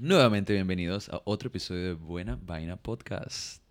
Nuevamente 0.00 0.54
bienvenidos 0.54 1.10
a 1.10 1.20
otro 1.26 1.48
episodio 1.48 1.88
de 1.88 1.92
Buena 1.92 2.38
Vaina 2.40 2.76
Podcast. 2.76 3.62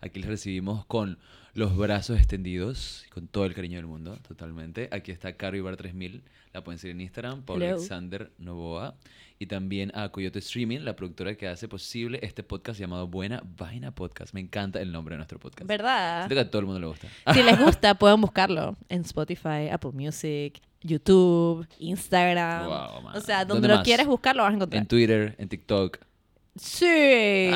Aquí 0.00 0.20
les 0.20 0.28
recibimos 0.28 0.86
con 0.86 1.18
los 1.54 1.76
brazos 1.76 2.18
extendidos, 2.18 3.04
con 3.12 3.26
todo 3.26 3.44
el 3.46 3.54
cariño 3.54 3.78
del 3.78 3.86
mundo, 3.86 4.16
totalmente. 4.26 4.88
Aquí 4.92 5.10
está 5.10 5.32
Caro 5.32 5.56
Ibar 5.56 5.76
3000, 5.76 6.22
la 6.52 6.62
pueden 6.62 6.78
seguir 6.78 6.94
en 6.94 7.00
Instagram, 7.00 7.42
Paul 7.42 7.62
Hello. 7.62 7.76
Alexander 7.76 8.30
Novoa. 8.38 8.94
Y 9.40 9.46
también 9.46 9.92
a 9.96 10.08
Coyote 10.10 10.40
Streaming, 10.40 10.80
la 10.80 10.96
productora 10.96 11.36
que 11.36 11.46
hace 11.46 11.68
posible 11.68 12.18
este 12.22 12.42
podcast 12.42 12.78
llamado 12.80 13.06
Buena 13.06 13.42
Vaina 13.56 13.92
Podcast. 13.92 14.34
Me 14.34 14.40
encanta 14.40 14.80
el 14.80 14.90
nombre 14.90 15.14
de 15.14 15.18
nuestro 15.18 15.38
podcast. 15.38 15.66
¿Verdad? 15.68 16.22
Siento 16.26 16.34
que 16.34 16.40
a 16.40 16.50
todo 16.50 16.60
el 16.60 16.66
mundo 16.66 16.80
le 16.80 16.86
gusta. 16.86 17.08
Si 17.34 17.42
les 17.42 17.58
gusta, 17.58 17.94
pueden 17.98 18.20
buscarlo 18.20 18.76
en 18.88 19.02
Spotify, 19.02 19.68
Apple 19.70 19.92
Music, 19.92 20.60
YouTube, 20.82 21.66
Instagram. 21.78 22.66
Wow, 22.66 23.10
o 23.14 23.20
sea, 23.20 23.38
¿Dónde 23.44 23.54
donde 23.54 23.68
lo 23.68 23.74
más? 23.76 23.84
quieres 23.84 24.06
buscar, 24.06 24.34
lo 24.36 24.42
vas 24.42 24.52
a 24.52 24.54
encontrar. 24.56 24.80
En 24.82 24.88
Twitter, 24.88 25.34
en 25.38 25.48
TikTok. 25.48 25.98
Sí. 26.58 27.50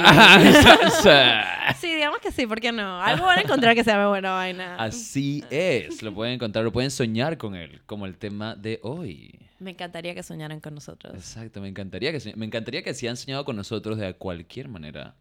Sí, 1.81 1.95
digamos 1.95 2.19
que 2.21 2.31
sí, 2.31 2.47
¿por 2.47 2.61
qué 2.61 2.71
no? 2.73 3.01
Algo 3.03 3.25
van 3.27 3.39
a 3.39 3.43
encontrar 3.43 3.75
que 3.75 3.83
se 3.85 3.91
llame 3.91 4.07
buena 4.07 4.33
vaina. 4.33 4.77
Así 4.77 5.43
es, 5.51 6.03
lo 6.03 6.13
pueden 6.15 6.35
encontrar, 6.35 6.65
lo 6.65 6.73
pueden 6.73 6.91
soñar 6.91 7.37
con 7.39 7.55
él, 7.55 7.81
como 7.87 8.07
el 8.07 8.17
tema 8.17 8.55
de 8.55 8.79
hoy. 8.83 9.39
Me 9.59 9.73
encantaría 9.73 10.15
que 10.15 10.23
soñaran 10.23 10.61
con 10.61 10.75
nosotros. 10.75 11.15
Exacto, 11.15 11.61
me 11.61 11.69
encantaría 11.69 12.11
que 12.13 12.19
soñ- 12.19 12.35
me 12.37 12.47
encantaría 12.47 12.83
que 12.83 12.95
si 12.95 13.07
han 13.09 13.17
soñado 13.17 13.45
con 13.45 13.57
nosotros 13.57 13.99
de 13.99 14.15
cualquier 14.15 14.69
manera, 14.69 15.15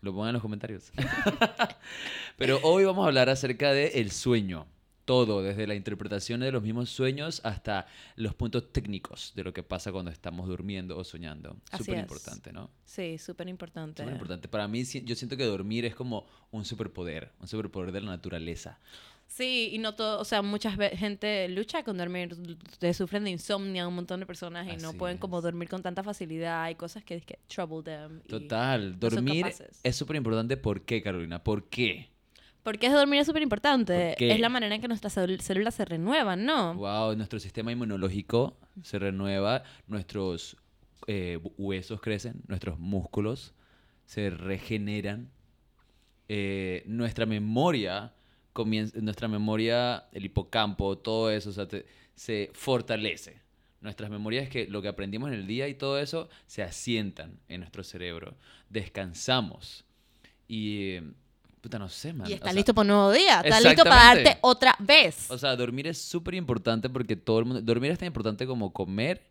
lo 0.00 0.12
pongan 0.12 0.28
en 0.30 0.32
los 0.34 0.42
comentarios. 0.42 0.90
Pero 2.36 2.58
hoy 2.62 2.84
vamos 2.84 3.04
a 3.04 3.08
hablar 3.08 3.28
acerca 3.28 3.72
de 3.72 3.88
el 4.00 4.10
sueño. 4.10 4.66
Todo, 5.10 5.42
desde 5.42 5.66
la 5.66 5.74
interpretación 5.74 6.38
de 6.38 6.52
los 6.52 6.62
mismos 6.62 6.88
sueños 6.88 7.40
hasta 7.42 7.86
los 8.14 8.32
puntos 8.32 8.72
técnicos 8.72 9.32
de 9.34 9.42
lo 9.42 9.52
que 9.52 9.64
pasa 9.64 9.90
cuando 9.90 10.12
estamos 10.12 10.46
durmiendo 10.46 10.96
o 10.96 11.02
soñando. 11.02 11.56
Súper 11.76 11.98
importante, 11.98 12.52
¿no? 12.52 12.70
Sí, 12.84 13.18
súper 13.18 13.48
importante. 13.48 14.02
Súper 14.04 14.12
importante. 14.14 14.46
Para 14.46 14.68
mí, 14.68 14.84
yo 14.84 15.16
siento 15.16 15.36
que 15.36 15.44
dormir 15.46 15.84
es 15.84 15.96
como 15.96 16.26
un 16.52 16.64
superpoder, 16.64 17.32
un 17.40 17.48
superpoder 17.48 17.90
de 17.90 18.02
la 18.02 18.06
naturaleza. 18.12 18.78
Sí, 19.26 19.70
y 19.72 19.78
no 19.78 19.96
todo, 19.96 20.20
o 20.20 20.24
sea, 20.24 20.42
mucha 20.42 20.70
gente 20.70 21.48
lucha 21.48 21.82
con 21.82 21.98
dormir, 21.98 22.36
sufren 22.94 23.24
de 23.24 23.30
insomnio, 23.30 23.88
un 23.88 23.94
montón 23.96 24.20
de 24.20 24.26
personas 24.26 24.68
y 24.68 24.76
no 24.80 24.90
Así 24.90 24.96
pueden 24.98 25.18
como 25.18 25.38
es. 25.38 25.42
dormir 25.42 25.68
con 25.68 25.82
tanta 25.82 26.04
facilidad, 26.04 26.62
hay 26.62 26.76
cosas 26.76 27.02
que, 27.02 27.20
que 27.20 27.40
trouble 27.48 27.82
them. 27.82 28.20
y- 28.26 28.28
Total, 28.28 28.90
son 28.92 29.00
dormir 29.00 29.42
capaces. 29.42 29.80
es 29.82 29.96
súper 29.96 30.14
importante. 30.16 30.56
¿Por 30.56 30.82
qué, 30.82 31.02
Carolina? 31.02 31.42
¿Por 31.42 31.68
qué? 31.68 32.10
Porque 32.62 32.86
es 32.88 32.92
dormir 32.92 33.20
es 33.20 33.26
súper 33.26 33.42
importante. 33.42 34.14
Es 34.32 34.40
la 34.40 34.48
manera 34.48 34.74
en 34.74 34.80
que 34.80 34.88
nuestras 34.88 35.16
cél- 35.16 35.40
células 35.40 35.74
se 35.74 35.84
renuevan, 35.84 36.44
¿no? 36.44 36.74
Wow, 36.74 37.16
nuestro 37.16 37.38
sistema 37.40 37.72
inmunológico 37.72 38.56
se 38.82 38.98
renueva, 38.98 39.62
nuestros 39.86 40.56
eh, 41.06 41.38
hu- 41.42 41.52
huesos 41.56 42.00
crecen, 42.00 42.42
nuestros 42.48 42.78
músculos 42.78 43.54
se 44.04 44.28
regeneran, 44.30 45.30
eh, 46.28 46.82
nuestra 46.86 47.26
memoria 47.26 48.12
comienza, 48.52 48.98
nuestra 49.00 49.28
memoria, 49.28 50.04
el 50.12 50.24
hipocampo, 50.26 50.98
todo 50.98 51.30
eso, 51.30 51.50
o 51.50 51.52
sea, 51.52 51.66
te- 51.66 51.86
se 52.14 52.50
fortalece. 52.52 53.40
Nuestras 53.80 54.10
memorias 54.10 54.48
que 54.50 54.66
lo 54.66 54.82
que 54.82 54.88
aprendimos 54.88 55.28
en 55.30 55.36
el 55.38 55.46
día 55.46 55.66
y 55.68 55.74
todo 55.74 55.98
eso 55.98 56.28
se 56.46 56.62
asientan 56.62 57.38
en 57.48 57.60
nuestro 57.60 57.82
cerebro. 57.82 58.36
Descansamos. 58.68 59.84
Y, 60.46 60.90
eh, 60.90 61.02
puta, 61.60 61.78
no 61.78 61.88
sé, 61.88 62.12
man. 62.12 62.28
Y 62.28 62.32
o 62.32 62.34
estás 62.36 62.50
sea, 62.50 62.56
listo 62.56 62.74
para 62.74 62.82
un 62.82 62.88
nuevo 62.88 63.12
día. 63.12 63.40
Estás 63.40 63.62
listo 63.62 63.84
para 63.84 63.96
darte 64.14 64.38
otra 64.40 64.74
vez. 64.78 65.30
o 65.30 65.38
sea, 65.38 65.54
dormir 65.56 65.86
es 65.86 65.98
súper 65.98 66.34
importante 66.34 66.88
porque 66.88 67.16
todo 67.16 67.38
el 67.40 67.44
mundo... 67.44 67.60
Dormir 67.62 67.90
es 67.92 67.98
tan 67.98 68.06
importante 68.06 68.46
como 68.46 68.72
comer 68.72 69.22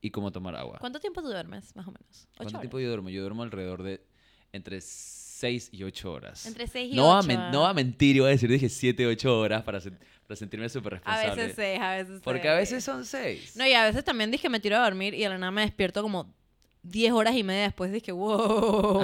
y 0.00 0.10
como 0.10 0.30
tomar 0.32 0.54
agua. 0.56 0.78
¿Cuánto 0.80 1.00
tiempo 1.00 1.22
tú 1.22 1.28
duermes, 1.28 1.74
más 1.76 1.86
o 1.86 1.92
menos? 1.92 2.06
¿Ocho 2.10 2.28
¿Cuánto 2.36 2.50
horas? 2.50 2.60
tiempo 2.62 2.80
yo 2.80 2.88
duermo? 2.88 3.08
Yo 3.08 3.20
duermo 3.22 3.42
alrededor 3.42 3.82
de 3.82 4.04
entre 4.52 4.80
6 4.80 5.70
y 5.72 5.82
8 5.84 6.12
horas. 6.12 6.46
Entre 6.46 6.66
seis 6.66 6.92
y 6.92 6.96
no, 6.96 7.06
va 7.08 7.14
a 7.14 7.18
ocho, 7.20 7.28
men- 7.28 7.50
no 7.50 7.62
va 7.62 7.70
a 7.70 7.74
mentir, 7.74 8.16
iba 8.16 8.26
a 8.26 8.30
decir, 8.30 8.50
dije 8.50 8.68
7, 8.68 9.06
8 9.06 9.38
horas 9.38 9.62
para, 9.62 9.80
sen- 9.80 9.98
para 10.26 10.36
sentirme 10.36 10.68
súper 10.68 10.94
A 10.94 10.96
responsable. 10.98 11.42
veces 11.42 11.56
seis, 11.56 11.80
a 11.80 11.90
veces 11.96 12.20
Porque 12.22 12.48
a 12.48 12.54
veces 12.54 12.84
son 12.84 13.04
6. 13.04 13.56
No, 13.56 13.66
y 13.66 13.72
a 13.72 13.84
veces 13.84 14.04
también 14.04 14.30
dije 14.30 14.48
me 14.48 14.60
tiro 14.60 14.76
a 14.76 14.84
dormir 14.84 15.14
y 15.14 15.24
a 15.24 15.30
la 15.30 15.38
nada 15.38 15.50
me 15.50 15.62
despierto 15.62 16.02
como 16.02 16.34
10 16.82 17.12
horas 17.12 17.36
y 17.36 17.44
media 17.44 17.62
después. 17.64 17.92
Dije, 17.92 18.10
wow, 18.12 19.00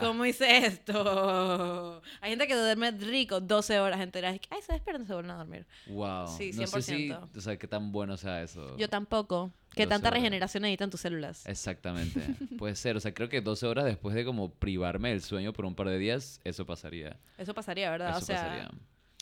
¿cómo 0.00 0.24
hice 0.24 0.66
esto? 0.66 2.00
Hay 2.20 2.30
gente 2.30 2.46
que 2.46 2.54
duerme 2.54 2.90
rico 2.92 3.40
12 3.40 3.80
horas 3.80 4.00
enteras. 4.00 4.38
Ay, 4.50 4.62
se 4.62 4.72
despiertan 4.72 5.02
y 5.04 5.06
se 5.06 5.12
vuelven 5.14 5.30
a 5.32 5.36
dormir. 5.36 5.66
Wow. 5.88 6.28
Sí, 6.28 6.52
No 6.54 6.66
sé 6.66 6.82
si, 6.82 7.08
100%. 7.08 7.28
o 7.36 7.40
sea, 7.40 7.56
qué 7.56 7.66
tan 7.66 7.90
bueno 7.92 8.16
sea 8.16 8.42
eso. 8.42 8.76
Yo 8.76 8.88
tampoco. 8.88 9.50
12 9.76 9.88
tanta 9.88 10.08
horas. 10.08 10.20
regeneración 10.20 10.62
necesitan 10.62 10.88
tus 10.90 11.00
células. 11.00 11.44
Exactamente. 11.46 12.20
Puede 12.58 12.74
ser. 12.76 12.96
O 12.96 13.00
sea, 13.00 13.12
creo 13.12 13.28
que 13.28 13.40
12 13.42 13.66
horas 13.66 13.84
después 13.84 14.14
de 14.14 14.24
como 14.24 14.50
privarme 14.50 15.10
del 15.10 15.20
sueño 15.22 15.52
por 15.52 15.66
un 15.66 15.74
par 15.74 15.88
de 15.88 15.98
días, 15.98 16.40
eso 16.44 16.64
pasaría. 16.64 17.18
Eso 17.36 17.52
pasaría, 17.52 17.90
¿verdad? 17.90 18.10
Eso 18.10 18.18
o 18.18 18.22
sea, 18.22 18.36
pasaría. 18.42 18.70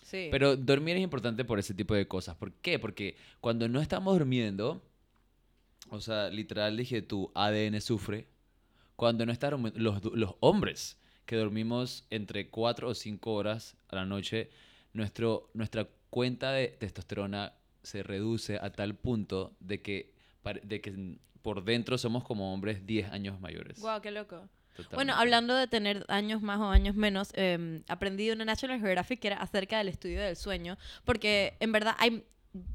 sí. 0.05 0.29
Pero 0.31 0.57
dormir 0.57 0.97
es 0.97 1.03
importante 1.03 1.45
por 1.45 1.59
ese 1.59 1.75
tipo 1.75 1.95
de 1.95 2.07
cosas. 2.07 2.37
¿Por 2.37 2.53
qué? 2.53 2.79
Porque 2.79 3.17
cuando 3.41 3.69
no 3.69 3.81
estamos 3.81 4.17
durmiendo, 4.17 4.81
o 5.91 6.01
sea, 6.01 6.29
literal 6.31 6.77
dije, 6.77 7.03
tu 7.03 7.31
ADN 7.35 7.81
sufre. 7.81 8.27
Cuando 8.97 9.27
no 9.27 9.33
durmi- 9.33 9.73
los, 9.75 10.03
los 10.05 10.35
hombres 10.41 10.99
que 11.27 11.37
dormimos 11.37 12.07
entre 12.11 12.49
4 12.51 12.89
o 12.89 12.95
5 12.95 13.33
horas 13.33 13.77
a 13.89 13.97
la 13.97 14.05
noche, 14.05 14.51
nuestro, 14.93 15.51
nuestra 15.55 15.89
cuenta 16.11 16.53
de 16.53 16.69
testosterona 16.69 17.55
se 17.83 18.03
reduce 18.03 18.57
a 18.59 18.71
tal 18.71 18.95
punto 18.95 19.57
de 19.61 19.83
que, 19.83 20.13
de 20.63 20.81
que 20.81 21.19
por 21.43 21.65
dentro 21.65 21.99
somos 21.99 22.25
como 22.25 22.53
hombres 22.55 22.87
10 22.87 23.11
años 23.11 23.41
mayores. 23.41 23.81
Guau, 23.81 24.01
qué 24.01 24.11
loco. 24.11 24.49
Totalmente. 24.77 24.95
Bueno, 24.97 25.15
hablando 25.15 25.55
de 25.55 25.67
tener 25.69 26.05
años 26.09 26.43
más 26.43 26.59
o 26.61 26.69
años 26.71 26.95
menos, 26.97 27.31
eh, 27.35 27.83
aprendí 27.89 28.27
de 28.27 28.33
una 28.33 28.45
National 28.45 28.81
Geographic 28.81 29.21
que 29.21 29.29
era 29.29 29.37
acerca 29.37 29.79
del 29.79 29.89
estudio 29.89 30.21
del 30.21 30.37
sueño, 30.37 30.79
porque 31.05 31.57
en 31.61 31.71
verdad 31.73 31.95
hay, 31.99 32.25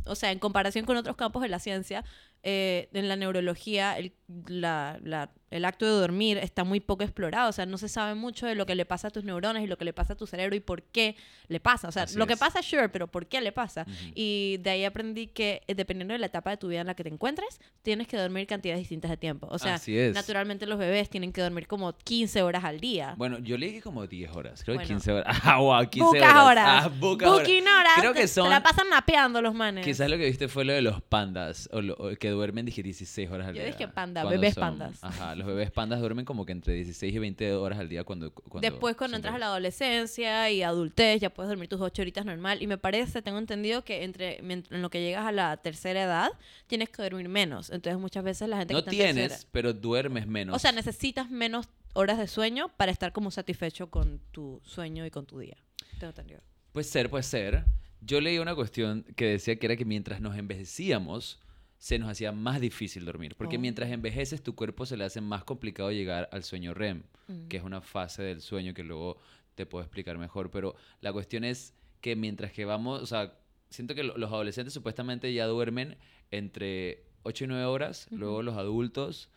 o 0.06 0.16
sea, 0.16 0.32
en 0.32 0.40
comparación 0.40 0.86
con 0.86 0.96
otros 0.98 1.16
campos 1.18 1.42
de 1.42 1.50
la 1.50 1.60
ciencia, 1.60 2.06
eh, 2.44 2.90
en 2.94 3.08
la 3.08 3.16
neurología, 3.16 3.98
el, 3.98 4.16
la- 4.48 5.00
la- 5.04 5.34
el 5.52 5.66
acto 5.66 5.86
de 5.86 5.92
dormir 5.92 6.38
está 6.38 6.64
muy 6.64 6.80
poco 6.80 7.04
explorado, 7.04 7.50
o 7.50 7.52
sea, 7.52 7.66
no 7.66 7.78
se 7.78 7.90
sabe 7.90 8.16
mucho 8.16 8.46
de 8.46 8.56
lo 8.56 8.66
que 8.66 8.76
le 8.76 8.86
pasa 8.86 9.08
a 9.08 9.12
tus 9.12 9.24
neuronas 9.24 9.64
y 9.64 9.68
lo 9.68 9.78
que 9.78 9.86
le 9.86 9.94
pasa 9.94 10.14
a 10.14 10.16
tu 10.18 10.28
cerebro 10.28 10.56
y 10.56 10.60
por 10.60 10.84
qué 10.84 11.16
le 11.48 11.60
pasa, 11.60 11.88
o 11.88 11.92
sea, 11.92 12.04
Así 12.04 12.18
lo 12.18 12.28
que 12.28 12.38
pasa, 12.38 12.62
sure, 12.62 12.90
pero 12.90 13.08
por 13.08 13.28
qué 13.28 13.42
le 13.42 13.52
pasa. 13.52 13.82
Ujú. 13.88 14.12
Y 14.16 14.58
de 14.62 14.70
ahí 14.70 14.86
aprendí 14.86 15.28
que 15.28 15.62
eh, 15.68 15.76
dependiendo 15.76 16.14
de 16.14 16.20
la 16.20 16.28
etapa 16.28 16.52
de 16.52 16.58
tu 16.58 16.68
vida 16.68 16.82
en 16.82 16.88
la 16.88 16.94
que 16.96 17.04
te 17.04 17.10
encuentres, 17.10 17.60
tienes 17.82 18.08
que 18.08 18.18
dormir 18.18 18.46
cantidades 18.48 18.80
distintas 18.80 19.10
de 19.12 19.18
tiempo. 19.18 19.48
O 19.52 19.58
sea, 19.60 19.80
naturalmente 20.14 20.66
los 20.66 20.78
bebés 20.78 21.10
tienen 21.10 21.32
que 21.34 21.42
dormir 21.42 21.68
como 21.68 21.94
15 21.98 22.42
horas 22.44 22.64
al 22.64 22.80
día. 22.80 23.16
Bueno, 23.18 23.40
yo 23.40 23.58
leí 23.58 23.72
que 23.74 23.82
como 23.82 24.06
10 24.08 24.36
horas, 24.36 24.64
creo 24.64 24.74
que 24.78 24.86
Bueno. 24.86 24.88
15 25.00 25.12
horas. 25.12 25.38
Ah, 25.44 25.58
wow, 25.60 25.90
15 25.90 26.06
Bucas 26.06 26.22
horas. 26.22 26.46
horas. 26.46 26.66
Ah, 26.86 26.88
bucas 26.90 27.28
horas. 27.30 27.42
Booking 27.42 27.64
horas. 27.68 27.94
Creo 28.00 28.14
que 28.14 28.28
son- 28.28 28.44
Se 28.46 28.50
la 28.50 28.62
pasan 28.62 28.90
napeando 28.90 29.42
los 29.42 29.54
manes. 29.54 29.84
Quizás 29.86 30.10
lo 30.10 30.18
que 30.18 30.26
viste 30.26 30.48
fue 30.48 30.64
lo 30.66 30.74
de 30.74 30.82
los 30.82 31.02
pandas, 31.02 31.68
o, 31.72 31.82
lo- 31.82 31.96
o 31.96 32.16
que 32.18 32.30
duermen, 32.30 32.66
dije, 32.66 32.84
16 32.84 33.30
horas 33.32 33.48
al 33.48 33.56
Yo 33.56 33.62
día. 33.64 33.72
dije 33.72 33.88
panda, 33.88 34.24
bebés 34.26 34.54
son- 34.54 34.62
pandas. 34.62 35.04
Ajá, 35.04 35.36
los 35.40 35.48
bebés 35.48 35.72
pandas 35.72 36.00
duermen 36.00 36.26
como 36.26 36.46
que 36.46 36.52
entre 36.52 36.74
16 36.76 37.14
y 37.16 37.18
20 37.18 37.54
horas 37.54 37.80
al 37.80 37.90
día 37.90 38.04
cuando... 38.04 38.32
cuando 38.32 38.70
Después 38.70 38.96
cuando 38.96 39.18
entras 39.18 39.34
a 39.34 39.40
la 39.40 39.48
adolescencia 39.48 40.50
y 40.52 40.62
adultez, 40.62 41.20
ya 41.22 41.30
puedes 41.34 41.50
dormir 41.50 41.68
tus 41.68 41.82
8 41.82 42.02
horitas 42.02 42.26
normal. 42.26 42.62
Y 42.62 42.68
me 42.68 42.78
parece, 42.78 43.22
tengo 43.22 43.40
entendido 43.40 43.84
que 43.84 44.04
entre 44.04 44.38
en 44.40 44.64
lo 44.70 44.90
que 44.90 45.02
llegas 45.02 45.26
a 45.26 45.32
la 45.32 45.58
tercera 45.58 46.04
edad, 46.04 46.30
tienes 46.68 46.90
que 46.90 47.02
dormir 47.02 47.30
menos. 47.30 47.70
Entonces 47.72 48.00
muchas 48.00 48.24
veces 48.24 48.48
la 48.50 48.58
gente 48.58 48.74
No 48.74 48.84
que 48.84 48.92
tienes, 48.92 49.30
tercera- 49.32 49.50
pero 49.52 49.74
duermes 49.74 50.28
menos. 50.28 50.56
O 50.56 50.60
sea, 50.60 50.72
necesitas 50.72 51.30
menos 51.32 51.68
horas 51.94 52.18
de 52.20 52.28
sueño 52.28 52.70
para 52.78 52.92
estar 52.92 53.12
como 53.12 53.32
satisfecho 53.32 53.90
con 53.90 54.20
tu 54.32 54.62
sueño 54.64 55.06
y 55.06 55.12
con 55.12 55.26
tu 55.26 55.40
día. 55.40 55.58
Tengo 56.00 56.12
entendido. 56.12 56.42
Puede 56.72 56.84
ser, 56.86 57.10
puede 57.10 57.24
ser. 57.24 57.66
Yo 58.02 58.22
leí 58.22 58.38
una 58.38 58.56
cuestión 58.56 59.04
que 59.16 59.26
decía 59.26 59.58
que 59.58 59.66
era 59.66 59.76
que 59.76 59.86
mientras 59.86 60.22
nos 60.22 60.38
envejecíamos, 60.38 61.40
se 61.80 61.98
nos 61.98 62.10
hacía 62.10 62.32
más 62.32 62.62
difícil 62.62 63.06
dormir. 63.06 63.36
Porque 63.36 63.56
Oh. 63.58 63.60
mientras 63.60 63.90
envejeces, 63.90 64.44
tu 64.44 64.54
cuerpo 64.54 64.86
se 64.86 64.98
le 64.98 65.06
hace 65.06 65.22
más 65.22 65.44
complicado 65.46 65.92
llegar 65.92 66.30
al 66.32 66.44
sueño 66.44 66.74
REM, 66.76 67.04
que 67.48 67.58
es 67.58 67.64
una 67.64 67.82
fase 67.82 68.22
del 68.22 68.42
sueño 68.42 68.74
que 68.76 68.84
luego 68.84 69.18
te 69.56 69.66
puedo 69.66 69.84
explicar 69.84 70.18
mejor. 70.18 70.52
Pero 70.52 70.76
la 71.02 71.12
cuestión 71.14 71.44
es 71.44 71.74
que 72.02 72.16
mientras 72.16 72.52
que 72.52 72.66
vamos, 72.66 73.02
o 73.02 73.06
sea, 73.08 73.34
siento 73.70 73.96
que 73.96 74.04
lo- 74.04 74.18
los 74.18 74.30
adolescentes 74.32 74.74
supuestamente 74.74 75.34
ya 75.34 75.46
duermen 75.48 75.98
entre 76.32 77.04
8 77.24 77.46
y 77.46 77.48
9 77.48 77.66
horas, 77.66 78.08
luego 78.12 78.42
los 78.44 78.56
adultos, 78.58 79.30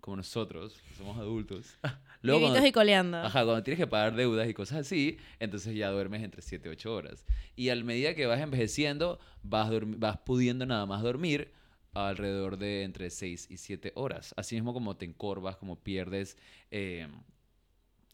como 0.00 0.16
nosotros, 0.16 0.80
que 0.88 0.94
somos 0.94 1.18
adultos. 1.18 1.76
luego 2.22 2.40
cuando- 2.48 2.66
y 2.66 2.72
coleando. 2.72 3.18
Ajá, 3.18 3.44
cuando 3.44 3.62
tienes 3.62 3.78
que 3.78 3.86
pagar 3.86 4.14
deudas 4.14 4.48
y 4.48 4.54
cosas 4.54 4.78
así, 4.78 5.18
entonces 5.40 5.74
ya 5.76 5.90
duermes 5.90 6.22
entre 6.22 6.42
7 6.42 6.68
y 6.68 6.72
8 6.72 6.94
horas. 6.94 7.26
Y 7.56 7.68
a 7.70 7.76
medida 7.76 8.14
que 8.14 8.26
vas 8.26 8.40
envejeciendo, 8.40 9.18
vas, 9.42 9.70
vas 9.98 10.18
pudiendo 10.18 10.64
nada 10.66 10.86
más 10.86 11.02
dormir 11.02 11.52
alrededor 11.94 12.58
de 12.58 12.82
entre 12.82 13.10
6 13.10 13.48
y 13.50 13.56
7 13.56 13.92
horas. 13.94 14.34
Así 14.36 14.54
mismo 14.54 14.72
como 14.72 14.96
te 14.96 15.04
encorvas, 15.04 15.56
como 15.56 15.76
pierdes, 15.76 16.36
eh, 16.70 17.08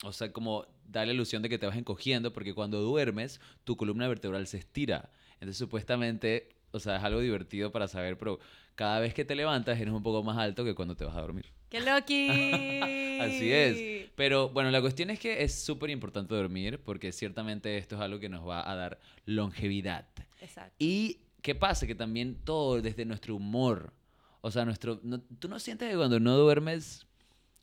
o 0.03 0.13
sea, 0.13 0.33
como 0.33 0.67
da 0.87 1.07
la 1.07 1.13
ilusión 1.13 1.43
de 1.43 1.49
que 1.49 1.59
te 1.59 1.67
vas 1.67 1.77
encogiendo, 1.77 2.33
porque 2.33 2.55
cuando 2.55 2.81
duermes, 2.81 3.41
tu 3.65 3.77
columna 3.77 4.09
vertebral 4.09 4.47
se 4.47 4.59
estira. 4.59 5.11
Entonces, 5.35 5.57
supuestamente, 5.57 6.51
o 6.73 6.81
sea, 6.81 6.97
es 6.97 7.05
algo 7.05 7.21
divertido 7.21 7.73
para 7.73 7.89
saber, 7.89 8.19
pero 8.19 8.39
cada 8.75 9.01
vez 9.01 9.15
que 9.15 9.25
te 9.25 9.35
levantas 9.35 9.79
eres 9.81 9.95
un 9.95 10.03
poco 10.03 10.23
más 10.23 10.39
alto 10.39 10.65
que 10.65 10.75
cuando 10.75 10.97
te 10.97 11.05
vas 11.05 11.17
a 11.17 11.21
dormir. 11.21 11.47
¡Qué 11.69 11.81
loqui! 11.81 12.29
Así 13.21 13.53
es. 13.53 14.11
Pero 14.17 14.49
bueno, 14.51 14.71
la 14.71 14.81
cuestión 14.81 15.11
es 15.11 15.19
que 15.19 15.43
es 15.43 15.55
súper 15.55 15.91
importante 15.91 16.35
dormir 16.35 16.81
porque 16.85 17.13
ciertamente 17.13 17.79
esto 17.79 17.97
es 17.97 18.01
algo 18.01 18.19
que 18.19 18.29
nos 18.29 18.47
va 18.47 18.69
a 18.69 18.75
dar 18.75 19.01
longevidad. 19.25 20.07
Exacto. 20.41 20.75
Y 20.79 21.24
qué 21.45 21.55
pasa, 21.55 21.87
que 21.87 21.95
también 21.95 22.37
todo 22.45 22.81
desde 22.83 23.05
nuestro 23.05 23.37
humor. 23.37 23.93
O 24.41 24.51
sea, 24.51 24.65
nuestro, 24.65 25.01
no- 25.05 25.21
tú 25.39 25.49
no 25.49 25.61
sientes 25.61 25.91
que 25.91 25.97
cuando 25.97 26.19
no 26.21 26.37
duermes, 26.39 27.07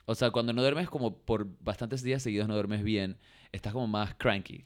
o 0.05 0.15
sea, 0.15 0.31
cuando 0.31 0.53
no 0.53 0.61
duermes 0.61 0.89
como 0.89 1.17
por 1.17 1.47
bastantes 1.61 2.03
días 2.03 2.23
seguidos 2.23 2.47
no 2.47 2.55
duermes 2.55 2.83
bien, 2.83 3.17
estás 3.51 3.73
como 3.73 3.87
más 3.87 4.15
cranky. 4.15 4.65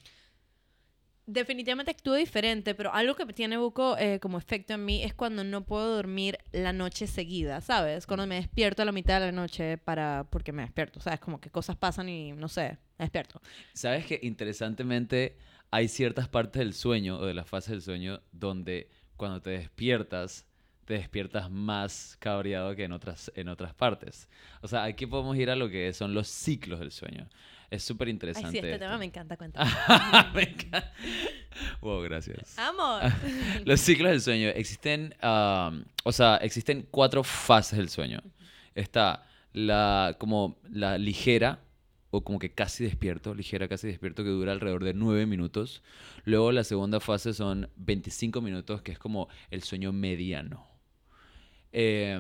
Definitivamente 1.27 1.89
actúo 1.91 2.13
diferente, 2.13 2.75
pero 2.75 2.93
algo 2.93 3.15
que 3.15 3.25
tiene 3.33 3.57
Buco 3.57 3.97
eh, 3.97 4.19
como 4.19 4.37
efecto 4.37 4.73
en 4.75 4.85
mí 4.85 5.01
es 5.03 5.15
cuando 5.15 5.43
no 5.43 5.65
puedo 5.65 5.95
dormir 5.95 6.37
la 6.51 6.71
noche 6.71 7.07
seguida, 7.07 7.61
¿sabes? 7.61 8.05
Cuando 8.05 8.27
me 8.27 8.35
despierto 8.35 8.83
a 8.83 8.85
la 8.85 8.91
mitad 8.91 9.19
de 9.19 9.27
la 9.27 9.31
noche 9.31 9.79
para 9.79 10.27
porque 10.29 10.51
me 10.51 10.61
despierto, 10.61 10.99
¿sabes? 10.99 11.19
Como 11.19 11.41
que 11.41 11.49
cosas 11.49 11.77
pasan 11.77 12.09
y 12.09 12.33
no 12.33 12.47
sé, 12.47 12.77
me 12.99 13.05
despierto. 13.05 13.41
¿Sabes 13.73 14.05
que 14.05 14.19
interesantemente 14.23 15.37
hay 15.71 15.87
ciertas 15.87 16.27
partes 16.29 16.59
del 16.59 16.73
sueño 16.73 17.17
o 17.17 17.25
de 17.25 17.33
las 17.33 17.47
fases 17.49 17.71
del 17.71 17.81
sueño 17.81 18.21
donde 18.31 18.89
cuando 19.17 19.41
te 19.41 19.51
despiertas 19.51 20.45
te 20.85 20.93
despiertas 20.93 21.49
más 21.49 22.15
cabreado 22.19 22.75
que 22.75 22.83
en 22.83 22.91
otras, 22.91 23.31
en 23.35 23.49
otras 23.49 23.73
partes? 23.73 24.29
O 24.61 24.67
sea, 24.67 24.83
aquí 24.83 25.05
podemos 25.05 25.35
ir 25.35 25.49
a 25.49 25.55
lo 25.55 25.69
que 25.69 25.91
son 25.93 26.13
los 26.13 26.27
ciclos 26.27 26.79
del 26.79 26.91
sueño. 26.91 27.27
Es 27.71 27.83
súper 27.83 28.07
interesante. 28.07 28.51
sí, 28.51 28.57
este 28.57 28.73
esto. 28.73 28.85
tema 28.85 28.97
me 28.97 29.05
encanta, 29.05 29.35
cuéntame. 29.35 29.69
Me 30.35 30.43
encanta. 30.43 30.93
Wow, 31.81 32.01
gracias. 32.01 32.57
¡Amor! 32.59 33.01
Los 33.65 33.81
ciclos 33.81 34.11
del 34.11 34.21
sueño 34.21 34.49
existen, 34.49 35.15
um, 35.23 35.83
o 36.03 36.11
sea, 36.11 36.37
existen 36.37 36.87
cuatro 36.91 37.23
fases 37.23 37.77
del 37.77 37.89
sueño. 37.89 38.21
Está 38.75 39.25
la 39.51 40.15
como 40.19 40.59
la 40.69 40.97
ligera 40.97 41.59
o 42.15 42.23
como 42.23 42.39
que 42.39 42.51
casi 42.51 42.83
despierto, 42.83 43.33
ligera 43.33 43.67
casi 43.67 43.87
despierto 43.87 44.23
que 44.23 44.29
dura 44.29 44.53
alrededor 44.53 44.83
de 44.83 44.93
nueve 44.93 45.25
minutos. 45.25 45.83
Luego 46.23 46.51
la 46.51 46.63
segunda 46.63 46.99
fase 46.99 47.33
son 47.33 47.69
25 47.75 48.41
minutos 48.41 48.81
que 48.81 48.93
es 48.93 48.99
como 48.99 49.27
el 49.51 49.63
sueño 49.63 49.91
mediano. 49.91 50.65
Eh, 51.73 52.17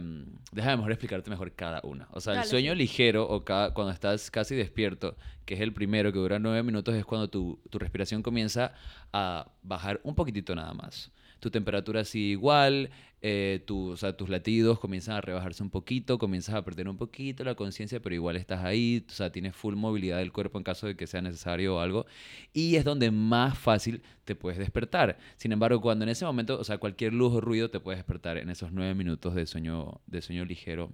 déjame 0.51 0.75
mejor 0.75 0.91
explicarte 0.91 1.29
mejor 1.29 1.53
cada 1.53 1.79
una. 1.83 2.09
O 2.11 2.19
sea, 2.19 2.41
el 2.41 2.43
sueño 2.43 2.75
ligero 2.75 3.25
o 3.25 3.45
cada, 3.45 3.73
cuando 3.73 3.93
estás 3.93 4.29
casi 4.29 4.53
despierto, 4.53 5.15
que 5.45 5.53
es 5.53 5.61
el 5.61 5.71
primero 5.71 6.11
que 6.11 6.19
dura 6.19 6.39
nueve 6.39 6.61
minutos, 6.61 6.93
es 6.93 7.05
cuando 7.05 7.29
tu, 7.29 7.61
tu 7.69 7.79
respiración 7.79 8.21
comienza 8.21 8.73
a 9.13 9.49
bajar 9.63 10.01
un 10.03 10.13
poquitito 10.13 10.53
nada 10.55 10.73
más. 10.73 11.09
Tu 11.39 11.51
temperatura 11.51 12.03
sigue 12.03 12.31
igual, 12.31 12.89
eh, 13.21 13.63
tus 13.65 14.29
latidos 14.29 14.79
comienzan 14.79 15.15
a 15.15 15.21
rebajarse 15.21 15.63
un 15.63 15.71
poquito, 15.71 16.19
comienzas 16.19 16.53
a 16.53 16.63
perder 16.63 16.87
un 16.87 16.97
poquito 16.97 17.43
la 17.43 17.55
conciencia, 17.55 17.99
pero 17.99 18.13
igual 18.13 18.35
estás 18.35 18.63
ahí, 18.63 19.03
o 19.09 19.11
sea, 19.11 19.31
tienes 19.31 19.55
full 19.55 19.75
movilidad 19.75 20.19
del 20.19 20.31
cuerpo 20.31 20.59
en 20.59 20.63
caso 20.63 20.85
de 20.85 20.95
que 20.95 21.07
sea 21.07 21.21
necesario 21.21 21.77
o 21.77 21.79
algo, 21.79 22.05
y 22.53 22.75
es 22.75 22.83
donde 22.83 23.09
más 23.09 23.57
fácil 23.57 24.03
te 24.25 24.35
puedes 24.35 24.59
despertar. 24.59 25.17
Sin 25.37 25.51
embargo, 25.51 25.81
cuando 25.81 26.03
en 26.03 26.09
ese 26.09 26.23
momento, 26.23 26.59
o 26.59 26.63
sea, 26.63 26.77
cualquier 26.77 27.13
luz 27.13 27.33
o 27.33 27.41
ruido 27.41 27.71
te 27.71 27.79
puede 27.79 27.97
despertar 27.97 28.37
en 28.37 28.49
esos 28.51 28.71
nueve 28.71 28.93
minutos 28.93 29.33
de 29.33 29.47
sueño, 29.47 30.01
de 30.05 30.21
sueño 30.21 30.45
ligero. 30.45 30.91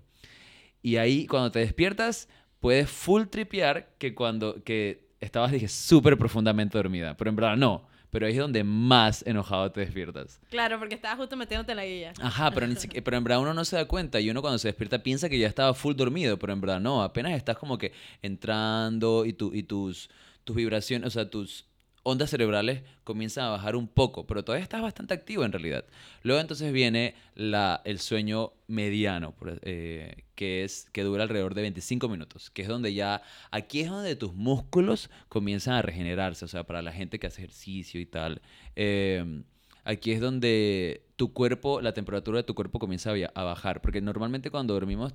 Y 0.82 0.96
ahí, 0.96 1.28
cuando 1.28 1.52
te 1.52 1.60
despiertas, 1.60 2.30
puedes 2.62 2.90
full 2.90 3.24
tripear 3.26 3.94
que 3.98 4.16
cuando 4.16 4.64
que 4.64 5.10
estabas, 5.20 5.52
dije, 5.52 5.68
súper 5.68 6.18
profundamente 6.18 6.78
dormida. 6.78 7.18
Pero 7.18 7.30
en 7.30 7.36
verdad 7.36 7.58
no. 7.58 7.91
Pero 8.12 8.26
ahí 8.28 8.34
es 8.34 8.38
donde 8.40 8.64
más 8.64 9.26
enojado 9.26 9.72
te 9.72 9.80
despiertas. 9.82 10.40
Claro, 10.50 10.78
porque 10.78 10.96
estaba 10.96 11.16
justo 11.16 11.36
metiéndote 11.38 11.72
en 11.72 11.78
la 11.78 11.86
guilla. 11.86 12.14
Ajá, 12.22 12.52
pero, 12.52 12.68
ni 12.68 12.76
siquiera- 12.76 13.04
pero 13.04 13.18
en 13.18 13.24
verdad 13.24 13.40
uno 13.40 13.54
no 13.54 13.64
se 13.66 13.78
da 13.78 13.86
cuenta 13.86 14.20
y 14.20 14.30
uno 14.30 14.42
cuando 14.42 14.58
se 14.60 14.68
despierta 14.68 15.02
piensa 15.02 15.30
que 15.30 15.40
ya 15.40 15.48
estaba 15.48 15.74
full 15.74 15.96
dormido, 15.96 16.38
pero 16.38 16.52
en 16.54 16.60
verdad 16.62 16.80
no, 16.82 17.02
apenas 17.04 17.32
estás 17.34 17.58
como 17.58 17.78
que 17.78 17.94
entrando 18.22 19.26
y, 19.26 19.34
tu, 19.34 19.54
y 19.54 19.64
tus, 19.64 20.10
tus 20.44 20.56
vibraciones, 20.56 21.08
o 21.08 21.10
sea, 21.10 21.30
tus 21.30 21.66
ondas 22.04 22.30
cerebrales 22.30 22.84
comienzan 23.04 23.46
a 23.46 23.50
bajar 23.50 23.76
un 23.76 23.88
poco, 23.88 24.26
pero 24.26 24.44
todavía 24.44 24.64
estás 24.64 24.82
bastante 24.82 25.14
activo 25.14 25.44
en 25.46 25.52
realidad. 25.52 25.86
Luego 26.24 26.42
entonces 26.42 26.72
viene 26.74 27.16
la, 27.36 27.82
el 27.86 28.00
sueño 28.00 28.54
mediano, 28.68 29.36
eh, 29.64 30.24
que, 30.36 30.64
es, 30.64 30.88
que 30.92 31.04
dura 31.04 31.24
alrededor 31.24 31.54
de 31.54 31.62
25 31.64 32.10
minutos, 32.10 32.50
que 32.50 32.64
es 32.64 32.68
donde 32.68 32.94
ya, 32.94 33.22
aquí 33.52 33.82
es 33.82 33.90
donde 33.90 34.16
tus 34.16 34.34
músculos 34.34 35.10
comienzan 35.30 35.76
a 35.76 35.82
regenerarse, 35.82 36.46
o 36.46 36.48
sea, 36.48 36.64
para 36.64 36.82
la 36.82 36.92
gente 36.92 37.20
que 37.20 37.28
hace 37.28 37.42
ejercicio 37.42 38.00
y 38.02 38.06
tal. 38.06 38.42
eh, 38.76 39.44
Aquí 39.84 40.12
es 40.12 40.22
donde 40.22 41.08
tu 41.16 41.34
cuerpo, 41.34 41.82
la 41.82 41.94
temperatura 41.94 42.38
de 42.38 42.44
tu 42.44 42.54
cuerpo 42.54 42.78
comienza 42.78 43.12
a, 43.34 43.44
bajar. 43.44 43.82
Porque 43.82 44.02
normalmente 44.02 44.52
cuando 44.52 44.74
dormimos, 44.74 45.14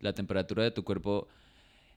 la 0.00 0.12
temperatura 0.12 0.64
de 0.64 0.70
tu 0.72 0.82
cuerpo 0.84 1.28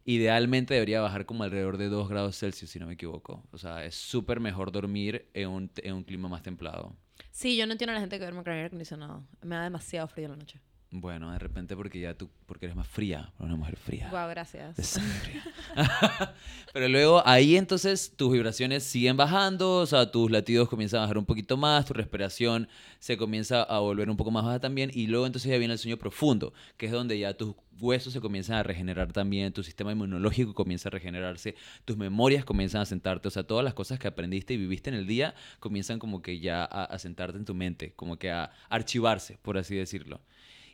idealmente 0.05 0.73
debería 0.73 1.01
bajar 1.01 1.25
como 1.25 1.43
alrededor 1.43 1.77
de 1.77 1.89
2 1.89 2.09
grados 2.09 2.37
Celsius, 2.37 2.71
si 2.71 2.79
no 2.79 2.87
me 2.87 2.93
equivoco. 2.93 3.43
O 3.51 3.57
sea, 3.57 3.85
es 3.85 3.95
súper 3.95 4.39
mejor 4.39 4.71
dormir 4.71 5.29
en 5.33 5.49
un, 5.49 5.71
en 5.77 5.93
un 5.93 6.03
clima 6.03 6.27
más 6.27 6.41
templado. 6.43 6.95
Sí, 7.31 7.57
yo 7.57 7.65
no 7.65 7.73
entiendo 7.73 7.91
a 7.91 7.95
la 7.95 8.01
gente 8.01 8.17
que 8.17 8.23
duerme 8.23 8.43
con 8.43 8.53
aire 8.53 8.67
acondicionado. 8.67 9.23
Me 9.41 9.55
da 9.55 9.63
demasiado 9.63 10.07
frío 10.07 10.25
en 10.25 10.31
la 10.31 10.37
noche. 10.37 10.59
Bueno, 10.95 11.31
de 11.31 11.39
repente 11.39 11.75
porque 11.75 11.99
ya 11.99 12.13
tú, 12.13 12.29
porque 12.45 12.67
eres 12.67 12.75
más 12.75 12.87
fría, 12.87 13.33
una 13.39 13.55
mujer 13.55 13.77
fría. 13.77 14.09
Guau, 14.11 14.29
gracias. 14.29 14.77
de 14.77 14.83
sangre. 14.83 15.41
Pero 16.73 16.87
luego 16.87 17.23
ahí 17.25 17.57
entonces 17.57 18.13
tus 18.15 18.31
vibraciones 18.31 18.83
siguen 18.83 19.17
bajando, 19.17 19.77
o 19.77 19.85
sea, 19.87 20.11
tus 20.11 20.29
latidos 20.29 20.69
comienzan 20.69 20.99
a 20.99 21.01
bajar 21.01 21.17
un 21.17 21.25
poquito 21.25 21.57
más, 21.57 21.87
tu 21.87 21.93
respiración 21.95 22.67
se 22.99 23.17
comienza 23.17 23.63
a 23.63 23.79
volver 23.79 24.07
un 24.07 24.17
poco 24.17 24.29
más 24.29 24.45
baja 24.45 24.59
también 24.59 24.91
y 24.93 25.07
luego 25.07 25.25
entonces 25.25 25.49
ya 25.49 25.57
viene 25.57 25.73
el 25.73 25.79
sueño 25.79 25.97
profundo, 25.97 26.53
que 26.77 26.85
es 26.85 26.91
donde 26.91 27.17
ya 27.17 27.33
tus 27.33 27.55
huesos 27.79 28.13
se 28.13 28.21
comienzan 28.21 28.57
a 28.57 28.63
regenerar 28.63 29.11
también, 29.11 29.51
tu 29.51 29.63
sistema 29.63 29.93
inmunológico 29.93 30.53
comienza 30.53 30.89
a 30.89 30.91
regenerarse, 30.91 31.55
tus 31.85 31.97
memorias 31.97 32.45
comienzan 32.45 32.81
a 32.81 32.85
sentarte, 32.85 33.29
o 33.29 33.31
sea, 33.31 33.41
todas 33.41 33.65
las 33.65 33.73
cosas 33.73 33.97
que 33.97 34.07
aprendiste 34.07 34.53
y 34.53 34.57
viviste 34.57 34.91
en 34.91 34.95
el 34.95 35.07
día 35.07 35.33
comienzan 35.59 35.97
como 35.97 36.21
que 36.21 36.39
ya 36.39 36.63
a, 36.63 36.83
a 36.83 36.99
sentarte 36.99 37.39
en 37.39 37.45
tu 37.45 37.55
mente, 37.55 37.93
como 37.95 38.19
que 38.19 38.29
a 38.29 38.51
archivarse, 38.69 39.39
por 39.41 39.57
así 39.57 39.75
decirlo. 39.75 40.21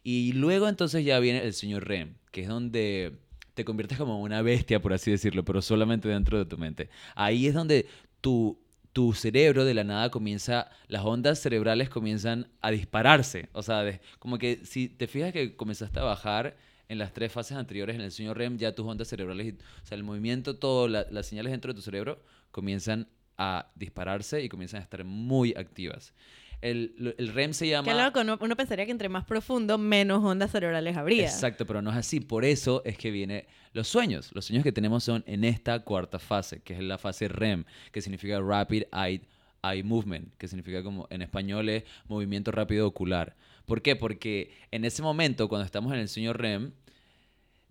Y 0.04 0.34
luego 0.34 0.68
entonces 0.68 1.04
ya 1.06 1.20
viene 1.20 1.44
el 1.44 1.54
sueño 1.54 1.80
REM, 1.80 2.16
que 2.32 2.42
es 2.44 2.48
donde 2.48 3.18
te 3.54 3.66
conviertes 3.66 3.98
como 3.98 4.22
una 4.22 4.42
bestia, 4.42 4.82
por 4.82 4.94
así 4.94 5.12
decirlo, 5.12 5.44
pero 5.44 5.62
solamente 5.62 6.08
dentro 6.08 6.38
de 6.38 6.46
tu 6.46 6.58
mente. 6.58 6.90
Ahí 7.16 7.48
es 7.48 7.54
donde 7.54 7.88
tu, 8.22 8.58
tu 8.94 9.14
cerebro 9.14 9.66
de 9.66 9.74
la 9.74 9.84
nada 9.84 10.10
comienza, 10.10 10.70
las 10.88 11.04
ondas 11.04 11.40
cerebrales 11.40 11.90
comienzan 11.90 12.48
a 12.62 12.72
dispararse. 12.72 13.50
O 13.54 13.62
sea, 13.62 13.84
de- 13.84 14.00
como 14.20 14.38
que 14.38 14.62
si 14.64 14.88
te 14.88 15.08
fijas 15.08 15.34
que 15.34 15.56
comenzaste 15.56 16.00
a 16.00 16.04
bajar 16.04 16.56
en 16.88 16.98
las 16.98 17.14
tres 17.14 17.32
fases 17.32 17.58
anteriores 17.58 17.96
en 17.96 18.02
el 18.02 18.12
sueño 18.12 18.34
REM, 18.34 18.58
ya 18.58 18.74
tus 18.74 18.86
ondas 18.86 19.08
cerebrales, 19.10 19.56
o 19.84 19.86
sea, 19.86 19.96
el 19.98 20.04
movimiento, 20.04 20.56
todo, 20.56 20.88
la- 20.88 21.06
las 21.12 21.28
señales 21.28 21.52
dentro 21.52 21.74
de 21.74 21.76
tu 21.78 21.82
cerebro 21.84 22.24
comienzan 22.52 23.08
a 23.38 23.72
dispararse 23.76 24.42
y 24.44 24.50
comienzan 24.50 24.80
a 24.80 24.84
estar 24.84 25.04
muy 25.04 25.54
activas. 25.56 26.14
El, 26.62 27.16
el 27.18 27.28
REM 27.30 27.54
se 27.54 27.68
llama... 27.68 27.94
Loco, 27.94 28.22
uno, 28.22 28.38
uno 28.42 28.56
pensaría 28.56 28.86
que 28.86 28.92
entre 28.92 29.10
más 29.10 29.26
profundo, 29.26 29.78
menos 29.78 30.24
ondas 30.24 30.52
cerebrales 30.52 30.98
habría. 30.98 31.24
Exacto, 31.24 31.66
pero 31.66 31.82
no 31.82 31.90
es 31.92 31.98
así. 31.98 32.20
Por 32.20 32.44
eso 32.44 32.82
es 32.86 32.98
que 32.98 33.12
viene 33.12 33.48
los 33.74 33.88
sueños. 33.88 34.32
Los 34.34 34.46
sueños 34.46 34.64
que 34.64 34.72
tenemos 34.72 35.04
son 35.04 35.24
en 35.26 35.44
esta 35.44 35.80
cuarta 35.80 36.20
fase, 36.20 36.62
que 36.62 36.74
es 36.74 36.82
la 36.82 36.98
fase 36.98 37.28
REM, 37.28 37.64
que 37.92 38.02
significa 38.02 38.40
Rapid 38.40 38.84
Eye, 38.92 39.22
Eye 39.64 39.84
Movement, 39.84 40.36
que 40.38 40.48
significa 40.48 40.84
como 40.84 41.08
en 41.10 41.22
español 41.22 41.70
es 41.70 41.84
movimiento 42.08 42.52
rápido 42.52 42.88
ocular. 42.88 43.36
¿Por 43.66 43.82
qué? 43.82 43.96
Porque 43.96 44.52
en 44.72 44.84
ese 44.84 45.02
momento, 45.02 45.48
cuando 45.48 45.66
estamos 45.66 45.94
en 45.94 46.00
el 46.00 46.10
sueño 46.10 46.34
REM, 46.34 46.72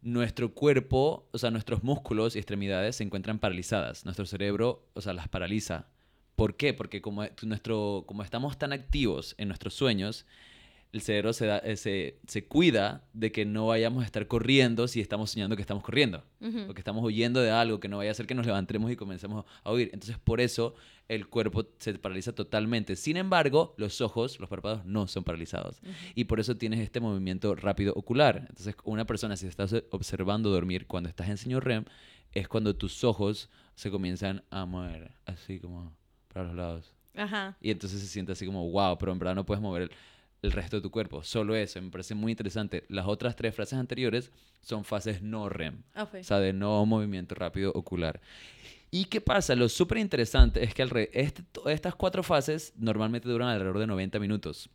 nuestro 0.01 0.55
cuerpo, 0.55 1.29
o 1.33 1.39
sea, 1.39 1.51
nuestros 1.51 1.83
músculos 1.83 2.37
y 2.37 2.39
extremidades 2.39 2.97
se 2.97 3.05
encuentran 3.05 3.39
paralizadas. 3.39 4.05
Nuestro 4.05 4.27
cerebro, 4.27 4.87
o 4.95 5.01
sea, 5.01 5.13
las 5.13 5.29
paraliza. 5.29 5.89
¿Por 6.39 6.57
qué? 6.57 6.73
Porque 6.73 7.03
como, 7.03 7.25
nuestro, 7.43 8.05
como 8.07 8.23
estamos 8.23 8.57
tan 8.59 8.73
activos 8.73 9.35
en 9.39 9.49
nuestros 9.49 9.75
sueños, 9.75 10.25
el 10.93 11.03
cerebro 11.03 11.33
se, 11.33 11.47
da- 11.47 11.59
eh, 11.59 11.77
se, 11.77 12.19
se 12.29 12.47
cuida 12.47 13.03
de 13.13 13.31
que 13.33 13.45
no 13.45 13.67
vayamos 13.67 14.05
a 14.05 14.07
estar 14.07 14.27
corriendo 14.29 14.87
si 14.89 15.01
estamos 15.01 15.33
soñando 15.33 15.57
que 15.57 15.63
estamos 15.63 15.83
corriendo. 15.83 16.23
O 16.71 16.75
que 16.75 16.81
estamos 16.81 17.05
huyendo 17.05 17.41
de 17.43 17.51
algo, 17.51 17.81
que 17.81 17.89
no 17.89 17.97
vaya 17.99 18.13
a 18.13 18.15
ser 18.15 18.27
que 18.29 18.35
nos 18.37 18.47
levantemos 18.47 18.91
y 18.93 18.97
comencemos 18.97 19.45
a 19.65 19.73
huir. 19.73 19.91
Entonces, 19.93 20.17
por 20.19 20.41
eso 20.41 20.77
el 21.09 21.27
cuerpo 21.27 21.67
se 21.79 21.93
paraliza 21.99 22.33
totalmente. 22.35 22.95
Sin 22.95 23.17
embargo, 23.17 23.75
los 23.77 24.01
ojos, 24.01 24.39
los 24.39 24.49
párpados, 24.49 24.85
no 24.87 25.09
son 25.09 25.25
paralizados. 25.25 25.81
Y 26.15 26.25
por 26.25 26.39
eso 26.41 26.57
tienes 26.57 26.79
este 26.81 27.01
movimiento 27.01 27.55
rápido 27.57 27.93
ocular. 27.97 28.47
Entonces, 28.49 28.77
una 28.85 29.05
persona, 29.07 29.37
si 29.37 29.47
estás 29.49 29.75
observando 29.91 30.51
dormir 30.51 30.87
cuando 30.87 31.09
estás 31.09 31.29
en 31.29 31.37
sueño 31.37 31.59
REM, 31.61 31.85
es 32.33 32.47
cuando 32.47 32.77
tus 32.77 33.03
ojos 33.03 33.51
se 33.75 33.91
comienzan 33.91 34.45
a 34.51 34.65
mover 34.67 35.11
así 35.27 35.59
como 35.61 35.93
para 36.39 36.49
los 36.49 36.57
lados. 36.57 36.95
Ajá. 37.17 37.57
Y 37.61 37.71
entonces 37.71 38.01
se 38.01 38.07
siente 38.07 38.33
así 38.33 38.47
como, 38.47 38.71
wow, 38.71 38.97
pero 38.99 39.13
en 39.13 39.19
verdad 39.19 39.35
no 39.35 39.45
puedes 39.45 39.61
mover 39.63 39.83
el, 39.83 39.91
el 40.43 40.53
resto 40.53 40.77
de 40.77 40.83
tu 40.83 40.91
cuerpo. 40.91 41.23
Solo 41.25 41.57
eso, 41.57 41.83
me 41.83 41.91
parece 41.91 42.15
muy 42.15 42.31
interesante. 42.33 42.85
Las 42.89 43.07
otras 43.07 43.35
tres 43.35 43.55
frases 43.55 43.79
anteriores 43.79 44.31
son 44.61 44.85
fases 44.85 45.21
no 45.21 45.49
REM. 45.49 45.83
Ok. 45.97 46.15
O 46.21 46.25
sea, 46.25 46.39
de 46.39 46.53
no 46.53 46.85
movimiento 46.87 47.35
rápido 47.35 47.73
ocular. 47.73 48.21
¿Y 48.91 49.07
qué 49.07 49.21
pasa? 49.21 49.55
Lo 49.57 49.69
súper 49.69 49.99
interesante 49.99 50.63
es 50.63 50.73
que 50.75 50.83
alre- 50.85 51.11
este- 51.13 51.43
estas 51.67 51.95
cuatro 51.97 52.23
fases 52.23 52.73
normalmente 52.77 53.29
duran 53.29 53.49
alrededor 53.49 53.79
de 53.79 53.87
90 53.87 54.19
minutos. 54.21 54.71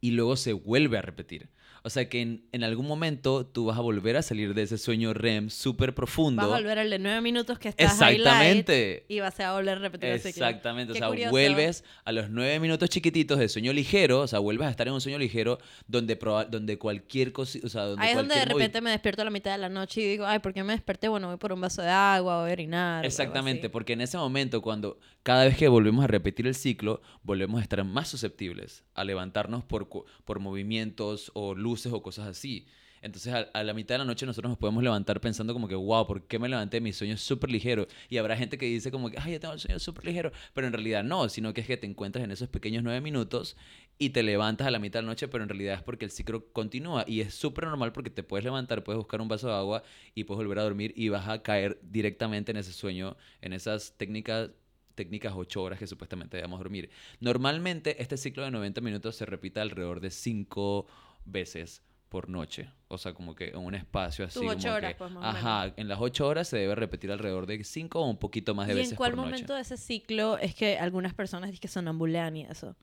y 0.00 0.12
luego 0.12 0.36
se 0.36 0.52
vuelve 0.52 0.96
a 0.96 1.02
repetir. 1.02 1.48
O 1.82 1.90
sea 1.90 2.08
que 2.08 2.20
en, 2.20 2.44
en 2.52 2.64
algún 2.64 2.86
momento 2.86 3.46
tú 3.46 3.66
vas 3.66 3.78
a 3.78 3.80
volver 3.80 4.16
a 4.16 4.22
salir 4.22 4.54
de 4.54 4.62
ese 4.62 4.78
sueño 4.78 5.14
REM 5.14 5.50
súper 5.50 5.94
profundo. 5.94 6.42
Vas 6.42 6.52
a 6.58 6.60
volver 6.60 6.78
al 6.78 6.90
de 6.90 6.98
nueve 6.98 7.20
minutos 7.20 7.58
que 7.58 7.68
estás 7.68 7.92
Exactamente. 7.92 9.04
y 9.08 9.20
vas 9.20 9.38
a 9.40 9.52
volver 9.52 9.76
a 9.76 9.80
repetir 9.80 10.10
el 10.10 10.20
ciclo. 10.20 10.46
Exactamente, 10.46 10.92
o 10.92 10.96
sea, 10.96 11.08
curioso. 11.08 11.30
vuelves 11.30 11.84
a 12.04 12.12
los 12.12 12.30
nueve 12.30 12.58
minutos 12.60 12.88
chiquititos 12.88 13.38
de 13.38 13.48
sueño 13.48 13.72
ligero, 13.72 14.20
o 14.20 14.26
sea, 14.26 14.38
vuelves 14.38 14.66
a 14.66 14.70
estar 14.70 14.86
en 14.88 14.94
un 14.94 15.00
sueño 15.00 15.18
ligero 15.18 15.58
donde, 15.86 16.18
proba- 16.18 16.46
donde 16.48 16.78
cualquier 16.78 17.32
cosa, 17.32 17.58
o 17.62 17.68
sea, 17.68 17.82
donde 17.84 18.04
Ahí 18.04 18.10
es 18.10 18.16
donde 18.16 18.34
de 18.34 18.44
repente 18.44 18.80
me 18.80 18.90
despierto 18.90 19.22
a 19.22 19.24
la 19.24 19.30
mitad 19.30 19.52
de 19.52 19.58
la 19.58 19.68
noche 19.68 20.00
y 20.00 20.04
digo, 20.08 20.26
ay, 20.26 20.40
¿por 20.40 20.52
qué 20.52 20.64
me 20.64 20.72
desperté? 20.72 21.08
Bueno, 21.08 21.28
voy 21.28 21.36
por 21.36 21.52
un 21.52 21.60
vaso 21.60 21.82
de 21.82 21.90
agua, 21.90 22.40
voy 22.42 22.50
a 22.50 22.52
orinar. 22.52 23.04
Exactamente, 23.06 23.70
porque 23.70 23.92
en 23.92 24.00
ese 24.00 24.16
momento, 24.18 24.62
cuando 24.62 24.98
cada 25.22 25.44
vez 25.44 25.56
que 25.56 25.68
volvemos 25.68 26.04
a 26.04 26.08
repetir 26.08 26.46
el 26.46 26.54
ciclo, 26.54 27.02
volvemos 27.22 27.60
a 27.60 27.62
estar 27.62 27.84
más 27.84 28.08
susceptibles 28.08 28.84
a 28.94 29.04
levantarnos 29.04 29.64
por, 29.64 29.88
por 30.24 30.40
movimientos 30.40 31.30
o 31.34 31.54
luces 31.54 31.67
o 31.92 32.02
cosas 32.02 32.26
así. 32.26 32.66
Entonces, 33.00 33.32
a, 33.32 33.62
la 33.62 33.74
mitad 33.74 33.94
de 33.94 33.98
la 34.00 34.04
noche 34.04 34.26
nosotros 34.26 34.50
nos 34.50 34.58
podemos 34.58 34.82
levantar 34.82 35.20
pensando 35.20 35.52
como 35.52 35.68
que, 35.68 35.74
wow, 35.74 36.06
¿por 36.06 36.26
qué 36.26 36.38
me 36.38 36.48
levanté? 36.48 36.80
Mi 36.80 36.92
sueño 36.92 37.14
es 37.14 37.20
súper 37.20 37.50
ligero. 37.50 37.86
Y 38.08 38.16
habrá 38.18 38.36
gente 38.36 38.58
que 38.58 38.66
dice 38.66 38.90
como 38.90 39.10
que, 39.10 39.18
ay, 39.18 39.32
yo 39.32 39.40
tengo 39.40 39.54
el 39.54 39.60
sueño 39.60 39.78
súper 39.78 40.06
ligero. 40.06 40.32
Pero 40.54 40.66
en 40.66 40.72
realidad 40.72 41.04
no, 41.04 41.28
sino 41.28 41.54
que 41.54 41.60
es 41.60 41.66
que 41.66 41.76
te 41.76 41.86
encuentras 41.86 42.24
en 42.24 42.30
esos 42.30 42.48
pequeños 42.48 42.82
nueve 42.82 43.00
minutos 43.00 43.56
y 43.98 44.10
te 44.10 44.22
levantas 44.22 44.66
a 44.66 44.70
la 44.70 44.78
mitad 44.78 45.00
de 45.00 45.04
la 45.04 45.08
noche, 45.08 45.28
pero 45.28 45.44
en 45.44 45.48
realidad 45.48 45.76
es 45.76 45.82
porque 45.82 46.04
el 46.04 46.10
ciclo 46.10 46.52
continúa. 46.52 47.04
Y 47.06 47.20
es 47.20 47.34
súper 47.34 47.66
normal 47.66 47.92
porque 47.92 48.10
te 48.10 48.22
puedes 48.22 48.44
levantar, 48.44 48.82
puedes 48.84 48.98
buscar 48.98 49.20
un 49.20 49.28
vaso 49.28 49.48
de 49.48 49.54
agua 49.54 49.82
y 50.14 50.24
puedes 50.24 50.38
volver 50.38 50.58
a 50.58 50.62
dormir 50.62 50.92
y 50.96 51.08
vas 51.08 51.28
a 51.28 51.42
caer 51.42 51.78
directamente 51.82 52.50
en 52.50 52.58
ese 52.58 52.72
sueño, 52.72 53.16
en 53.40 53.52
esas 53.52 53.96
técnicas 53.96 54.50
técnicas 54.94 55.32
8 55.36 55.62
horas 55.62 55.78
que 55.78 55.86
supuestamente 55.86 56.38
debemos 56.38 56.58
dormir. 56.58 56.90
Normalmente 57.20 58.02
este 58.02 58.16
ciclo 58.16 58.42
de 58.42 58.50
90 58.50 58.80
minutos 58.80 59.14
se 59.14 59.26
repite 59.26 59.60
alrededor 59.60 60.00
de 60.00 60.10
5 60.10 60.88
veces 61.30 61.82
por 62.08 62.28
noche. 62.28 62.70
O 62.88 62.96
sea, 62.96 63.12
como 63.12 63.34
que 63.34 63.48
en 63.48 63.58
un 63.58 63.74
espacio 63.74 64.24
así. 64.24 64.40
Tus 64.40 64.48
ocho 64.48 64.62
como 64.62 64.74
horas, 64.76 64.92
que- 64.92 64.98
pues, 64.98 65.10
más 65.10 65.36
Ajá, 65.36 65.72
en 65.76 65.88
las 65.88 65.98
8 66.00 66.26
horas 66.26 66.48
se 66.48 66.56
debe 66.56 66.74
repetir 66.74 67.10
alrededor 67.12 67.46
de 67.46 67.62
5 67.62 68.00
o 68.00 68.08
un 68.08 68.16
poquito 68.18 68.54
más 68.54 68.66
de 68.66 68.72
¿Y 68.72 68.76
veces 68.76 68.92
en 68.92 68.96
cuál 68.96 69.10
por 69.12 69.20
momento 69.20 69.42
noche. 69.52 69.54
de 69.54 69.60
ese 69.60 69.76
ciclo 69.76 70.38
es 70.38 70.54
que 70.54 70.78
algunas 70.78 71.12
personas 71.12 71.50
dicen 71.50 71.60
que 71.60 71.68
sonambulean 71.68 72.36
y 72.36 72.42
eso? 72.44 72.74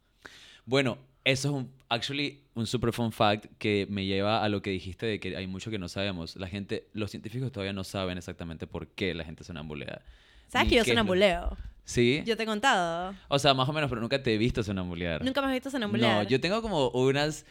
Bueno, 0.65 0.97
eso 1.23 1.47
es 1.49 1.53
un, 1.55 1.71
actually 1.89 2.43
un 2.55 2.67
super 2.67 2.91
fun 2.93 3.11
fact 3.11 3.45
que 3.57 3.87
me 3.89 4.05
lleva 4.05 4.43
a 4.43 4.49
lo 4.49 4.61
que 4.61 4.69
dijiste 4.69 5.05
de 5.07 5.19
que 5.19 5.35
hay 5.35 5.47
mucho 5.47 5.71
que 5.71 5.79
no 5.79 5.87
sabemos. 5.89 6.35
La 6.35 6.47
gente, 6.47 6.87
los 6.93 7.09
científicos 7.11 7.51
todavía 7.51 7.73
no 7.73 7.83
saben 7.83 8.17
exactamente 8.17 8.67
por 8.67 8.87
qué 8.89 9.13
la 9.15 9.23
gente 9.23 9.43
sonambulea. 9.43 10.01
¿Sabes 10.47 10.69
que 10.69 10.75
yo 10.75 10.81
lo- 10.81 10.85
sonambuleo? 10.85 11.57
¿Sí? 11.83 12.23
Yo 12.25 12.35
te 12.37 12.43
he 12.43 12.45
contado. 12.47 13.15
O 13.27 13.37
sea, 13.37 13.53
más 13.53 13.67
o 13.69 13.73
menos, 13.73 13.89
pero 13.89 14.01
nunca 14.01 14.21
te 14.21 14.33
he 14.33 14.37
visto 14.37 14.63
sonambulear. 14.63 15.23
¿Nunca 15.23 15.41
me 15.41 15.47
has 15.47 15.53
visto 15.53 15.69
sonambulear? 15.69 16.23
No, 16.23 16.29
yo 16.29 16.39
tengo 16.39 16.61
como 16.61 16.89
unas... 16.89 17.45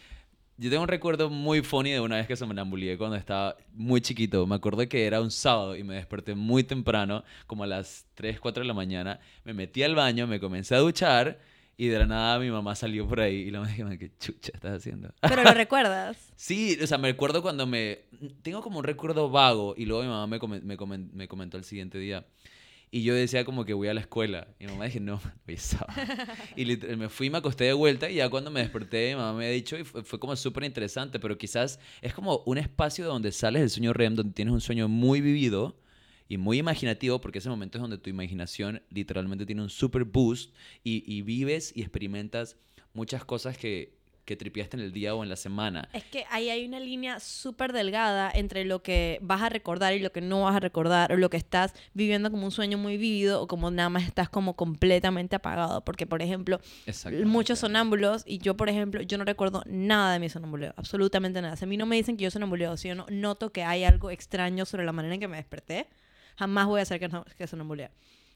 Yo 0.57 0.71
tengo 0.71 0.83
un 0.83 0.89
recuerdo 0.89 1.31
muy 1.31 1.63
funny 1.63 1.91
de 1.91 2.01
una 2.01 2.17
vez 2.17 2.29
que 2.29 2.37
sonambuleé 2.37 2.97
cuando 2.97 3.17
estaba 3.17 3.57
muy 3.73 4.01
chiquito. 4.01 4.47
Me 4.47 4.55
acuerdo 4.55 4.89
que 4.89 5.05
era 5.05 5.21
un 5.21 5.33
sábado 5.33 5.77
y 5.77 5.83
me 5.83 5.97
desperté 5.97 6.37
muy 6.37 6.63
temprano, 6.63 7.25
como 7.49 7.65
a 7.65 7.67
las 7.67 8.07
3, 8.15 8.39
4 8.39 8.63
de 8.63 8.69
la 8.69 8.75
mañana. 8.75 9.19
Me 9.45 9.53
metí 9.53 9.83
al 9.83 9.97
baño, 9.97 10.29
me 10.29 10.39
comencé 10.39 10.77
a 10.77 10.79
duchar 10.79 11.41
y 11.77 11.89
de 11.89 11.99
la 11.99 12.07
nada 12.07 12.39
mi 12.39 12.51
mamá 12.53 12.77
salió 12.77 13.09
por 13.09 13.19
ahí 13.21 13.35
y 13.35 13.51
la 13.51 13.59
mamá 13.63 13.73
dije, 13.73 13.99
¿qué 13.99 14.13
chucha 14.17 14.53
estás 14.55 14.77
haciendo? 14.79 15.13
Pero 15.23 15.43
lo 15.43 15.51
recuerdas. 15.55 16.17
Sí, 16.37 16.79
o 16.81 16.87
sea, 16.87 16.99
me 16.99 17.09
recuerdo 17.09 17.43
cuando 17.43 17.67
me... 17.67 18.03
Tengo 18.43 18.63
como 18.63 18.79
un 18.79 18.85
recuerdo 18.85 19.29
vago 19.31 19.75
y 19.77 19.87
luego 19.87 20.05
mi 20.05 20.09
mamá 20.09 20.29
me, 20.29 20.39
comen- 20.39 20.63
me, 20.63 20.77
comen- 20.79 21.11
me 21.13 21.27
comentó 21.27 21.57
el 21.57 21.65
siguiente 21.65 21.99
día. 21.99 22.25
Y 22.95 23.03
yo 23.03 23.13
decía 23.13 23.45
como 23.45 23.65
que 23.65 23.75
voy 23.75 23.89
a 23.89 23.95
la 23.95 24.03
escuela. 24.03 24.47
Y 24.61 24.67
mi 24.67 24.71
mamá 24.71 24.85
dije, 24.85 25.01
no, 25.01 25.21
hoy 25.49 25.55
es 25.55 25.63
sábado. 25.63 26.01
Y 26.55 26.65
me 26.97 27.09
fui, 27.09 27.29
me 27.29 27.39
acosté 27.39 27.65
de 27.65 27.73
vuelta 27.73 28.09
y 28.09 28.15
ya 28.15 28.29
cuando 28.29 28.53
me 28.53 28.61
desperté, 28.61 29.09
mi 29.09 29.17
mamá 29.17 29.37
me 29.37 29.47
ha 29.47 29.51
dicho 29.51 29.77
y 29.77 29.83
fue, 29.83 30.21
como 30.21 30.37
súper 30.37 30.63
interesante, 30.63 31.19
pero 31.19 31.37
quizás 31.37 31.81
es 32.03 32.15
como 32.15 32.45
un 32.47 32.57
espacio 32.57 33.05
donde 33.05 33.33
sales 33.33 33.63
del 33.63 33.71
sueño 33.71 33.93
REM, 33.93 34.15
donde 34.15 34.33
tienes 34.33 34.55
un 34.55 34.61
sueño 34.61 34.87
muy 34.87 35.21
vivido 35.21 35.77
y 36.29 36.37
muy 36.37 36.59
imaginativo, 36.59 37.21
porque 37.21 37.41
ese 37.41 37.49
momento 37.49 37.79
es 37.79 37.83
donde 37.83 37.99
tu 37.99 38.11
imaginación 38.11 38.81
literalmente 38.91 39.45
tiene 39.45 39.63
un 39.63 39.71
super 39.71 40.05
boost 40.05 40.55
y 40.85 41.23
vives 41.23 41.73
y 41.75 41.81
experimentas 41.83 42.57
muchas 42.93 43.25
cosas 43.25 43.59
que, 43.59 43.99
que 44.25 44.37
tripiaste 44.37 44.77
en 44.77 44.83
el 44.83 44.93
día 44.93 45.15
o 45.15 45.23
en 45.23 45.29
la 45.29 45.37
semana. 45.37 45.89
Es 45.93 46.05
que 46.05 46.25
ahí 46.31 46.49
hay 46.49 46.67
una 46.67 46.81
línea 46.81 47.21
súper 47.21 47.73
delgada 47.73 48.31
entre 48.35 48.65
lo 48.65 48.83
que 48.83 49.19
vas 49.23 49.43
a 49.43 49.49
recordar 49.49 49.93
y 49.95 49.99
lo 49.99 50.13
que 50.13 50.21
no 50.21 50.43
vas 50.43 50.57
a 50.57 50.61
recordar, 50.61 51.13
o 51.13 51.17
lo 51.17 51.31
que 51.31 51.37
estás 51.37 51.75
viviendo 51.93 52.31
como 52.31 52.47
un 52.47 52.51
sueño 52.51 52.79
muy 52.79 52.97
vivido, 52.97 53.43
o 53.43 53.47
como 53.47 53.71
nada 53.71 53.91
más 53.91 54.05
estás 54.05 54.29
como 54.29 54.55
completamente 54.57 55.37
apagado. 55.37 55.85
Porque, 55.85 56.07
por 56.07 56.23
ejemplo, 56.23 56.59
muchos 57.25 57.59
sonámbulos, 57.59 58.25
y 58.27 58.39
yo, 58.39 58.57
por 58.57 58.69
ejemplo, 58.69 59.03
yo 59.03 59.19
no 59.19 59.25
recuerdo 59.25 59.63
nada 59.67 60.15
de 60.15 60.19
mi 60.19 60.29
sonambuleo, 60.29 60.73
absolutamente 60.77 61.43
nada. 61.43 61.57
Si 61.57 61.65
a 61.65 61.69
mí 61.69 61.77
no 61.77 61.87
me 61.87 61.97
dicen 61.97 62.17
que 62.17 62.25
yo 62.25 62.31
sonambuleo, 62.31 62.77
si 62.77 62.89
yo 62.89 62.95
no 62.95 63.07
noto 63.11 63.53
que 63.53 63.63
hay 63.63 63.85
algo 63.85 64.11
extraño 64.11 64.65
sobre 64.65 64.85
la 64.85 64.93
manera 64.93 65.15
en 65.15 65.21
que 65.21 65.29
me 65.29 65.37
desperté, 65.37 65.87
jamás 66.37 66.67
voy 66.67 66.81
a 66.81 66.83
hacer 66.83 66.99
que, 66.99 67.09
no, 67.09 67.25
que. 67.37 67.45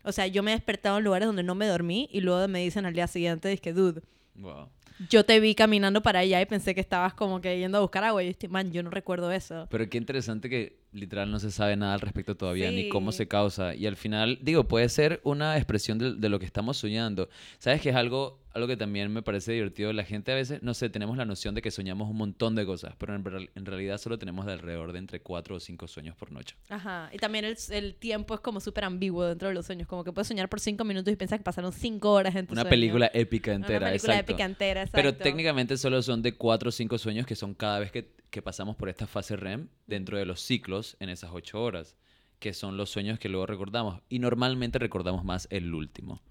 O 0.04 0.12
sea, 0.12 0.26
yo 0.26 0.42
me 0.42 0.52
he 0.52 0.54
despertado 0.54 0.99
en 0.99 1.04
lugares 1.04 1.26
donde 1.26 1.42
no 1.42 1.54
me 1.54 1.66
dormí 1.66 2.09
y 2.12 2.21
luego 2.21 2.47
me 2.47 2.61
dicen 2.61 2.87
al 2.87 2.95
día 2.95 3.07
siguiente, 3.07 3.52
es 3.52 3.61
que, 3.61 3.73
dude, 3.73 4.02
Wow. 4.38 4.68
Yo 5.09 5.25
te 5.25 5.38
vi 5.40 5.55
caminando 5.55 6.02
para 6.02 6.21
allá 6.21 6.40
y 6.40 6.47
pensé 6.47 6.75
que 6.75 6.81
estabas 6.81 7.14
como 7.14 7.40
que 7.40 7.59
yendo 7.59 7.78
a 7.78 7.81
buscar 7.81 8.05
agua. 8.05 8.23
Y 8.23 8.26
yo 8.26 8.31
estoy, 8.31 8.49
man, 8.49 8.73
yo 8.73 8.83
no 8.83 8.90
recuerdo 8.90 9.31
eso. 9.31 9.67
Pero 9.71 9.88
qué 9.88 9.99
interesante 9.99 10.49
que 10.49 10.78
literal 10.93 11.31
no 11.31 11.38
se 11.38 11.50
sabe 11.50 11.76
nada 11.76 11.95
al 11.95 12.00
respecto 12.00 12.37
todavía, 12.37 12.71
ni 12.71 12.88
cómo 12.88 13.12
se 13.12 13.28
causa. 13.28 13.75
Y 13.75 13.87
al 13.87 13.97
final, 13.97 14.38
digo, 14.43 14.64
puede 14.64 14.88
ser 14.88 15.21
una 15.23 15.57
expresión 15.57 15.99
de, 15.99 16.14
de 16.14 16.28
lo 16.28 16.38
que 16.38 16.47
estamos 16.47 16.76
soñando. 16.76 17.28
¿Sabes 17.59 17.81
que 17.81 17.90
es 17.90 17.97
algo, 17.97 18.40
algo 18.59 18.69
que 18.69 18.77
también 18.77 19.12
me 19.12 19.23
parece 19.23 19.53
divertido? 19.53 19.93
La 19.93 20.05
gente 20.05 20.33
a 20.33 20.35
veces, 20.35 20.62
no 20.62 20.75
sé, 20.75 20.91
tenemos 20.91 21.17
la 21.17 21.25
noción 21.25 21.55
de 21.55 21.62
que 21.62 21.71
soñamos 21.71 22.11
un 22.11 22.17
montón 22.17 22.55
de 22.55 22.67
cosas, 22.67 22.95
pero 22.99 23.15
en, 23.15 23.50
en 23.55 23.67
realidad 23.67 23.99
solo 23.99 24.19
tenemos 24.19 24.45
de 24.47 24.53
alrededor 24.53 24.93
de 24.93 24.99
entre 24.99 25.21
cuatro 25.21 25.57
o 25.57 25.61
cinco 25.61 25.88
sueños 25.88 26.15
por 26.17 26.31
noche. 26.31 26.57
Ajá. 26.69 27.09
Y 27.12 27.17
también 27.19 27.45
el, 27.45 27.57
el 27.71 27.95
tiempo 27.95 28.35
es 28.35 28.41
como 28.41 28.61
súper 28.61 28.85
ambiguo 28.85 29.25
dentro 29.25 29.49
de 29.49 29.55
los 29.55 29.65
sueños. 29.67 29.88
Como 29.88 30.05
que 30.05 30.12
puedes 30.12 30.29
soñar 30.29 30.49
por 30.49 30.61
cinco 30.61 30.85
minutos 30.85 31.12
y 31.12 31.17
piensas 31.17 31.38
que 31.38 31.45
pasaron 31.45 31.73
cinco 31.73 32.12
horas 32.12 32.35
en 32.37 32.47
tu 32.47 32.53
Una 32.53 32.62
sueño. 32.62 32.71
película 32.71 33.11
épica 33.15 33.53
Una 33.53 33.57
entera, 33.67 33.87
película 33.88 34.12
exacto. 34.15 34.33
épica 34.33 34.45
entera, 34.45 34.87
Pero 34.93 35.09
exacto. 35.11 35.25
técnicamente 35.25 35.77
solo 35.77 36.03
son 36.03 36.21
de 36.23 36.35
cuatro 36.35 36.69
o 36.69 36.73
cinco 36.73 36.99
sueños 36.99 37.27
que 37.27 37.35
son 37.37 37.55
cada 37.55 37.79
vez 37.79 37.91
que, 37.93 38.12
que 38.31 38.43
pasamos 38.43 38.77
por 38.77 38.88
esta 38.88 39.07
fase 39.07 39.37
REM 39.37 39.69
dentro 39.87 40.19
de 40.19 40.27
los 40.27 40.41
ciclos 40.41 40.97
en 41.00 41.09
esas 41.09 41.31
ocho 41.33 41.62
horas, 41.62 41.97
que 42.38 42.53
son 42.55 42.77
los 42.77 42.91
sueños 42.91 43.19
que 43.19 43.29
luego 43.29 43.47
recordamos. 43.47 44.00
Y 44.09 44.19
normalmente 44.19 44.79
recordamos 44.79 45.25
más 45.25 45.47
el 45.50 45.73
último. 45.75 46.23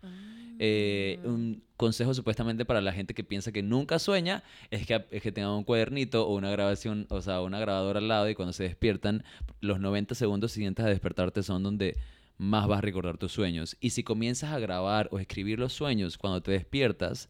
Eh, 0.59 1.19
Ah. 1.23 1.27
un 1.27 1.63
consejo 1.77 2.13
supuestamente 2.13 2.65
para 2.65 2.81
la 2.81 2.91
gente 2.91 3.13
que 3.13 3.23
piensa 3.23 3.51
que 3.51 3.61
nunca 3.61 3.99
sueña 3.99 4.43
es 4.71 4.85
que, 4.87 5.05
es 5.11 5.21
que 5.21 5.31
tengan 5.31 5.51
un 5.51 5.63
cuadernito 5.63 6.27
o 6.27 6.35
una 6.35 6.49
grabación, 6.49 7.05
o 7.09 7.21
sea, 7.21 7.41
una 7.41 7.59
grabadora 7.59 7.99
al 7.99 8.07
lado 8.07 8.29
y 8.29 8.35
cuando 8.35 8.53
se 8.53 8.63
despiertan, 8.63 9.23
los 9.61 9.79
90 9.79 10.15
segundos 10.15 10.51
siguientes 10.51 10.85
a 10.85 10.89
despertarte 10.89 11.43
son 11.43 11.63
donde 11.63 11.97
más 12.37 12.67
vas 12.67 12.79
a 12.79 12.81
recordar 12.81 13.17
tus 13.17 13.31
sueños. 13.31 13.77
Y 13.79 13.91
si 13.91 14.03
comienzas 14.03 14.51
a 14.51 14.59
grabar 14.59 15.09
o 15.11 15.19
escribir 15.19 15.59
los 15.59 15.73
sueños 15.73 16.17
cuando 16.17 16.41
te 16.41 16.51
despiertas, 16.51 17.29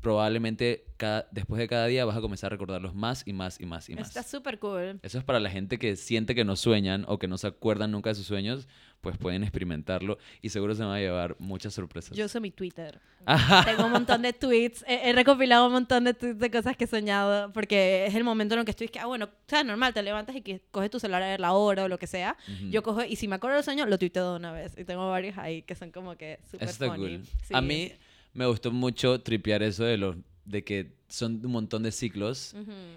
probablemente 0.00 0.84
cada, 0.96 1.28
después 1.30 1.58
de 1.58 1.68
cada 1.68 1.86
día 1.86 2.04
vas 2.04 2.16
a 2.16 2.20
comenzar 2.20 2.48
a 2.48 2.54
recordarlos 2.54 2.94
más 2.94 3.22
y 3.26 3.32
más 3.32 3.60
y 3.60 3.66
más 3.66 3.88
y 3.88 3.94
más. 3.94 4.08
Está 4.08 4.22
súper 4.22 4.58
cool. 4.58 5.00
Eso 5.02 5.18
es 5.18 5.24
para 5.24 5.40
la 5.40 5.50
gente 5.50 5.78
que 5.78 5.96
siente 5.96 6.34
que 6.34 6.44
no 6.44 6.56
sueñan 6.56 7.04
o 7.08 7.18
que 7.18 7.28
no 7.28 7.38
se 7.38 7.46
acuerdan 7.46 7.90
nunca 7.90 8.10
de 8.10 8.14
sus 8.14 8.26
sueños, 8.26 8.68
pues 9.00 9.16
pueden 9.16 9.42
experimentarlo 9.42 10.18
y 10.42 10.48
seguro 10.48 10.74
se 10.74 10.82
van 10.82 10.96
a 10.96 10.98
llevar 10.98 11.36
muchas 11.38 11.74
sorpresas. 11.74 12.16
Yo 12.16 12.26
uso 12.26 12.40
mi 12.40 12.50
Twitter. 12.50 13.00
Ajá. 13.26 13.64
Tengo 13.64 13.86
un 13.86 13.92
montón 13.92 14.22
de 14.22 14.32
tweets. 14.32 14.84
He, 14.88 15.10
he 15.10 15.12
recopilado 15.12 15.66
un 15.66 15.72
montón 15.72 16.04
de 16.04 16.14
tweets 16.14 16.38
de 16.38 16.50
cosas 16.50 16.76
que 16.76 16.84
he 16.84 16.86
soñado. 16.86 17.52
Porque 17.52 18.06
es 18.06 18.14
el 18.14 18.24
momento 18.24 18.54
en 18.54 18.60
el 18.60 18.64
que 18.64 18.70
estoy. 18.70 18.88
Que, 18.88 18.98
ah, 18.98 19.06
bueno, 19.06 19.26
o 19.26 19.48
sea, 19.48 19.62
normal, 19.64 19.92
te 19.92 20.02
levantas 20.02 20.34
y 20.34 20.40
que 20.40 20.62
coges 20.70 20.90
tu 20.90 20.98
celular 20.98 21.22
a 21.22 21.26
ver 21.26 21.40
la 21.40 21.52
hora 21.52 21.84
o 21.84 21.88
lo 21.88 21.98
que 21.98 22.06
sea. 22.06 22.36
Ujú. 22.48 22.70
Yo 22.70 22.82
cojo, 22.82 23.04
y 23.04 23.16
si 23.16 23.28
me 23.28 23.36
acuerdo 23.36 23.56
del 23.56 23.64
sueño, 23.64 23.86
lo 23.86 23.98
tuiteo 23.98 24.30
de 24.32 24.36
una 24.36 24.52
vez. 24.52 24.72
Y 24.78 24.84
tengo 24.84 25.10
varios 25.10 25.36
ahí 25.38 25.62
que 25.62 25.74
son 25.74 25.90
como 25.90 26.16
que 26.16 26.40
súper 26.50 26.68
funny. 26.68 26.96
cool. 26.96 27.22
Sí. 27.46 27.54
A 27.54 27.60
mí 27.60 27.92
me 28.38 28.46
gustó 28.46 28.70
mucho 28.70 29.20
tripear 29.20 29.64
eso 29.64 29.82
de 29.82 29.96
los 29.96 30.16
de 30.44 30.62
que 30.62 30.92
son 31.08 31.44
un 31.44 31.50
montón 31.50 31.82
de 31.82 31.90
ciclos. 31.90 32.54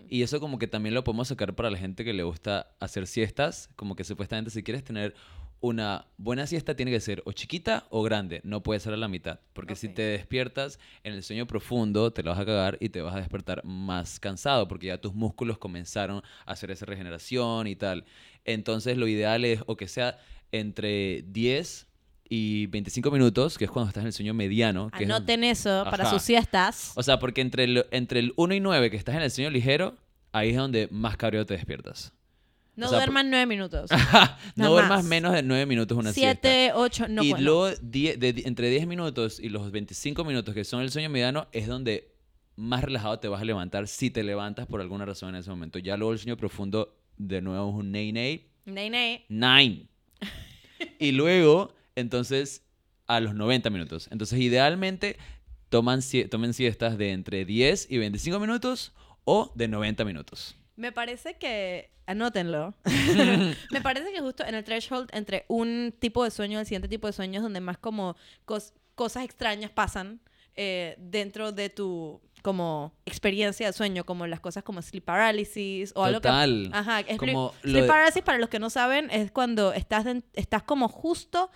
Y 0.08 0.22
eso 0.22 0.40
como 0.40 0.60
que 0.60 0.68
también 0.68 0.94
lo 0.94 1.04
podemos 1.04 1.30
sacar 1.30 1.56
para 1.56 1.72
la 1.72 1.80
gente 1.80 2.06
que 2.06 2.14
le 2.14 2.22
gusta 2.22 2.76
hacer 2.80 3.08
siestas, 3.08 3.68
como 3.76 3.96
que 3.96 4.04
supuestamente 4.04 4.52
si 4.52 4.62
quieres 4.62 4.84
tener 4.84 5.16
una 5.60 6.06
buena 6.18 6.46
siesta 6.46 6.76
tiene 6.76 6.92
que 6.92 7.00
ser 7.00 7.24
o 7.26 7.32
chiquita 7.32 7.88
o 7.90 8.04
grande, 8.04 8.42
no 8.44 8.62
puede 8.62 8.80
ser 8.80 8.94
a 8.94 8.98
la 8.98 9.08
mitad, 9.08 9.40
porque 9.54 9.76
si 9.76 9.90
te 9.90 10.02
despiertas 10.02 10.80
en 11.04 11.14
el 11.14 11.22
sueño 11.22 11.46
profundo 11.46 12.12
te 12.12 12.24
lo 12.24 12.32
vas 12.32 12.40
a 12.40 12.46
cagar 12.46 12.78
y 12.80 12.90
te 12.90 13.02
vas 13.02 13.14
a 13.16 13.20
despertar 13.20 13.64
más 13.64 14.20
cansado 14.20 14.68
porque 14.68 14.88
ya 14.88 15.00
tus 15.00 15.14
músculos 15.14 15.60
comenzaron 15.60 16.24
a 16.46 16.52
hacer 16.52 16.72
esa 16.72 16.86
regeneración 16.88 17.68
y 17.68 17.76
tal. 17.76 18.06
Entonces 18.44 18.98
lo 18.98 19.08
ideal 19.08 19.46
es 19.46 19.62
o 19.68 19.78
que 19.78 19.88
sea 19.88 20.20
entre 20.52 21.24
10 21.28 21.91
y 22.34 22.68
25 22.68 23.12
minutos, 23.12 23.58
que 23.58 23.66
es 23.66 23.72
cuando 23.72 23.90
estás 23.90 24.04
en 24.04 24.08
el 24.08 24.14
sueño 24.14 24.34
mediano. 24.34 24.90
Que 24.90 25.04
es 25.04 25.10
donde- 25.10 25.34
Anoten 25.34 25.44
eso 25.44 25.84
para 25.92 26.06
Ajá. 26.06 26.14
sus 26.14 26.22
siestas. 26.22 26.94
o 26.96 27.04
sea, 27.04 27.20
porque 27.20 27.42
entre 27.42 27.66
el, 27.66 27.86
entre 27.92 28.22
el 28.22 28.32
1 28.38 28.56
y 28.56 28.60
9 28.62 28.90
que 28.90 28.96
estás 28.96 29.16
en 29.16 29.22
el 29.22 29.30
sueño 29.32 29.50
ligero, 29.50 29.98
ahí 30.32 30.52
es 30.52 30.56
donde 30.56 30.88
más 30.92 31.18
cabreo 31.18 31.46
te 31.46 31.56
despiertas. 31.56 32.14
No 32.78 32.86
o 32.86 32.90
sea, 32.90 33.00
duerman 33.00 33.30
nueve 33.30 33.46
minutos. 33.48 33.92
no 34.56 34.72
duermas 34.72 35.04
menos 35.04 35.34
de 35.34 35.44
9 35.44 35.66
minutos 35.66 35.98
una 35.98 36.14
siesta. 36.14 36.48
Siete, 36.50 36.72
ocho, 36.74 37.10
no 37.10 37.22
y 37.22 37.32
bueno. 37.32 37.44
luego 37.44 37.70
die- 37.82 38.16
de- 38.16 38.32
de- 38.32 38.44
entre 38.46 38.70
10 38.70 38.88
minutos 38.88 39.38
y 39.42 39.50
los 39.50 39.70
25 39.70 40.24
minutos 40.24 40.54
que 40.56 40.64
son 40.64 40.82
el 40.82 40.90
sueño 40.90 41.10
mediano 41.10 41.48
es 41.52 41.68
donde 41.68 42.14
más 42.56 42.82
relajado 42.82 43.20
te 43.20 43.28
vas 43.28 43.42
a 43.42 43.46
levantar 43.46 43.90
si 43.90 44.10
te 44.10 44.24
levantas 44.24 44.68
por 44.68 44.80
alguna 44.80 45.04
razón 45.06 45.30
en 45.36 45.42
ese 45.42 45.50
momento. 45.50 45.80
Ya 45.80 45.98
luego 45.98 46.14
el 46.14 46.20
sueño 46.20 46.38
profundo, 46.38 46.96
de 47.18 47.42
nuevo 47.42 47.70
es 47.72 47.76
un 47.76 47.92
ney 47.92 48.14
ney, 48.14 48.48
Ney, 48.64 48.90
ney. 48.90 49.26
nine. 49.28 49.88
y 51.00 51.12
luego, 51.12 51.74
entonces, 51.96 52.64
a 53.08 53.20
los 53.20 53.34
90 53.36 53.70
minutos. 53.70 54.08
Entonces, 54.12 54.40
idealmente, 54.40 55.18
toman, 55.70 56.02
tomen 56.30 56.54
siestas 56.54 56.98
de 56.98 57.12
entre 57.12 57.46
10 57.46 57.88
y 57.90 57.98
25 57.98 58.40
minutos 58.40 58.94
o 59.26 59.52
de 59.56 59.68
90 59.68 60.06
minutos. 60.06 60.56
Me 60.76 60.92
parece 60.92 61.36
que, 61.38 61.92
anótenlo, 62.06 62.74
me 63.72 63.82
parece 63.82 64.12
que 64.14 64.20
justo 64.22 64.44
en 64.46 64.56
el 64.56 64.64
threshold 64.64 65.10
entre 65.14 65.46
un 65.48 65.94
tipo 66.00 66.24
de 66.24 66.32
sueño 66.32 66.58
y 66.58 66.62
el 66.62 66.66
siguiente 66.66 66.88
tipo 66.88 67.08
de 67.08 67.14
sueño 67.14 67.38
es 67.40 67.44
donde 67.44 67.60
más 67.62 67.78
como 67.78 68.16
cos- 68.46 68.74
cosas 68.96 69.24
extrañas 69.24 69.72
pasan 69.72 70.22
eh, 70.56 70.96
dentro 71.00 71.52
de 71.52 71.70
tu 71.70 72.22
como 72.42 72.94
experiencia 73.06 73.68
de 73.68 73.74
sueño, 73.74 74.04
como 74.04 74.26
las 74.26 74.40
cosas 74.40 74.64
como 74.64 74.82
sleep 74.82 75.04
paralysis 75.06 75.92
o 75.96 76.04
algo 76.04 76.20
que... 76.22 76.28
Total. 76.28 76.70
Ajá, 76.74 77.02
es 77.02 77.18
Como 77.20 77.54
lo 77.62 77.70
sleep 77.70 77.84
de- 77.84 77.88
paralysis, 77.88 78.24
para 78.24 78.40
los 78.40 78.50
que 78.50 78.58
no 78.58 78.72
saben, 78.72 79.12
es 79.12 79.32
cuando 79.32 79.74
estás, 79.74 80.08
estás 80.34 80.64
como 80.64 80.88
justo 80.88 81.52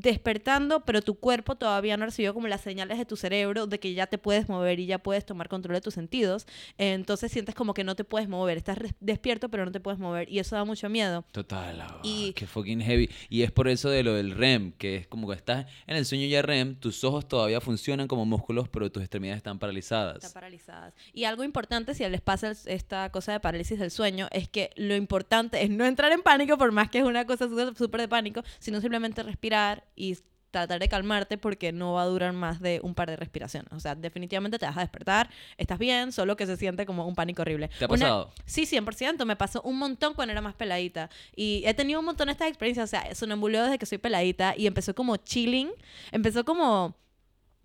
despertando, 0.00 0.84
pero 0.84 1.00
tu 1.02 1.14
cuerpo 1.18 1.56
todavía 1.56 1.96
no 1.96 2.04
recibió 2.04 2.34
como 2.34 2.48
las 2.48 2.60
señales 2.60 2.98
de 2.98 3.06
tu 3.06 3.16
cerebro 3.16 3.66
de 3.66 3.80
que 3.80 3.94
ya 3.94 4.06
te 4.06 4.18
puedes 4.18 4.48
mover 4.48 4.78
y 4.78 4.86
ya 4.86 4.98
puedes 4.98 5.24
tomar 5.24 5.48
control 5.48 5.74
de 5.74 5.80
tus 5.80 5.94
sentidos. 5.94 6.46
Entonces 6.76 7.32
sientes 7.32 7.54
como 7.54 7.72
que 7.74 7.82
no 7.82 7.96
te 7.96 8.04
puedes 8.04 8.28
mover. 8.28 8.58
Estás 8.58 8.78
despierto, 9.00 9.48
pero 9.48 9.64
no 9.64 9.72
te 9.72 9.80
puedes 9.80 9.98
mover. 9.98 10.28
Y 10.30 10.38
eso 10.38 10.54
da 10.54 10.64
mucho 10.64 10.88
miedo. 10.90 11.24
Total, 11.32 11.80
ah, 11.80 12.00
Y- 12.02 12.32
qué 12.34 12.46
fucking 12.46 12.80
heavy. 12.82 13.08
Y 13.30 13.42
es 13.42 13.50
por 13.50 13.68
eso 13.68 13.88
de 13.88 14.02
lo 14.02 14.14
del 14.14 14.32
REM, 14.32 14.72
que 14.72 14.96
es 14.96 15.06
como 15.06 15.28
que 15.28 15.34
estás 15.34 15.66
en 15.86 15.96
el 15.96 16.04
sueño 16.04 16.26
ya 16.26 16.42
REM, 16.42 16.76
tus 16.76 17.02
ojos 17.02 17.26
todavía 17.26 17.60
funcionan 17.60 18.06
como 18.06 18.26
músculos, 18.26 18.68
pero 18.68 18.90
tus 18.92 19.02
extremidades 19.02 19.38
están 19.38 19.58
paralizadas. 19.58 20.16
Están 20.16 20.32
paralizadas. 20.32 20.94
Y 21.14 21.24
algo 21.24 21.42
importante, 21.42 21.94
si 21.94 22.06
les 22.08 22.20
pasa 22.20 22.52
esta 22.66 23.10
cosa 23.10 23.32
de 23.32 23.40
parálisis 23.40 23.78
del 23.78 23.90
sueño, 23.90 24.28
es 24.30 24.48
que 24.48 24.70
lo 24.76 24.94
importante 24.94 25.62
es 25.62 25.70
no 25.70 25.84
entrar 25.86 26.12
en 26.12 26.22
pánico, 26.22 26.58
por 26.58 26.70
más 26.72 26.90
que 26.90 26.98
es 26.98 27.04
una 27.04 27.24
cosa 27.26 27.48
súper 27.76 28.02
de 28.02 28.08
pánico, 28.08 28.42
sino 28.58 28.80
simplemente 28.80 29.22
respirar 29.22 29.85
y 29.94 30.16
tratar 30.50 30.80
de 30.80 30.88
calmarte 30.88 31.36
porque 31.36 31.70
no 31.70 31.92
va 31.94 32.02
a 32.02 32.06
durar 32.06 32.32
más 32.32 32.60
de 32.60 32.80
un 32.82 32.94
par 32.94 33.10
de 33.10 33.16
respiraciones. 33.16 33.70
O 33.74 33.80
sea, 33.80 33.94
definitivamente 33.94 34.58
te 34.58 34.64
vas 34.64 34.76
a 34.78 34.80
despertar, 34.80 35.28
estás 35.58 35.78
bien, 35.78 36.12
solo 36.12 36.34
que 36.36 36.46
se 36.46 36.56
siente 36.56 36.86
como 36.86 37.06
un 37.06 37.14
pánico 37.14 37.42
horrible. 37.42 37.68
¿Te 37.78 37.84
ha 37.84 37.88
Una- 37.88 37.94
pasado? 37.98 38.32
Sí, 38.46 38.64
100%. 38.64 39.26
Me 39.26 39.36
pasó 39.36 39.60
un 39.62 39.76
montón 39.78 40.14
cuando 40.14 40.32
era 40.32 40.40
más 40.40 40.54
peladita. 40.54 41.10
Y 41.34 41.62
he 41.66 41.74
tenido 41.74 42.00
un 42.00 42.06
montón 42.06 42.26
de 42.26 42.32
estas 42.32 42.48
experiencias. 42.48 42.88
O 42.88 42.90
sea, 42.90 43.14
sonambuleo 43.14 43.64
desde 43.64 43.78
que 43.78 43.84
soy 43.84 43.98
peladita 43.98 44.54
y 44.56 44.66
empezó 44.66 44.94
como 44.94 45.16
chilling. 45.18 45.70
Empezó 46.10 46.44
como... 46.44 46.96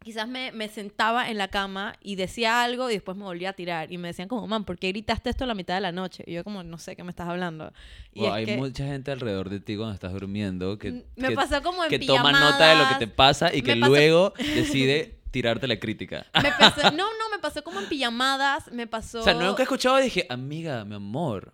Quizás 0.03 0.27
me, 0.27 0.51
me 0.51 0.67
sentaba 0.67 1.29
en 1.29 1.38
la 1.38 1.48
cama 1.50 1.93
y 2.01 2.15
decía 2.15 2.63
algo 2.63 2.89
y 2.89 2.93
después 2.93 3.15
me 3.17 3.24
volvía 3.24 3.50
a 3.50 3.53
tirar. 3.53 3.91
Y 3.91 3.98
me 4.00 4.08
decían 4.08 4.27
como, 4.27 4.48
man, 4.48 4.65
¿por 4.65 4.77
qué 4.79 4.88
gritaste 4.89 5.29
esto 5.29 5.43
a 5.43 5.48
la 5.48 5.53
mitad 5.53 5.75
de 5.75 5.81
la 5.81 5.91
noche? 5.91 6.24
Y 6.25 6.34
yo 6.34 6.43
como, 6.43 6.63
no 6.63 6.77
sé 6.79 6.96
qué 6.96 7.03
me 7.03 7.12
estás 7.12 7.27
hablando. 7.29 7.72
Y 8.13 8.22
Wow, 8.22 8.29
es 8.29 8.34
hay 8.34 8.46
que 8.46 8.58
mucha 8.58 8.86
gente 8.86 9.12
alrededor 9.12 9.50
de 9.50 9.60
ti 9.60 9.75
cuando 9.77 9.93
estás 9.93 10.12
durmiendo 10.12 10.77
que, 10.79 10.91
Mm, 10.91 11.03
me 11.17 11.27
que- 11.29 11.36
pasó 11.36 11.62
como 11.62 11.84
en 11.84 11.89
que 11.89 12.00
toma 12.00 12.31
nota 12.31 12.70
de 12.70 12.75
lo 12.84 12.89
que 12.89 12.96
te 13.05 13.08
pasa 13.08 13.53
y 13.53 13.62
que 13.62 13.75
pasó- 13.75 13.88
luego 13.89 14.34
decide 14.55 15.20
tirarte 15.29 15.67
la 15.67 15.79
crítica. 15.79 16.25
me 16.41 16.51
pasó- 16.60 16.91
no, 16.91 17.05
no, 17.05 17.29
me 17.31 17.39
pasó 17.39 17.63
como 17.63 17.79
en 17.79 17.88
pijamadas, 17.88 18.72
me 18.72 18.88
pasó... 18.88 19.20
O 19.20 19.24
sea, 19.24 19.34
nunca 19.36 19.62
he 19.62 19.63
escuchado 19.63 20.00
y 20.00 20.03
dije, 20.05 20.25
amiga, 20.29 20.84
mi 20.84 20.96
amor, 20.96 21.53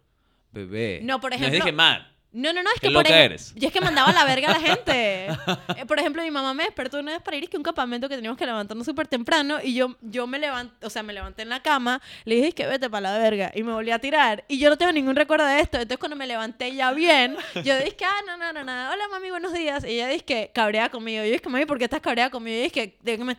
bebé. 0.53 1.01
No, 1.03 1.19
por 1.19 1.31
No 1.31 1.35
ejemplo- 1.35 1.55
dije, 1.59 1.71
man, 1.73 2.07
No, 2.33 2.53
no, 2.53 2.61
no, 2.61 2.69
es 2.75 2.79
que 2.81 2.87
por 2.87 3.03
loca 3.03 3.09
ej- 3.17 3.25
eres. 3.25 3.53
Yo 3.55 3.67
es 3.67 3.73
que 3.73 3.81
mandaba 3.81 4.09
a 4.09 4.13
la 4.13 4.25
verga 4.25 4.49
a 4.49 4.51
la 4.51 4.59
gente. 4.59 5.27
Eh, 5.77 5.85
por 5.85 5.99
ejemplo, 5.99 6.21
mi 6.23 6.31
mamá 6.31 6.53
me 6.53 6.63
despertó 6.63 6.99
una 6.99 7.11
vez 7.13 7.21
para 7.21 7.37
ir 7.37 7.43
es 7.43 7.49
que 7.49 7.57
un 7.57 7.63
campamento 7.63 8.07
que 8.09 8.15
teníamos 8.15 8.37
que 8.37 8.45
levantarnos 8.45 8.85
súper 8.85 9.07
temprano 9.07 9.57
y 9.63 9.73
yo, 9.75 9.95
yo 10.01 10.25
me 10.27 10.39
levanté, 10.39 10.85
o 10.85 10.89
sea, 10.89 11.03
me 11.03 11.13
levanté 11.13 11.43
en 11.43 11.49
la 11.49 11.61
cama, 11.61 12.01
le 12.25 12.35
dije 12.35 12.51
que 12.53 12.65
vete 12.67 12.89
para 12.89 13.11
la 13.11 13.17
verga 13.17 13.51
y 13.55 13.63
me 13.63 13.73
volví 13.73 13.91
a 13.91 13.99
tirar 13.99 14.43
y 14.47 14.57
yo 14.59 14.69
no 14.69 14.77
tengo 14.77 14.91
ningún 14.91 15.15
recuerdo 15.15 15.45
de 15.45 15.59
esto. 15.59 15.77
Entonces 15.77 15.97
cuando 15.99 16.15
me 16.15 16.25
levanté 16.27 16.73
ya 16.73 16.91
bien, 16.91 17.37
yo 17.63 17.75
dije, 17.77 17.97
ah, 18.05 18.21
no, 18.25 18.37
no, 18.37 18.51
no, 18.53 18.63
no, 18.63 18.71
hola 18.91 19.07
mami, 19.11 19.29
buenos 19.29 19.53
días. 19.53 19.83
Y 19.83 19.89
ella 19.91 20.07
dice 20.07 20.25
que 20.25 20.51
cabrea 20.53 20.89
conmigo. 20.89 21.23
Y 21.23 21.27
yo 21.27 21.33
dije, 21.33 21.49
mami, 21.49 21.65
¿por 21.65 21.77
qué 21.77 21.83
estás 21.85 22.01
cabreada 22.01 22.29
conmigo? 22.29 22.57
Y 22.57 22.61
dice 22.63 22.71
que, 22.71 22.97
de 23.01 23.17
que 23.17 23.23
me- 23.23 23.37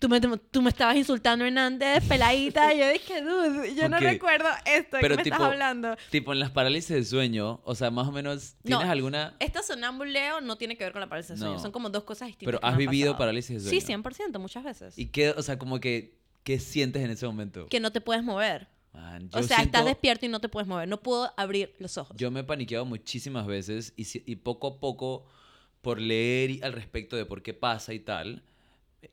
Tú 0.00 0.08
me, 0.08 0.18
tú 0.20 0.62
me 0.62 0.70
estabas 0.70 0.96
insultando 0.96 1.44
en 1.44 1.58
antes, 1.58 2.02
peladita. 2.04 2.72
Y 2.74 2.78
yo 2.78 2.88
dije, 2.90 3.20
dude, 3.20 3.74
yo 3.76 3.88
no 3.88 3.98
Ok. 3.98 4.02
recuerdo 4.02 4.48
esto. 4.64 4.96
¿De 4.96 5.00
Pero 5.02 5.14
qué 5.14 5.18
me 5.18 5.22
tipo- 5.24 5.36
estás 5.36 5.52
hablando? 5.52 5.96
tipo 6.10 6.32
en 6.32 6.40
las 6.40 6.50
parálisis 6.50 6.88
de 6.96 7.04
sueño, 7.04 7.60
o 7.64 7.74
sea, 7.74 7.90
más 7.90 8.08
o 8.08 8.12
menos, 8.12 8.54
¿tienes 8.64 8.84
No, 8.86 8.90
alguna...? 8.90 9.36
Esta 9.40 9.62
sonambuleo 9.62 10.40
no 10.40 10.56
tiene 10.56 10.76
que 10.78 10.84
ver 10.84 10.92
con 10.92 11.00
la 11.00 11.08
parálisis 11.08 11.32
de 11.32 11.36
sueño. 11.36 11.54
No. 11.56 11.60
Son 11.60 11.70
como 11.70 11.90
dos 11.90 12.04
cosas 12.04 12.28
distintas. 12.28 12.46
Pero 12.46 12.60
que 12.60 12.66
me 12.66 12.72
has 12.72 12.78
vivido 12.78 13.08
pasado. 13.12 13.18
parálisis 13.18 13.62
de 13.62 13.70
Sí, 13.70 13.80
sueño. 13.82 14.02
100%, 14.02 14.38
muchas 14.38 14.64
veces. 14.64 14.98
¿Y 14.98 15.06
qué, 15.08 15.30
o 15.30 15.42
sea, 15.42 15.58
como 15.58 15.78
que, 15.80 16.18
qué 16.44 16.58
sientes 16.58 17.04
en 17.04 17.10
ese 17.10 17.26
momento? 17.26 17.66
Que 17.66 17.78
no 17.78 17.92
te 17.92 18.00
puedes 18.00 18.24
mover. 18.24 18.68
Man, 18.94 19.26
O 19.28 19.42
sea, 19.42 19.42
estás 19.42 19.58
siento- 19.58 19.84
despierto 19.84 20.24
y 20.24 20.28
no 20.30 20.40
te 20.40 20.48
puedes 20.48 20.66
mover. 20.66 20.88
No 20.88 21.02
puedo 21.02 21.30
abrir 21.36 21.74
los 21.78 21.98
ojos. 21.98 22.16
Yo 22.16 22.30
me 22.30 22.40
he 22.40 22.44
paniqueado 22.44 22.86
muchísimas 22.86 23.46
veces 23.46 23.92
y, 23.96 24.04
si- 24.04 24.22
y 24.26 24.36
poco 24.36 24.66
a 24.66 24.80
poco, 24.80 25.26
por 25.82 26.00
leer 26.00 26.50
y- 26.50 26.62
al 26.62 26.72
respecto 26.72 27.16
de 27.16 27.26
por 27.26 27.42
qué 27.42 27.52
pasa 27.52 27.92
y 27.92 28.00
tal... 28.00 28.42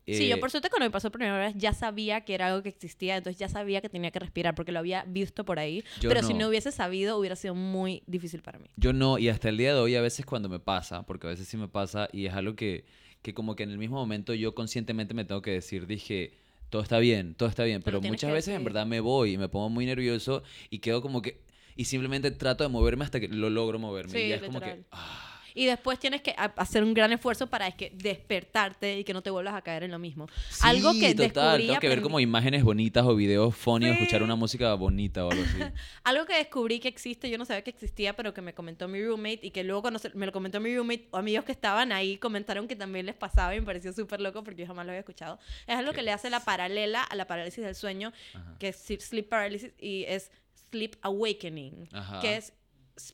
sí, 0.06 0.28
yo 0.28 0.36
eh, 0.36 0.39
por 0.39 0.52
suerte 0.52 0.69
cuando 0.69 0.86
me 0.86 0.91
pasó 0.91 1.10
por 1.12 1.19
primera 1.19 1.38
vez 1.38 1.54
ya 1.56 1.73
sabía 1.73 2.21
que 2.21 2.34
era 2.34 2.47
algo 2.47 2.63
que 2.63 2.69
existía, 2.69 3.17
entonces 3.17 3.39
ya 3.39 3.50
sabía 3.50 3.82
que 3.82 3.89
tenía 3.89 4.12
que 4.12 4.19
respirar 4.19 4.56
porque 4.56 4.71
lo 4.71 4.80
había 4.80 5.04
visto 5.06 5.45
por 5.45 5.60
ahí. 5.60 5.84
Pero 6.02 6.21
si 6.23 6.34
no. 6.34 6.41
no 6.41 6.50
hubiese 6.50 6.71
sabido 6.71 7.17
hubiera 7.17 7.36
sido 7.36 7.56
muy 7.56 8.04
difícil 8.08 8.41
para 8.41 8.60
mí. 8.60 8.69
Yo 8.76 8.93
no, 8.93 9.17
y 9.17 9.30
hasta 9.30 9.50
el 9.50 9.58
día 9.58 9.73
de 9.73 9.80
hoy 9.80 9.95
a 9.95 10.02
veces 10.02 10.26
cuando 10.26 10.50
me 10.50 10.60
pasa, 10.60 11.04
porque 11.04 11.28
a 11.28 11.30
veces 11.30 11.47
sí 11.47 11.58
me 11.58 11.67
pasa 11.67 12.10
y 12.12 12.26
es 12.26 12.34
algo 12.34 12.56
que, 12.56 12.86
que 13.21 13.34
como 13.34 13.56
que 13.56 13.63
en 13.63 13.71
el 13.71 13.78
mismo 13.78 13.97
momento 13.97 14.34
yo 14.34 14.56
conscientemente 14.56 15.13
me 15.13 15.26
tengo 15.26 15.41
que 15.41 15.52
decir, 15.52 15.88
dije, 15.88 16.34
todo 16.69 16.82
está 16.82 17.00
bien, 17.00 17.36
todo 17.36 17.50
está 17.50 17.63
bien, 17.63 17.82
pero 17.82 18.00
tienes 18.00 18.17
muchas 18.17 18.32
veces 18.32 18.50
en 18.50 18.54
decir. 18.56 18.65
verdad 18.65 18.86
me 18.86 19.00
voy 19.00 19.34
y 19.34 19.38
me 19.38 19.50
pongo 19.50 19.69
muy 19.69 19.86
nervioso 19.86 20.43
y 20.69 20.80
quedo 20.80 21.02
como 21.02 21.21
que, 21.21 21.41
y 21.76 21.86
simplemente 21.86 22.32
trato 22.32 22.63
de 22.63 22.69
moverme 22.69 23.06
hasta 23.06 23.19
que 23.19 23.28
lo 23.28 23.50
logro 23.50 23.80
moverme. 23.80 24.12
Sí, 24.12 24.19
y 24.19 24.30
ya 24.30 24.36
es 24.36 24.43
como 24.43 24.60
que, 24.60 24.84
ah, 24.91 25.37
Y 25.58 25.65
después 25.65 25.98
tienes 25.98 26.22
que 26.22 26.36
hacer 26.38 26.84
un 26.84 26.93
gran 26.93 27.12
esfuerzo 27.12 27.48
para 27.48 27.67
es 27.67 27.74
que 27.76 27.91
despertarte 27.96 29.00
y 29.00 29.04
que 29.04 29.13
no 29.13 29.22
te 29.24 29.30
vuelvas 29.30 29.56
a 29.56 29.62
caer 29.62 29.84
en 29.84 29.91
lo 29.91 30.00
mismo. 30.00 30.28
Algo 30.62 30.93
sí, 30.93 31.00
que 31.00 31.15
total, 31.15 31.28
descubrí 31.34 31.67
tengo 31.67 31.80
que 31.80 31.89
ver 31.89 32.02
como 32.02 32.20
imágenes 32.20 32.63
bonitas 32.63 33.06
o 33.06 33.15
videos 33.15 33.56
funny 33.56 33.88
o 33.89 33.93
escuchar 33.93 34.20
Sí. 34.20 34.24
una 34.24 34.36
música 34.36 34.74
bonita 34.76 35.26
o 35.26 35.32
algo 35.32 35.43
así. 35.43 35.58
Algo 36.04 36.26
que 36.26 36.36
descubrí 36.38 36.80
que 36.80 36.88
existe, 36.88 37.30
yo 37.30 37.38
no 37.38 37.46
sabía 37.46 37.63
que 37.63 37.72
existía, 37.72 38.15
pero 38.15 38.34
que 38.34 38.41
me 38.41 38.54
comentó 38.54 38.88
mi 38.88 39.04
roommate 39.04 39.39
y 39.41 39.52
que 39.52 39.63
luego 39.63 39.82
cuando 39.82 40.00
se- 40.00 40.12
me 40.13 40.26
lo 40.26 40.32
comentó 40.32 40.60
mi 40.60 40.76
roommate, 40.76 41.08
o 41.12 41.17
amigos 41.17 41.43
que 41.46 41.52
estaban 41.52 41.91
ahí 41.91 42.17
comentaron 42.17 42.67
que 42.67 42.76
también 42.76 43.06
les 43.06 43.15
pasaba 43.15 43.56
y 43.56 43.60
me 43.60 43.65
pareció 43.65 43.91
súper 43.93 44.22
loco 44.22 44.43
porque 44.43 44.62
yo 44.62 44.67
jamás 44.67 44.86
lo 44.86 44.91
había 44.91 45.00
escuchado. 45.00 45.39
Es 45.65 45.76
algo 45.76 45.91
que 45.93 46.02
le 46.04 46.12
hace 46.12 46.30
la 46.30 46.39
paralela 46.41 47.02
a 47.04 47.15
la 47.15 47.26
parálisis 47.26 47.63
del 47.63 47.74
sueño, 47.76 48.13
Ajá. 48.36 48.56
que 48.60 48.67
es 48.70 48.78
sleep- 48.89 49.02
sleep 49.02 49.28
paralysis 49.30 49.72
y 49.80 50.04
es 50.08 50.32
sleep 50.70 50.96
awakening, 51.02 51.89
Ajá. 51.93 52.20
que 52.20 52.36
es, 52.38 52.54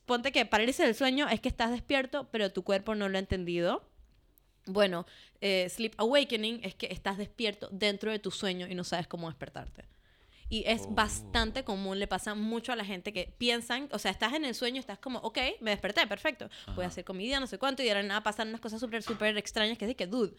ponte 0.05 0.31
que 0.31 0.45
parálisis 0.45 0.85
del 0.85 0.95
sueño 0.95 1.27
es 1.29 1.39
que 1.41 1.49
estás 1.49 1.71
despierto, 1.71 2.27
pero 2.31 2.51
tu 2.51 2.63
cuerpo 2.63 2.95
no 2.95 3.09
lo 3.09 3.17
ha 3.17 3.19
entendido. 3.19 3.87
Bueno, 4.65 5.05
eh, 5.41 5.67
sleep 5.69 5.93
awakening 5.97 6.61
es 6.63 6.73
que 6.75 6.87
estás 6.87 7.17
despierto 7.17 7.67
dentro 7.71 8.11
de 8.11 8.19
tu 8.19 8.31
sueño 8.31 8.67
y 8.67 8.75
no 8.75 8.83
sabes 8.83 9.07
cómo 9.07 9.27
despertarte. 9.29 9.85
Y 10.49 10.63
es 10.67 10.83
Oh. 10.83 10.91
bastante 10.91 11.63
común, 11.63 11.99
le 11.99 12.07
pasa 12.07 12.35
mucho 12.35 12.71
a 12.71 12.75
la 12.75 12.85
gente 12.85 13.11
que 13.11 13.33
piensan, 13.37 13.89
o 13.91 13.99
sea, 13.99 14.11
estás 14.11 14.33
en 14.33 14.45
el 14.45 14.53
sueño, 14.55 14.79
estás 14.79 14.99
como, 14.99 15.19
ok, 15.19 15.37
me 15.61 15.71
desperté, 15.71 16.05
perfecto, 16.07 16.47
voy 16.67 16.83
a 16.83 16.87
Ajá. 16.87 16.87
hacer 16.87 17.03
comida, 17.03 17.39
no 17.39 17.47
sé 17.47 17.57
cuánto, 17.57 17.81
y 17.81 17.87
de 17.87 17.93
la 17.95 18.03
nada 18.03 18.21
pasan 18.23 18.49
unas 18.49 18.61
cosas 18.61 18.79
súper, 18.79 19.01
súper 19.03 19.35
extrañas 19.37 19.77
que 19.77 19.85
es 19.85 19.89
de 19.89 19.95
que, 19.95 20.05
dude, 20.05 20.33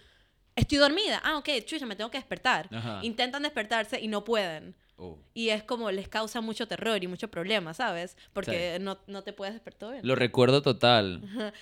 estoy 0.56 0.78
dormida, 0.78 1.20
ah, 1.24 1.36
ok, 1.38 1.48
chucha, 1.66 1.84
me 1.84 1.96
tengo 1.96 2.10
que 2.10 2.18
despertar. 2.18 2.68
Ajá. 2.72 3.00
Intentan 3.02 3.42
despertarse 3.42 4.00
y 4.00 4.06
no 4.08 4.24
pueden. 4.24 4.76
Oh. 4.96 5.18
Y 5.34 5.48
es 5.48 5.62
como, 5.64 5.90
les 5.90 6.08
causa 6.08 6.40
mucho 6.40 6.68
terror 6.68 7.02
y 7.02 7.08
mucho 7.08 7.28
problema, 7.28 7.74
¿sabes? 7.74 8.16
Porque 8.32 8.78
no, 8.80 8.98
no 9.06 9.22
te 9.22 9.32
puedes 9.32 9.54
despertar 9.54 9.92
bien. 9.92 10.06
Lo 10.06 10.14
recuerdo 10.14 10.62
total. 10.62 11.22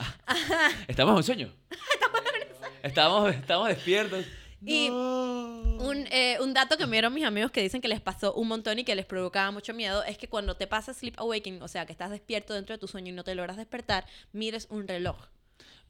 Estamos 0.88 1.12
en 1.12 1.16
un 1.16 1.24
sueño. 1.24 1.52
Estamos, 2.82 3.34
estamos 3.34 3.68
despiertos. 3.68 4.24
Y. 4.64 4.90
Un, 4.90 6.06
eh, 6.10 6.38
un 6.40 6.54
dato 6.54 6.76
que 6.76 6.86
me 6.86 6.92
dieron 6.92 7.12
mis 7.12 7.24
amigos 7.24 7.50
que 7.50 7.62
dicen 7.62 7.80
que 7.80 7.88
les 7.88 8.00
pasó 8.00 8.34
un 8.34 8.48
montón 8.48 8.78
y 8.78 8.84
que 8.84 8.94
les 8.94 9.06
provocaba 9.06 9.50
mucho 9.50 9.74
miedo 9.74 10.04
es 10.04 10.18
que 10.18 10.28
cuando 10.28 10.56
te 10.56 10.66
pasa 10.66 10.94
sleep 10.94 11.18
awakening, 11.18 11.62
o 11.62 11.68
sea, 11.68 11.86
que 11.86 11.92
estás 11.92 12.10
despierto 12.10 12.54
dentro 12.54 12.74
de 12.74 12.78
tu 12.78 12.86
sueño 12.86 13.08
y 13.08 13.12
no 13.12 13.24
te 13.24 13.34
logras 13.34 13.56
despertar, 13.56 14.06
mires 14.32 14.68
un 14.70 14.86
reloj. 14.86 15.16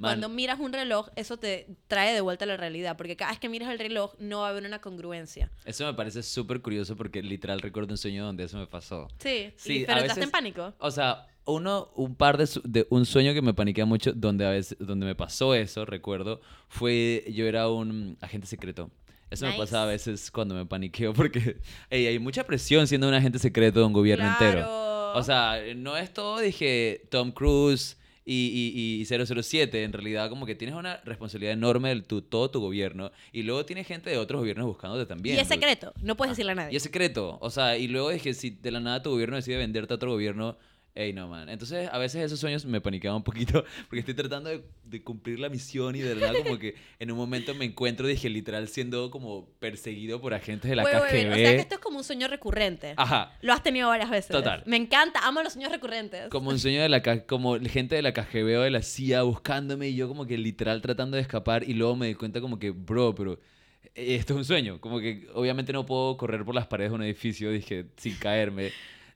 Man, 0.02 0.10
Cuando 0.20 0.28
miras 0.28 0.58
un 0.58 0.72
reloj, 0.72 1.08
eso 1.16 1.36
te 1.36 1.68
trae 1.86 2.12
de 2.12 2.20
vuelta 2.20 2.44
a 2.44 2.48
la 2.48 2.56
realidad, 2.56 2.96
porque 2.96 3.16
cada 3.16 3.30
vez 3.30 3.38
que 3.40 3.48
miras 3.48 3.70
el 3.70 3.78
reloj 3.78 4.14
no 4.18 4.40
va 4.40 4.48
a 4.48 4.50
haber 4.50 4.64
una 4.64 4.80
congruencia. 4.80 5.50
Eso 5.64 5.86
me 5.86 5.94
parece 5.94 6.22
súper 6.24 6.60
curioso 6.60 6.96
porque 6.96 7.22
literal 7.22 7.60
recuerdo 7.60 7.92
un 7.92 7.98
sueño 7.98 8.24
donde 8.24 8.44
eso 8.44 8.58
me 8.58 8.66
pasó. 8.66 9.08
Sí, 9.18 9.52
Sí, 9.56 9.82
y- 9.82 9.84
pero 9.86 10.00
estás 10.00 10.18
en 10.18 10.30
pánico. 10.30 10.74
O 10.78 10.90
sea, 10.90 11.28
uno, 11.44 11.90
un 11.94 12.14
par 12.16 12.36
de, 12.36 12.48
de 12.64 12.86
un 12.90 13.06
sueño 13.06 13.32
que 13.32 13.42
me 13.42 13.54
paniquea 13.54 13.86
mucho, 13.86 14.12
donde 14.12 14.44
a 14.44 14.50
veces, 14.50 14.76
donde 14.80 15.06
me 15.06 15.14
pasó 15.14 15.54
eso, 15.54 15.84
recuerdo, 15.84 16.40
fue 16.68 17.24
yo 17.32 17.46
era 17.46 17.68
un 17.68 18.16
agente 18.20 18.46
secreto. 18.46 18.90
Eso 19.30 19.46
me 19.46 19.54
pasa 19.56 19.84
a 19.84 19.86
veces 19.86 20.30
cuando 20.30 20.54
me 20.54 20.66
paniqueo 20.66 21.14
porque 21.14 21.56
ey, 21.90 22.06
hay 22.06 22.18
mucha 22.18 22.44
presión 22.44 22.86
siendo 22.86 23.08
un 23.08 23.14
agente 23.14 23.38
secreto 23.38 23.80
de 23.80 23.86
un 23.86 23.92
gobierno 23.94 24.26
entero. 24.28 24.60
Claro. 24.60 25.12
O 25.14 25.22
sea, 25.22 25.58
no 25.76 25.96
es 25.96 26.12
todo, 26.12 26.38
dije, 26.40 27.06
Tom 27.10 27.32
Cruise 27.32 27.96
y, 28.24 28.72
y, 28.74 29.02
y 29.02 29.04
007, 29.04 29.82
en 29.82 29.92
realidad 29.92 30.28
como 30.28 30.46
que 30.46 30.54
tienes 30.54 30.76
una 30.76 30.98
responsabilidad 31.04 31.52
enorme 31.52 31.94
de 31.94 32.02
tu, 32.02 32.22
todo 32.22 32.50
tu 32.50 32.60
gobierno 32.60 33.10
y 33.32 33.42
luego 33.42 33.64
tienes 33.64 33.86
gente 33.86 34.10
de 34.10 34.18
otros 34.18 34.40
gobiernos 34.40 34.66
buscándote 34.66 35.06
también. 35.06 35.36
Y 35.36 35.40
es 35.40 35.48
secreto, 35.48 35.92
no 36.02 36.16
puedes 36.16 36.32
decirle 36.32 36.52
a 36.52 36.54
nadie. 36.56 36.72
Y 36.72 36.76
es 36.76 36.82
secreto, 36.82 37.38
o 37.40 37.50
sea, 37.50 37.76
y 37.76 37.88
luego 37.88 38.10
es 38.10 38.22
que 38.22 38.34
si 38.34 38.50
de 38.50 38.70
la 38.70 38.80
nada 38.80 39.02
tu 39.02 39.10
gobierno 39.10 39.36
decide 39.36 39.56
venderte 39.56 39.92
a 39.92 39.96
otro 39.96 40.12
gobierno, 40.12 40.56
Ey, 40.94 41.14
no, 41.14 41.26
man. 41.26 41.48
Entonces, 41.48 41.88
a 41.90 41.96
veces 41.96 42.22
esos 42.22 42.38
sueños 42.38 42.66
me 42.66 42.82
paniqueaban 42.82 43.16
un 43.16 43.24
poquito 43.24 43.64
porque 43.88 44.00
estoy 44.00 44.14
tratando 44.14 44.50
de, 44.50 44.62
de 44.84 45.02
cumplir 45.02 45.40
la 45.40 45.48
misión 45.48 45.96
y 45.96 46.00
de 46.00 46.14
verdad 46.14 46.34
como 46.42 46.58
que 46.58 46.74
en 46.98 47.10
un 47.10 47.16
momento 47.16 47.54
me 47.54 47.64
encuentro, 47.64 48.06
dije, 48.06 48.28
literal, 48.28 48.68
siendo 48.68 49.10
como 49.10 49.48
perseguido 49.58 50.20
por 50.20 50.34
agentes 50.34 50.68
de 50.68 50.76
la 50.76 50.84
KGB. 50.84 50.92
O 50.92 51.08
sea 51.08 51.34
que 51.34 51.56
esto 51.56 51.74
es 51.76 51.80
como 51.80 51.98
un 51.98 52.04
sueño 52.04 52.28
recurrente. 52.28 52.92
Ajá. 52.98 53.32
Lo 53.40 53.54
has 53.54 53.62
tenido 53.62 53.88
varias 53.88 54.10
veces. 54.10 54.30
Total. 54.30 54.62
Me 54.66 54.76
encanta, 54.76 55.20
amo 55.26 55.42
los 55.42 55.54
sueños 55.54 55.72
recurrentes. 55.72 56.28
Como 56.28 56.50
un 56.50 56.58
sueño 56.58 56.82
de 56.82 56.90
la 56.90 57.02
como 57.24 57.58
gente 57.60 57.94
de 57.94 58.02
la 58.02 58.12
KGB 58.12 58.58
o 58.58 58.60
de 58.60 58.70
la 58.70 58.82
CIA 58.82 59.22
buscándome 59.22 59.88
y 59.88 59.96
yo 59.96 60.08
como 60.08 60.26
que 60.26 60.36
literal 60.36 60.82
tratando 60.82 61.16
de 61.16 61.22
escapar 61.22 61.64
y 61.64 61.72
luego 61.72 61.96
me 61.96 62.08
di 62.08 62.14
cuenta 62.14 62.42
como 62.42 62.58
que, 62.58 62.70
bro, 62.70 63.14
pero 63.14 63.38
eh, 63.94 64.16
esto 64.16 64.34
es 64.34 64.38
un 64.38 64.44
sueño. 64.44 64.78
Como 64.78 65.00
que 65.00 65.26
obviamente 65.32 65.72
no 65.72 65.86
puedo 65.86 66.18
correr 66.18 66.44
por 66.44 66.54
las 66.54 66.66
paredes 66.66 66.90
de 66.90 66.96
un 66.96 67.02
edificio, 67.02 67.50
dije, 67.50 67.86
sin 67.96 68.14
caerme. 68.16 68.72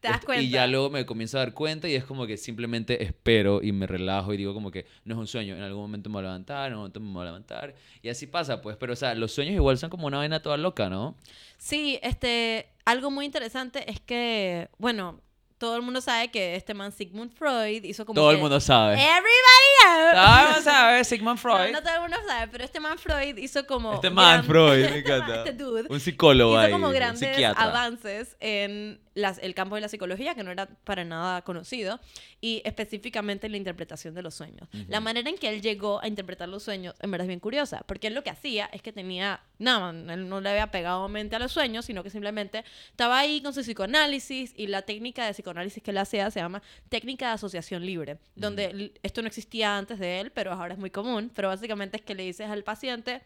¿Te 0.06 0.12
das 0.12 0.24
cuenta? 0.24 0.42
Y 0.42 0.48
ya 0.50 0.66
luego 0.66 0.90
me 0.90 1.04
comienzo 1.06 1.36
a 1.38 1.40
dar 1.40 1.52
cuenta 1.54 1.88
y 1.88 1.94
es 1.94 2.04
como 2.04 2.26
que 2.26 2.36
simplemente 2.36 3.02
espero 3.04 3.60
y 3.62 3.72
me 3.72 3.86
relajo 3.86 4.32
y 4.32 4.36
digo 4.36 4.54
como 4.54 4.70
que 4.70 4.86
no 5.04 5.14
es 5.14 5.18
un 5.20 5.26
sueño, 5.26 5.56
en 5.56 5.62
algún 5.62 5.82
momento 5.82 6.08
me 6.10 6.14
voy 6.14 6.20
a 6.20 6.28
levantar, 6.28 6.66
en 6.68 6.72
algún 6.72 6.78
momento 6.82 7.00
me 7.00 7.12
voy 7.12 7.22
a 7.22 7.26
levantar. 7.26 7.74
Y 8.02 8.08
así 8.08 8.26
pasa, 8.26 8.60
pues. 8.62 8.76
Pero, 8.76 8.92
o 8.92 8.96
sea, 8.96 9.14
los 9.14 9.32
sueños 9.32 9.54
igual 9.54 9.78
son 9.78 9.90
como 9.90 10.06
una 10.06 10.18
vaina 10.18 10.40
toda 10.40 10.56
loca, 10.56 10.88
¿no? 10.88 11.16
Sí, 11.58 11.98
este, 12.02 12.68
algo 12.84 13.10
muy 13.10 13.24
interesante 13.26 13.90
es 13.90 14.00
que, 14.00 14.68
bueno, 14.78 15.20
todo 15.58 15.74
el 15.76 15.80
mundo 15.80 16.02
sabe 16.02 16.28
que 16.30 16.54
este 16.54 16.74
man 16.74 16.92
Sigmund 16.92 17.32
Freud 17.32 17.82
hizo 17.84 18.04
como 18.04 18.20
Todo 18.20 18.30
el 18.30 18.36
que- 18.36 18.42
mundo 18.42 18.60
sabe. 18.60 18.94
Everybody 18.96 19.70
knows. 19.82 20.12
Todo 20.12 20.36
el 20.38 20.44
mundo 20.48 20.62
sabe, 20.62 21.04
Sigmund 21.04 21.36
No, 21.36 21.40
Freud. 21.40 21.72
no 21.72 21.82
todo 21.82 21.94
el 21.94 22.00
mundo 22.02 22.16
sabe, 22.26 22.48
pero 22.52 22.62
este 22.64 22.78
man 22.78 22.98
Freud 22.98 23.38
hizo 23.38 23.66
como 23.66 23.94
Este 23.94 24.10
man 24.10 24.44
Freud, 24.44 24.80
me 24.80 24.84
este 24.84 24.98
encanta. 25.14 25.36
este 25.38 25.52
dude 25.54 25.86
Un 25.88 25.98
psicólogo 25.98 26.52
hizo 26.52 26.60
ahí, 26.60 26.72
como 26.72 26.88
un 26.88 26.92
grandes 26.94 27.26
psiquiatra. 27.26 27.64
avances 27.64 28.36
en 28.40 29.00
las- 29.16 29.38
el 29.38 29.54
campo 29.54 29.74
de 29.74 29.80
la 29.80 29.88
psicología 29.88 30.34
que 30.34 30.44
no 30.44 30.50
era 30.52 30.66
para 30.84 31.04
nada 31.04 31.42
conocido 31.42 31.98
y 32.40 32.60
específicamente 32.64 33.46
en 33.46 33.52
la 33.52 33.56
interpretación 33.58 34.14
de 34.14 34.22
los 34.22 34.34
sueños. 34.34 34.68
La 34.88 35.00
manera 35.00 35.28
en 35.30 35.38
que 35.38 35.48
él 35.48 35.62
llegó 35.62 36.00
a 36.02 36.06
interpretar 36.06 36.48
los 36.48 36.62
sueños 36.62 36.94
en 37.00 37.10
verdad 37.10 37.24
es 37.24 37.28
bien 37.28 37.40
curiosa, 37.40 37.82
porque 37.86 38.08
él 38.08 38.14
lo 38.14 38.22
que 38.22 38.30
hacía 38.30 38.66
es 38.66 38.82
que 38.82 38.92
tenía, 38.92 39.40
nada, 39.58 39.90
él 39.90 40.28
no 40.28 40.40
le 40.40 40.50
había 40.50 40.70
pegado 40.70 41.08
mente 41.08 41.34
a 41.34 41.38
los 41.38 41.50
sueños, 41.50 41.86
sino 41.86 42.02
que 42.02 42.10
simplemente 42.10 42.62
estaba 42.90 43.18
ahí 43.18 43.40
con 43.40 43.54
su 43.54 43.62
psicoanálisis 43.62 44.52
y 44.54 44.66
la 44.66 44.82
técnica 44.82 45.24
de 45.24 45.32
psicoanálisis 45.32 45.82
que 45.82 45.90
él 45.92 45.98
hacía 45.98 46.30
se 46.30 46.40
llama 46.40 46.62
técnica 46.90 47.28
de 47.28 47.32
asociación 47.32 47.86
libre, 47.86 48.18
donde 48.34 48.92
esto 49.02 49.22
no 49.22 49.28
existía 49.28 49.78
antes 49.78 49.98
de 49.98 50.20
él, 50.20 50.30
pero 50.30 50.52
ahora 50.52 50.74
es 50.74 50.78
muy 50.78 50.90
común, 50.90 51.32
pero 51.34 51.48
básicamente 51.48 51.96
es 51.96 52.02
que 52.02 52.14
le 52.14 52.24
dices 52.24 52.50
al 52.50 52.62
paciente, 52.64 53.22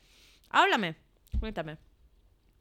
háblame, 0.51 0.95
cuéntame. 1.41 1.77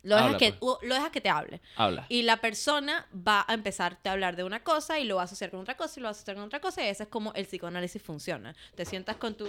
Lo 0.02 0.16
dejas, 0.16 0.28
Habla, 0.28 0.38
que, 0.38 0.54
pues. 0.54 0.78
lo 0.82 0.96
dejas 0.96 1.10
que 1.12 1.22
te 1.22 1.30
hable. 1.30 1.62
Habla. 1.76 2.06
Y 2.10 2.22
la 2.24 2.38
persona 2.38 3.08
va 3.14 3.46
a 3.48 3.54
empezarte 3.54 4.10
a 4.10 4.14
hablar 4.14 4.36
de 4.36 4.44
una 4.44 4.64
cosa 4.64 4.98
y 5.00 5.04
lo 5.04 5.18
va 5.18 5.24
a 5.24 5.26
asociar 5.26 5.52
con 5.52 5.60
otra 5.60 5.76
cosa 5.76 6.00
y 6.00 6.02
lo 6.02 6.06
va 6.06 6.10
a 6.10 6.12
asociar 6.12 6.36
con 6.38 6.46
otra 6.46 6.62
cosa 6.62 6.84
y 6.84 6.88
ese 6.88 7.04
es 7.04 7.10
como 7.10 7.34
el 7.34 7.46
psicoanálisis 7.46 8.02
funciona. 8.02 8.56
Te 8.76 8.86
sientas 8.86 9.18
con 9.18 9.36
tu... 9.36 9.48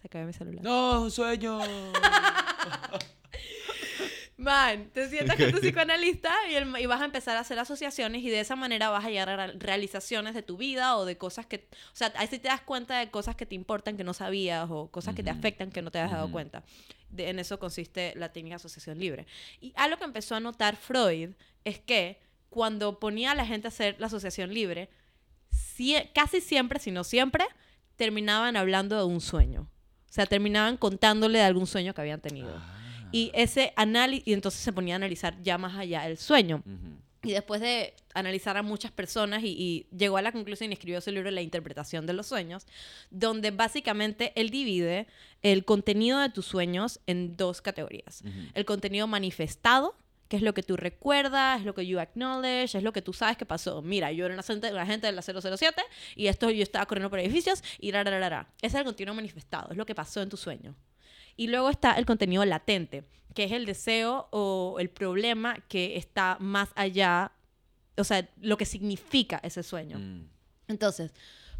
Se 0.00 0.08
cayó 0.08 0.26
mi 0.26 0.32
celular. 0.32 0.64
No, 0.64 1.02
un 1.02 1.10
sueño. 1.10 1.60
Man, 4.40 4.88
te 4.94 5.06
sientas 5.10 5.36
con 5.36 5.50
tu 5.52 5.58
psicoanalista 5.60 6.32
y, 6.50 6.54
el- 6.54 6.74
y 6.80 6.86
vas 6.86 7.02
a 7.02 7.04
empezar 7.04 7.36
a 7.36 7.40
hacer 7.40 7.58
asociaciones 7.58 8.22
y 8.22 8.30
de 8.30 8.40
esa 8.40 8.56
manera 8.56 8.88
vas 8.88 9.04
a 9.04 9.10
llegar 9.10 9.28
a 9.28 9.48
realizaciones 9.48 10.32
de 10.34 10.42
tu 10.42 10.56
vida 10.56 10.96
o 10.96 11.04
de 11.04 11.18
cosas 11.18 11.44
que... 11.44 11.68
O 11.92 11.96
sea, 11.96 12.10
ahí 12.16 12.26
sí 12.26 12.38
te 12.38 12.48
das 12.48 12.62
cuenta 12.62 12.98
de 12.98 13.10
cosas 13.10 13.36
que 13.36 13.44
te 13.44 13.54
importan 13.54 13.98
que 13.98 14.04
no 14.04 14.14
sabías 14.14 14.66
o 14.70 14.90
cosas 14.90 15.14
que 15.14 15.22
te 15.22 15.28
afectan 15.28 15.70
que 15.70 15.82
no 15.82 15.90
te 15.90 15.98
habías 15.98 16.12
dado 16.12 16.24
Ujú. 16.24 16.32
cuenta. 16.32 16.62
De- 17.10 17.28
en 17.28 17.38
eso 17.38 17.58
consiste 17.58 18.14
la 18.16 18.32
técnica 18.32 18.54
de 18.54 18.56
asociación 18.56 18.98
libre. 18.98 19.26
Y 19.60 19.74
algo 19.76 19.98
que 19.98 20.04
empezó 20.04 20.34
a 20.36 20.40
notar 20.40 20.76
Freud 20.76 21.30
es 21.64 21.78
que 21.78 22.18
cuando 22.48 22.98
ponía 22.98 23.32
a 23.32 23.34
la 23.34 23.44
gente 23.44 23.66
a 23.66 23.70
hacer 23.70 23.96
la 23.98 24.06
asociación 24.06 24.54
libre, 24.54 24.88
sie- 25.52 26.10
casi 26.14 26.40
siempre, 26.40 26.78
si 26.78 26.90
no 26.90 27.04
siempre, 27.04 27.44
terminaban 27.96 28.56
hablando 28.56 28.96
de 28.96 29.04
un 29.04 29.20
sueño. 29.20 29.68
O 30.08 30.12
sea, 30.12 30.24
terminaban 30.24 30.78
contándole 30.78 31.40
de 31.40 31.44
algún 31.44 31.66
sueño 31.66 31.92
que 31.92 32.00
habían 32.00 32.20
tenido. 32.22 32.54
Ah. 32.56 32.76
Y 33.12 33.30
ese 33.34 33.72
análisis, 33.76 34.26
y 34.26 34.32
entonces 34.32 34.60
se 34.60 34.72
ponía 34.72 34.94
a 34.94 34.96
analizar 34.96 35.40
ya 35.42 35.58
más 35.58 35.76
allá 35.76 36.06
el 36.06 36.16
sueño. 36.16 36.62
Y 37.22 37.32
después 37.32 37.60
de 37.60 37.94
analizar 38.14 38.56
a 38.56 38.62
muchas 38.62 38.92
personas 38.92 39.42
y, 39.42 39.48
y 39.48 39.86
llegó 39.94 40.16
a 40.16 40.22
la 40.22 40.32
conclusión 40.32 40.70
y 40.70 40.72
escribió 40.72 41.00
su 41.02 41.10
libro 41.10 41.30
La 41.30 41.42
interpretación 41.42 42.06
de 42.06 42.14
los 42.14 42.26
sueños, 42.26 42.66
donde 43.10 43.50
básicamente 43.50 44.32
él 44.36 44.48
divide 44.48 45.06
el 45.42 45.64
contenido 45.66 46.18
de 46.18 46.30
tus 46.30 46.46
sueños 46.46 47.00
en 47.06 47.36
dos 47.36 47.60
categorías. 47.60 48.22
El 48.54 48.64
contenido 48.64 49.06
manifestado, 49.06 49.94
que 50.28 50.36
es 50.36 50.42
lo 50.42 50.54
que 50.54 50.62
tú 50.62 50.76
recuerdas, 50.76 51.60
es 51.60 51.66
lo 51.66 51.74
que 51.74 51.86
you 51.86 51.98
acknowledge, 51.98 52.76
es 52.76 52.82
lo 52.82 52.92
que 52.92 53.02
tú 53.02 53.12
sabes 53.12 53.36
que 53.36 53.44
pasó. 53.44 53.82
Mira, 53.82 54.12
yo 54.12 54.24
era 54.24 54.34
una 54.34 54.40
agente, 54.40 54.72
una 54.72 54.82
agente 54.82 55.06
de 55.06 55.12
la 55.12 55.22
007 55.22 55.82
y 56.16 56.28
esto 56.28 56.50
yo 56.50 56.62
estaba 56.62 56.86
corriendo 56.86 57.10
por 57.10 57.18
edificios 57.18 57.62
y 57.80 57.90
ra, 57.90 58.02
ra, 58.02 58.18
ra, 58.18 58.28
ra. 58.28 58.48
Ese 58.62 58.68
es 58.68 58.74
el 58.76 58.84
contenido 58.84 59.12
manifestado, 59.12 59.72
es 59.72 59.76
lo 59.76 59.84
que 59.84 59.94
pasó 59.94 60.22
en 60.22 60.28
tu 60.28 60.36
sueño. 60.36 60.74
Y 61.40 61.46
luego 61.46 61.70
está 61.70 61.92
el 61.92 62.04
contenido 62.04 62.44
latente, 62.44 63.02
que 63.34 63.44
es 63.44 63.52
el 63.52 63.64
deseo 63.64 64.28
o 64.30 64.76
el 64.78 64.90
problema 64.90 65.56
que 65.68 65.96
está 65.96 66.36
más 66.38 66.68
allá, 66.74 67.32
o 67.96 68.04
sea, 68.04 68.28
lo 68.42 68.58
que 68.58 68.66
significa 68.66 69.40
ese 69.42 69.62
sueño. 69.62 69.98
Mm. 69.98 70.28
Entonces, 70.68 71.14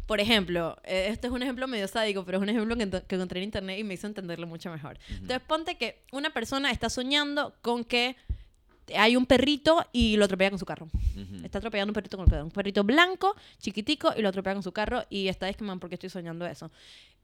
por 0.05 0.19
ejemplo, 0.19 0.77
este 0.83 1.25
es 1.25 1.33
un 1.33 1.41
ejemplo 1.41 1.67
medio 1.67 1.87
sádico, 1.87 2.23
pero 2.23 2.37
es 2.37 2.43
un 2.43 2.49
ejemplo 2.49 2.77
que, 2.77 3.15
encontré 3.15 3.39
en 3.39 3.45
internet 3.45 3.79
y 3.79 3.83
me 3.83 3.95
hizo 3.95 4.05
entenderlo 4.05 4.45
mucho 4.45 4.69
mejor. 4.69 4.99
Entonces, 5.09 5.41
ponte 5.47 5.75
que 5.77 6.03
una 6.11 6.29
persona 6.29 6.69
está 6.69 6.91
soñando 6.91 7.55
con 7.63 7.83
que 7.83 8.15
hay 8.95 9.15
un 9.15 9.25
perrito 9.25 9.83
y 9.91 10.15
lo 10.15 10.25
atropella 10.25 10.51
con 10.51 10.59
su 10.59 10.65
carro. 10.65 10.89
Está 11.43 11.57
atropellando 11.57 11.89
un 11.89 11.95
perrito 11.95 12.17
con 12.17 12.31
el 12.31 12.43
un 12.43 12.51
perrito 12.51 12.83
blanco, 12.83 13.35
chiquitico, 13.57 14.13
y 14.15 14.21
lo 14.21 14.29
atropella 14.29 14.53
con 14.53 14.63
su 14.63 14.73
carro 14.73 15.05
y 15.09 15.27
está 15.27 15.49
es 15.49 15.57
que, 15.57 15.63
man, 15.63 15.79
¿por 15.79 15.89
qué 15.89 15.95
estoy 15.95 16.11
soñando 16.11 16.45
eso? 16.45 16.69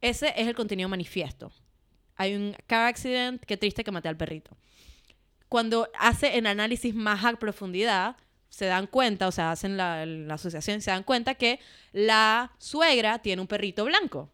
Ese 0.01 0.33
es 0.35 0.47
el 0.47 0.55
contenido 0.55 0.89
manifiesto. 0.89 1.51
Hay 2.17 2.35
un 2.35 2.55
car 2.67 2.87
accident, 2.87 3.43
qué 3.45 3.57
triste 3.57 3.83
que 3.83 3.91
maté 3.91 4.09
al 4.09 4.17
perrito. 4.17 4.57
Cuando 5.49 5.89
hace 5.97 6.37
el 6.37 6.45
análisis 6.45 6.93
más 6.93 7.23
a 7.23 7.33
profundidad, 7.33 8.17
se 8.49 8.65
dan 8.65 8.87
cuenta, 8.87 9.27
o 9.27 9.31
sea, 9.31 9.51
hacen 9.51 9.77
la, 9.77 10.05
la 10.05 10.33
asociación, 10.33 10.81
se 10.81 10.91
dan 10.91 11.03
cuenta 11.03 11.35
que 11.35 11.59
la 11.93 12.51
suegra 12.57 13.19
tiene 13.19 13.41
un 13.41 13.47
perrito 13.47 13.85
blanco 13.85 14.31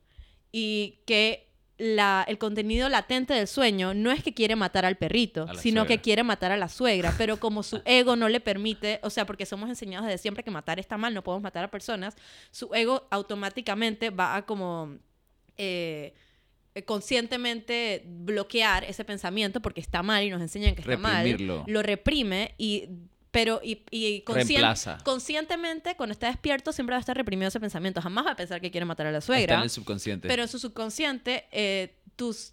y 0.51 0.99
que 1.05 1.53
la, 1.77 2.23
el 2.27 2.37
contenido 2.37 2.87
latente 2.87 3.33
del 3.33 3.47
sueño 3.47 3.93
no 3.93 4.11
es 4.11 4.23
que 4.23 4.33
quiere 4.33 4.55
matar 4.55 4.85
al 4.85 4.95
perrito, 4.95 5.47
sino 5.55 5.83
que 5.83 5.95
suegra. 5.95 6.01
quiere 6.01 6.23
matar 6.23 6.51
a 6.51 6.57
la 6.57 6.69
suegra, 6.69 7.13
pero 7.17 7.37
como 7.37 7.63
su 7.63 7.81
ego 7.85 8.15
no 8.15 8.29
le 8.29 8.39
permite, 8.39 8.99
o 9.03 9.09
sea, 9.09 9.25
porque 9.25 9.45
somos 9.45 9.69
enseñados 9.69 10.07
desde 10.07 10.19
siempre 10.19 10.43
que 10.43 10.51
matar 10.51 10.79
está 10.79 10.97
mal, 10.97 11.13
no 11.13 11.23
podemos 11.23 11.43
matar 11.43 11.63
a 11.63 11.71
personas, 11.71 12.15
su 12.51 12.73
ego 12.73 13.07
automáticamente 13.09 14.11
va 14.11 14.35
a 14.35 14.45
como 14.45 14.97
eh, 15.57 16.13
conscientemente 16.86 18.03
bloquear 18.05 18.83
ese 18.83 19.05
pensamiento 19.05 19.62
porque 19.62 19.81
está 19.81 20.01
mal 20.01 20.23
y 20.23 20.29
nos 20.29 20.41
enseñan 20.41 20.75
que 20.75 20.81
está 20.81 20.97
mal, 20.97 21.38
lo 21.67 21.83
reprime 21.83 22.55
y 22.57 22.89
pero 23.33 23.59
y, 23.63 23.81
y 23.89 24.21
conscien- 24.23 25.01
conscientemente 25.03 25.95
cuando 25.95 26.13
está 26.13 26.27
despierto 26.27 26.71
siempre 26.71 26.93
va 26.93 26.97
a 26.97 26.99
estar 26.99 27.17
reprimido 27.17 27.47
ese 27.47 27.59
pensamiento, 27.59 27.99
jamás 27.99 28.27
va 28.27 28.31
a 28.31 28.35
pensar 28.35 28.61
que 28.61 28.69
quiere 28.69 28.85
matar 28.85 29.07
a 29.07 29.11
la 29.11 29.17
Está 29.17 29.25
suegra. 29.33 29.55
en 29.55 29.63
el 29.63 29.69
subconsciente. 29.71 30.27
Pero 30.27 30.43
en 30.43 30.47
su 30.47 30.59
subconsciente, 30.59 31.45
eh, 31.51 31.95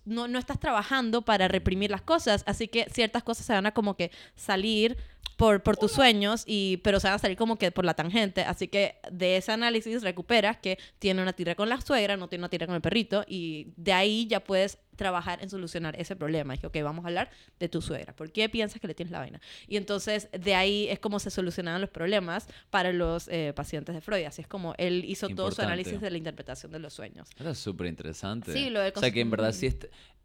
no, 0.06 0.26
no 0.26 0.38
estás 0.38 0.58
trabajando 0.58 1.20
para 1.22 1.48
reprimir 1.48 1.90
las 1.90 2.00
cosas, 2.00 2.42
así 2.46 2.66
que 2.66 2.86
ciertas 2.90 3.22
cosas 3.22 3.44
se 3.44 3.52
van 3.52 3.66
a 3.66 3.72
como 3.72 3.94
que 3.94 4.10
salir 4.34 4.96
por, 5.36 5.62
por 5.62 5.76
tus 5.76 5.92
sueños, 5.92 6.44
y, 6.46 6.78
pero 6.78 6.98
se 6.98 7.08
van 7.08 7.16
a 7.16 7.18
salir 7.18 7.36
como 7.36 7.56
que 7.56 7.70
por 7.70 7.84
la 7.84 7.92
tangente. 7.94 8.42
Así 8.42 8.68
que 8.68 8.96
de 9.12 9.36
ese 9.36 9.52
análisis 9.52 10.02
recuperas 10.02 10.56
que 10.56 10.78
tiene 10.98 11.20
una 11.22 11.34
tira 11.34 11.54
con 11.54 11.68
la 11.68 11.78
suegra, 11.80 12.16
no 12.16 12.28
tiene 12.28 12.40
una 12.42 12.48
tira 12.48 12.66
con 12.66 12.74
el 12.74 12.80
perrito, 12.80 13.24
y 13.28 13.68
de 13.76 13.92
ahí 13.92 14.26
ya 14.26 14.40
puedes 14.40 14.78
trabajar 15.00 15.42
en 15.42 15.48
solucionar 15.48 15.98
ese 15.98 16.14
problema. 16.14 16.54
Que, 16.58 16.66
ok, 16.66 16.76
vamos 16.84 17.06
a 17.06 17.08
hablar 17.08 17.30
de 17.58 17.68
tu 17.70 17.80
suegra. 17.80 18.14
¿Por 18.14 18.30
qué 18.30 18.50
piensas 18.50 18.80
que 18.80 18.86
le 18.86 18.94
tienes 18.94 19.10
la 19.10 19.18
vaina? 19.18 19.40
Y 19.66 19.78
entonces 19.78 20.28
de 20.30 20.54
ahí 20.54 20.88
es 20.88 20.98
como 20.98 21.18
se 21.18 21.30
solucionaban 21.30 21.80
los 21.80 21.88
problemas 21.88 22.46
para 22.68 22.92
los 22.92 23.26
eh, 23.28 23.54
pacientes 23.56 23.94
de 23.94 24.02
Freud. 24.02 24.26
Así 24.26 24.42
es 24.42 24.46
como 24.46 24.74
él 24.76 25.04
hizo 25.06 25.26
todo 25.28 25.46
su 25.46 25.62
Importante. 25.62 25.72
análisis 25.72 26.00
de 26.02 26.10
la 26.10 26.18
interpretación 26.18 26.70
de 26.70 26.80
los 26.80 26.92
sueños. 26.92 27.30
Es 27.38 27.58
súper 27.58 27.86
interesante. 27.86 28.52
Sí, 28.52 28.68
lo 28.68 28.80
del 28.80 28.92
O 28.94 29.00
sea, 29.00 29.10
que 29.10 29.22
en 29.22 29.30
verdad 29.30 29.52
sí 29.52 29.74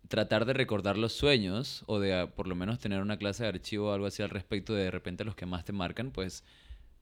tratar 0.10 0.46
de 0.46 0.54
recordar 0.54 0.98
los 0.98 1.14
sueños 1.14 1.84
o 1.88 2.00
de 2.00 2.14
ah, 2.14 2.28
por 2.28 2.48
lo 2.48 2.56
menos 2.56 2.80
tener 2.80 3.02
una 3.02 3.18
clase 3.18 3.44
de 3.44 3.50
archivo 3.50 3.90
o 3.90 3.94
algo 3.94 4.06
así 4.06 4.22
al 4.22 4.30
respecto 4.30 4.74
de 4.74 4.84
de 4.84 4.92
repente 4.92 5.24
los 5.24 5.36
que 5.36 5.46
más 5.46 5.64
te 5.66 5.72
marcan, 5.72 6.12
pues 6.12 6.44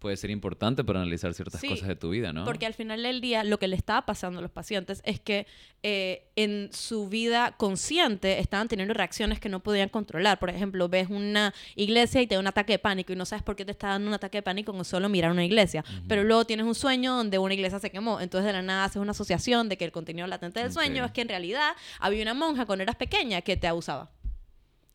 puede 0.04 0.18
ser 0.18 0.32
importante 0.32 0.84
para 0.84 1.00
analizar 1.00 1.34
ciertas 1.34 1.62
Sí, 1.62 1.70
cosas 1.70 1.88
de 1.88 1.96
tu 1.96 2.10
vida, 2.10 2.34
¿no? 2.34 2.44
Porque 2.44 2.66
al 2.66 2.74
final 2.74 3.02
del 3.04 3.22
día 3.22 3.46
lo 3.46 3.58
que 3.58 3.70
le 3.70 3.78
estaba 3.78 4.06
pasando 4.06 4.40
a 4.40 4.42
los 4.42 4.52
pacientes 4.52 5.02
es 5.06 5.22
que 5.22 5.48
eh, 5.82 6.28
en 6.36 6.68
su 6.74 7.08
vida 7.08 7.54
consciente 7.56 8.40
estaban 8.40 8.68
teniendo 8.68 8.94
reacciones 8.94 9.40
que 9.40 9.48
no 9.48 9.62
podían 9.62 9.88
controlar. 9.88 10.40
Por 10.40 10.50
ejemplo, 10.50 10.90
ves 10.90 11.08
una 11.10 11.54
iglesia 11.78 12.22
y 12.22 12.28
te 12.28 12.36
da 12.36 12.42
un 12.42 12.48
ataque 12.48 12.74
de 12.74 12.80
pánico 12.80 13.14
y 13.14 13.16
no 13.16 13.24
sabes 13.26 13.44
por 13.44 13.56
qué 13.56 13.64
te 13.64 13.72
está 13.72 13.88
dando 13.88 14.10
un 14.10 14.14
ataque 14.14 14.40
de 14.40 14.42
pánico 14.42 14.74
con 14.74 14.84
solo 14.84 15.08
mirar 15.08 15.32
una 15.32 15.46
iglesia. 15.46 15.86
Pero 16.10 16.26
luego 16.26 16.44
tienes 16.44 16.66
un 16.66 16.76
sueño 16.76 17.16
donde 17.16 17.38
una 17.38 17.54
iglesia 17.54 17.80
se 17.80 17.90
quemó. 17.90 18.20
Entonces 18.20 18.46
de 18.48 18.52
la 18.52 18.62
nada 18.62 18.84
haces 18.84 18.98
una 19.02 19.12
asociación 19.12 19.70
de 19.70 19.78
que 19.78 19.86
el 19.86 19.94
contenido 19.94 20.28
latente 20.28 20.60
del 20.60 20.74
sueño 20.74 21.04
Ok. 21.04 21.08
es 21.08 21.12
que 21.14 21.22
en 21.22 21.30
realidad 21.30 21.72
había 22.02 22.22
una 22.24 22.34
monja 22.34 22.66
cuando 22.66 22.84
eras 22.84 22.98
pequeña 22.98 23.42
que 23.42 23.56
te 23.56 23.68
abusaba. 23.68 24.12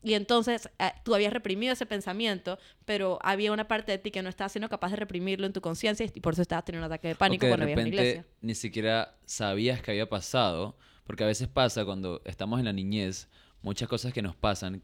Y 0.01 0.13
entonces 0.13 0.69
eh, 0.79 0.91
tú 1.03 1.13
habías 1.13 1.33
reprimido 1.33 1.73
ese 1.73 1.85
pensamiento, 1.85 2.57
pero 2.85 3.19
había 3.21 3.51
una 3.51 3.67
parte 3.67 3.91
de 3.91 3.97
ti 3.97 4.11
que 4.11 4.21
no 4.21 4.29
estaba 4.29 4.49
siendo 4.49 4.69
capaz 4.69 4.91
de 4.91 4.95
reprimirlo 4.97 5.45
en 5.45 5.53
tu 5.53 5.61
conciencia 5.61 6.05
y 6.05 6.19
por 6.19 6.33
eso 6.33 6.41
estabas 6.41 6.65
teniendo 6.65 6.87
un 6.87 6.91
ataque 6.91 7.09
de 7.09 7.15
pánico 7.15 7.45
de 7.45 7.51
cuando 7.51 7.65
una 7.65 7.75
repente 7.75 7.89
iglesia. 7.89 8.25
ni 8.41 8.55
siquiera 8.55 9.17
sabías 9.25 9.81
que 9.81 9.91
había 9.91 10.07
pasado, 10.07 10.77
porque 11.03 11.23
a 11.23 11.27
veces 11.27 11.47
pasa 11.47 11.83
cuando 11.83 12.21
estamos 12.25 12.59
en 12.59 12.65
la 12.65 12.73
niñez, 12.73 13.27
muchas 13.61 13.89
cosas 13.89 14.13
que 14.13 14.21
nos 14.21 14.35
pasan 14.35 14.81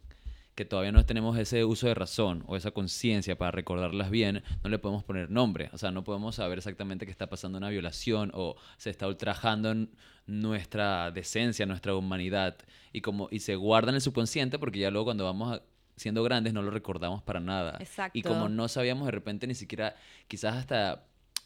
que 0.56 0.66
todavía 0.66 0.92
no 0.94 1.06
tenemos 1.06 1.38
ese 1.38 1.66
uso 1.66 1.88
de 1.88 1.94
razón 1.94 2.44
o 2.48 2.56
esa 2.56 2.72
conciencia 2.72 3.38
para 3.38 3.52
recordarlas 3.52 4.10
bien, 4.10 4.42
no 4.64 4.70
le 4.70 4.80
podemos 4.80 5.04
poner 5.04 5.30
nombre. 5.30 5.70
O 5.74 5.78
sea, 5.78 5.92
no 5.92 6.04
podemos 6.06 6.36
saber 6.36 6.58
exactamente 6.58 7.06
que 7.06 7.12
está 7.12 7.28
pasando 7.28 7.58
una 7.58 7.70
violación 7.70 8.32
o 8.34 8.56
se 8.78 8.90
está 8.90 9.08
ultrajando 9.08 9.72
en 9.72 9.92
nuestra 10.28 11.12
decencia, 11.12 11.66
nuestra 11.66 11.96
humanidad. 11.96 12.58
Y, 12.94 13.02
como, 13.02 13.28
y 13.32 13.40
se 13.40 13.56
guarda 13.56 13.90
en 13.90 13.96
el 13.96 14.02
subconsciente 14.02 14.58
porque 14.58 14.80
ya 14.80 14.90
luego 14.92 15.06
cuando 15.06 15.26
vamos 15.26 15.54
a- 15.58 15.62
siendo 15.98 16.24
grandes 16.24 16.54
no 16.54 16.62
lo 16.62 16.72
recordamos 16.72 17.22
para 17.24 17.40
nada. 17.40 17.78
Exacto. 17.80 18.18
Y 18.18 18.22
como 18.22 18.50
no 18.50 18.68
sabíamos 18.68 19.06
de 19.06 19.12
repente 19.12 19.48
ni 19.48 19.56
siquiera, 19.56 19.96
quizás 20.28 20.56
hasta 20.56 21.06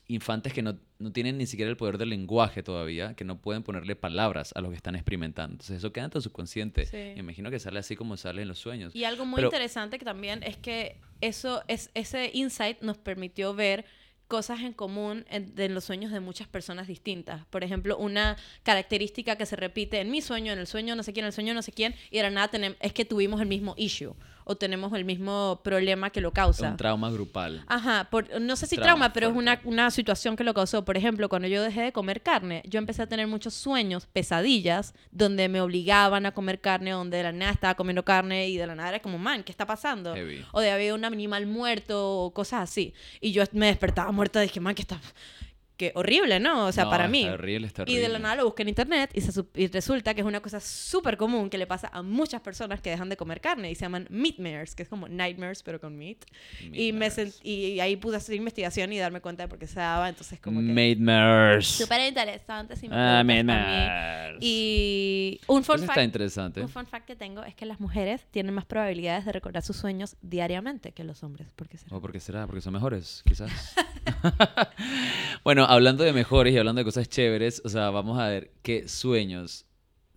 infantes 0.09 0.51
que 0.53 0.61
no, 0.63 0.77
no 0.97 1.11
tienen 1.11 1.37
ni 1.37 1.45
siquiera 1.45 1.69
el 1.69 1.77
poder 1.77 1.97
del 1.99 2.09
lenguaje 2.09 2.63
todavía, 2.63 3.13
que 3.13 3.23
no 3.23 3.39
pueden 3.39 3.61
ponerle 3.63 3.95
palabras 3.95 4.51
a 4.55 4.61
lo 4.61 4.69
que 4.69 4.75
están 4.75 4.95
experimentando. 4.95 5.53
Entonces 5.53 5.77
eso 5.77 5.93
queda 5.93 6.05
en 6.05 6.11
tu 6.11 6.19
subconsciente. 6.19 6.85
Sí. 6.87 6.97
Me 6.97 7.19
imagino 7.19 7.51
que 7.51 7.59
sale 7.59 7.79
así 7.79 7.95
como 7.95 8.17
sale 8.17 8.41
en 8.41 8.47
los 8.47 8.57
sueños. 8.59 8.93
Y 8.95 9.03
algo 9.03 9.23
muy 9.25 9.35
Pero- 9.37 9.47
interesante 9.47 9.99
que 9.99 10.05
también 10.05 10.41
es 10.43 10.57
que 10.57 10.97
eso 11.21 11.63
es 11.67 11.91
ese 11.93 12.31
insight 12.33 12.81
nos 12.81 12.97
permitió 12.97 13.53
ver 13.53 13.85
cosas 14.27 14.59
en 14.61 14.73
común 14.73 15.25
en, 15.29 15.53
en 15.57 15.73
los 15.73 15.85
sueños 15.85 16.11
de 16.11 16.19
muchas 16.19 16.47
personas 16.47 16.87
distintas. 16.87 17.45
Por 17.47 17.63
ejemplo, 17.63 17.97
una 17.97 18.35
característica 18.63 19.35
que 19.35 19.45
se 19.45 19.55
repite 19.55 19.99
en 19.99 20.11
mi 20.11 20.21
sueño, 20.21 20.53
en 20.53 20.59
el 20.59 20.67
sueño 20.67 20.95
no 20.95 21.03
sé 21.03 21.13
quién, 21.13 21.23
en 21.23 21.27
el 21.27 21.33
sueño 21.33 21.53
no 21.53 21.61
sé 21.63 21.71
quién, 21.71 21.95
y 22.11 22.17
de 22.17 22.23
la 22.23 22.29
nada 22.29 22.51
es 22.79 22.93
que 22.93 23.05
tuvimos 23.05 23.41
el 23.41 23.47
mismo 23.47 23.73
issue 23.77 24.15
o 24.49 24.55
tenemos 24.55 24.91
el 24.93 25.05
mismo 25.05 25.61
problema 25.63 26.09
que 26.09 26.21
lo 26.21 26.33
causa. 26.33 26.71
Un 26.71 26.77
trauma 26.77 27.11
grupal. 27.11 27.63
Ajá, 27.67 28.07
por, 28.09 28.41
no 28.41 28.55
sé 28.55 28.65
si 28.65 28.77
Trauma 28.77 28.87
trauma, 28.87 29.13
pero 29.13 29.29
es 29.29 29.35
una, 29.35 29.61
una 29.63 29.91
situación 29.91 30.35
que 30.35 30.43
lo 30.43 30.55
causó. 30.55 30.83
Por 30.83 30.97
ejemplo, 30.97 31.29
cuando 31.29 31.47
yo 31.47 31.61
dejé 31.61 31.83
de 31.83 31.91
comer 31.91 32.23
carne, 32.23 32.63
yo 32.65 32.79
empecé 32.79 33.03
a 33.03 33.07
tener 33.07 33.27
muchos 33.27 33.53
sueños, 33.53 34.07
pesadillas, 34.07 34.95
donde 35.11 35.49
me 35.49 35.61
obligaban 35.61 36.25
a 36.25 36.31
comer 36.31 36.61
carne, 36.61 36.89
donde 36.89 37.17
de 37.17 37.23
la 37.23 37.31
nada 37.31 37.51
estaba 37.51 37.75
comiendo 37.75 38.03
carne 38.03 38.49
y 38.49 38.57
de 38.57 38.65
la 38.65 38.73
nada 38.73 38.89
era 38.89 38.99
como, 39.01 39.19
man, 39.19 39.43
¿qué 39.43 39.51
está 39.51 39.67
pasando? 39.67 40.15
Heavy. 40.15 40.43
O 40.51 40.61
de 40.61 40.71
había 40.71 40.95
un 40.95 41.05
animal 41.05 41.45
muerto 41.45 42.23
o 42.23 42.33
cosas 42.33 42.63
así. 42.63 42.95
Y 43.21 43.31
yo 43.33 43.43
me 43.51 43.67
despertaba 43.67 44.11
muerta 44.11 44.43
y 44.43 44.47
dije, 44.47 44.59
man, 44.59 44.73
¿qué 44.73 44.81
está...? 44.81 44.99
Qué 45.79 45.93
horrible, 45.95 46.41
¿no? 46.41 46.65
O 46.65 46.71
sea, 46.73 46.83
No, 46.83 46.89
para 46.89 47.07
mí. 47.07 47.23
terrible, 47.23 47.67
es 47.67 47.73
Y 47.85 47.95
de 47.95 48.09
la 48.09 48.19
nada 48.19 48.35
lo 48.35 48.43
busqué 48.43 48.63
en 48.63 48.67
internet 48.69 49.11
y, 49.13 49.21
se 49.21 49.31
sup- 49.31 49.47
y 49.55 49.67
resulta 49.67 50.13
que 50.13 50.19
es 50.19 50.27
una 50.27 50.41
cosa 50.41 50.59
súper 50.59 51.15
común 51.15 51.49
que 51.49 51.57
le 51.57 51.65
pasa 51.67 51.89
a 51.93 52.01
muchas 52.01 52.41
personas 52.41 52.81
que 52.81 52.89
dejan 52.89 53.07
de 53.07 53.15
comer 53.15 53.39
carne 53.39 53.71
y 53.71 53.75
se 53.75 53.83
llaman 53.85 54.05
meatmares, 54.09 54.75
que 54.75 54.83
es 54.83 54.89
como 54.89 55.07
nightmares 55.07 55.63
pero 55.63 55.79
con 55.79 55.97
meat. 55.97 56.17
Y, 56.73 56.91
me 56.91 56.99
Meatmares. 56.99 57.39
sent- 57.39 57.45
y 57.45 57.79
ahí 57.79 57.95
pude 57.95 58.17
hacer 58.17 58.35
investigación 58.35 58.91
y 58.91 58.99
darme 58.99 59.21
cuenta 59.21 59.43
de 59.43 59.47
por 59.47 59.57
qué 59.57 59.67
se 59.67 59.79
daba, 59.79 60.09
entonces 60.09 60.37
como 60.41 60.59
que... 60.59 60.65
Maidmers. 60.65 61.65
Súper 61.67 62.01
interesante 62.09 62.75
si 62.75 62.89
me 62.89 62.95
Ah. 62.97 63.23
Maidmers. 63.23 64.37
Y 64.41 65.39
un 65.47 65.63
fun, 65.63 65.75
Eso 65.75 65.83
está 65.85 65.93
fact, 65.95 66.03
interesante. 66.05 66.61
un 66.61 66.67
fun 66.67 66.85
fact 66.87 67.05
que 67.07 67.15
tengo 67.15 67.43
es 67.43 67.55
que 67.55 67.65
las 67.65 67.79
mujeres 67.79 68.25
tienen 68.31 68.53
más 68.53 68.65
probabilidades 68.65 69.23
de 69.23 69.31
recordar 69.31 69.63
sus 69.63 69.77
sueños 69.77 70.17
diariamente 70.21 70.91
que 70.91 71.05
los 71.05 71.23
hombres. 71.23 71.47
¿Por 71.55 71.69
qué 71.69 71.77
será? 71.77 71.95
¿O 71.95 72.01
por 72.01 72.11
qué 72.11 72.19
será? 72.19 72.45
Porque 72.47 72.59
son 72.59 72.73
mejores, 72.73 73.23
quizás. 73.25 73.49
bueno, 75.43 75.65
hablando 75.65 76.03
de 76.03 76.13
mejores 76.13 76.53
y 76.53 76.57
hablando 76.57 76.79
de 76.79 76.85
cosas 76.85 77.09
chéveres, 77.09 77.61
o 77.65 77.69
sea, 77.69 77.89
vamos 77.89 78.19
a 78.19 78.27
ver 78.27 78.51
qué 78.61 78.87
sueños 78.87 79.65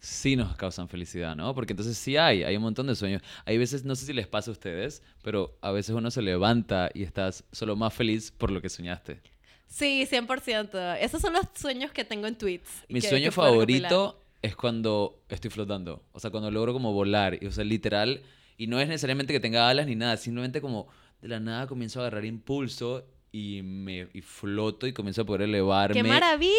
sí 0.00 0.34
nos 0.34 0.56
causan 0.56 0.88
felicidad, 0.88 1.36
¿no? 1.36 1.54
Porque 1.54 1.72
entonces 1.74 1.96
sí 1.96 2.16
hay, 2.16 2.42
hay 2.42 2.56
un 2.56 2.62
montón 2.62 2.88
de 2.88 2.96
sueños. 2.96 3.22
Hay 3.44 3.56
veces, 3.56 3.84
no 3.84 3.94
sé 3.94 4.04
si 4.04 4.12
les 4.12 4.26
pasa 4.26 4.50
a 4.50 4.52
ustedes, 4.52 5.02
pero 5.22 5.56
a 5.60 5.70
veces 5.70 5.94
uno 5.94 6.10
se 6.10 6.22
levanta 6.22 6.90
y 6.92 7.04
estás 7.04 7.44
solo 7.52 7.76
más 7.76 7.94
feliz 7.94 8.32
por 8.32 8.50
lo 8.50 8.60
que 8.60 8.68
soñaste. 8.68 9.20
Sí, 9.68 10.04
100%. 10.10 10.98
Esos 11.00 11.22
son 11.22 11.32
los 11.32 11.46
sueños 11.54 11.92
que 11.92 12.04
tengo 12.04 12.26
en 12.26 12.36
tweets. 12.36 12.84
Mi 12.88 13.00
que- 13.00 13.08
sueño 13.08 13.26
que 13.26 13.30
favorito 13.30 14.22
es 14.42 14.56
cuando 14.56 15.22
estoy 15.28 15.50
flotando. 15.50 16.04
O 16.12 16.18
sea, 16.20 16.30
cuando 16.30 16.50
logro 16.50 16.72
como 16.72 16.92
volar. 16.92 17.38
Y, 17.40 17.46
o 17.46 17.52
sea, 17.52 17.64
literal. 17.64 18.22
Y 18.58 18.66
no 18.66 18.80
es 18.80 18.88
necesariamente 18.88 19.32
que 19.32 19.40
tenga 19.40 19.68
alas 19.68 19.86
ni 19.86 19.94
nada. 19.94 20.16
Simplemente 20.16 20.60
como 20.60 20.88
de 21.22 21.28
la 21.28 21.38
nada 21.40 21.68
comienzo 21.68 22.00
a 22.00 22.02
agarrar 22.02 22.24
impulso 22.24 23.06
y 23.32 23.62
me 23.62 24.08
y 24.12 24.20
floto 24.20 24.86
y 24.86 24.92
comienzo 24.92 25.22
a 25.22 25.24
poder 25.24 25.42
elevarme. 25.42 25.94
¡Qué 25.94 26.06
maravilla! 26.06 26.52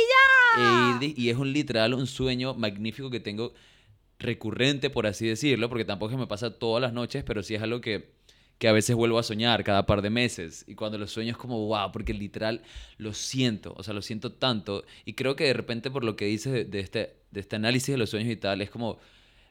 Y, 0.58 1.00
di- 1.00 1.14
y 1.16 1.30
es 1.30 1.38
un 1.38 1.54
literal, 1.54 1.94
un 1.94 2.08
sueño 2.08 2.54
magnífico 2.56 3.10
que 3.10 3.20
tengo 3.20 3.54
recurrente, 4.20 4.90
por 4.90 5.06
así 5.08 5.28
decirlo, 5.28 5.70
porque 5.70 5.86
tampoco 5.86 6.12
es 6.12 6.16
que 6.16 6.22
me 6.22 6.28
pasa 6.28 6.52
todas 6.58 6.82
las 6.82 6.94
noches, 6.94 7.24
pero 7.24 7.44
sí 7.44 7.56
es 7.56 7.62
algo 7.62 7.82
que, 7.82 8.12
que 8.58 8.68
a 8.68 8.72
veces 8.72 8.96
vuelvo 8.96 9.20
a 9.20 9.24
soñar 9.24 9.64
cada 9.64 9.86
par 9.86 10.02
de 10.02 10.10
meses. 10.10 10.64
Y 10.68 10.76
cuando 10.76 10.98
lo 10.98 11.08
sueño 11.08 11.32
es 11.32 11.38
como, 11.38 11.68
wow, 11.68 11.92
porque 11.92 12.14
literal 12.14 12.62
lo 12.98 13.14
siento, 13.14 13.74
o 13.78 13.84
sea, 13.84 13.94
lo 13.94 14.02
siento 14.02 14.32
tanto. 14.32 14.84
Y 15.06 15.14
creo 15.14 15.36
que 15.36 15.46
de 15.46 15.54
repente 15.54 15.92
por 15.92 16.04
lo 16.04 16.16
que 16.16 16.26
dices 16.26 16.54
de, 16.54 16.66
de 16.66 16.80
este, 16.80 17.16
de 17.32 17.40
este 17.40 17.56
análisis 17.56 17.90
de 17.94 17.98
los 17.98 18.10
sueños 18.10 18.32
y 18.32 18.38
tal, 18.38 18.62
es 18.62 18.70
como 18.70 18.98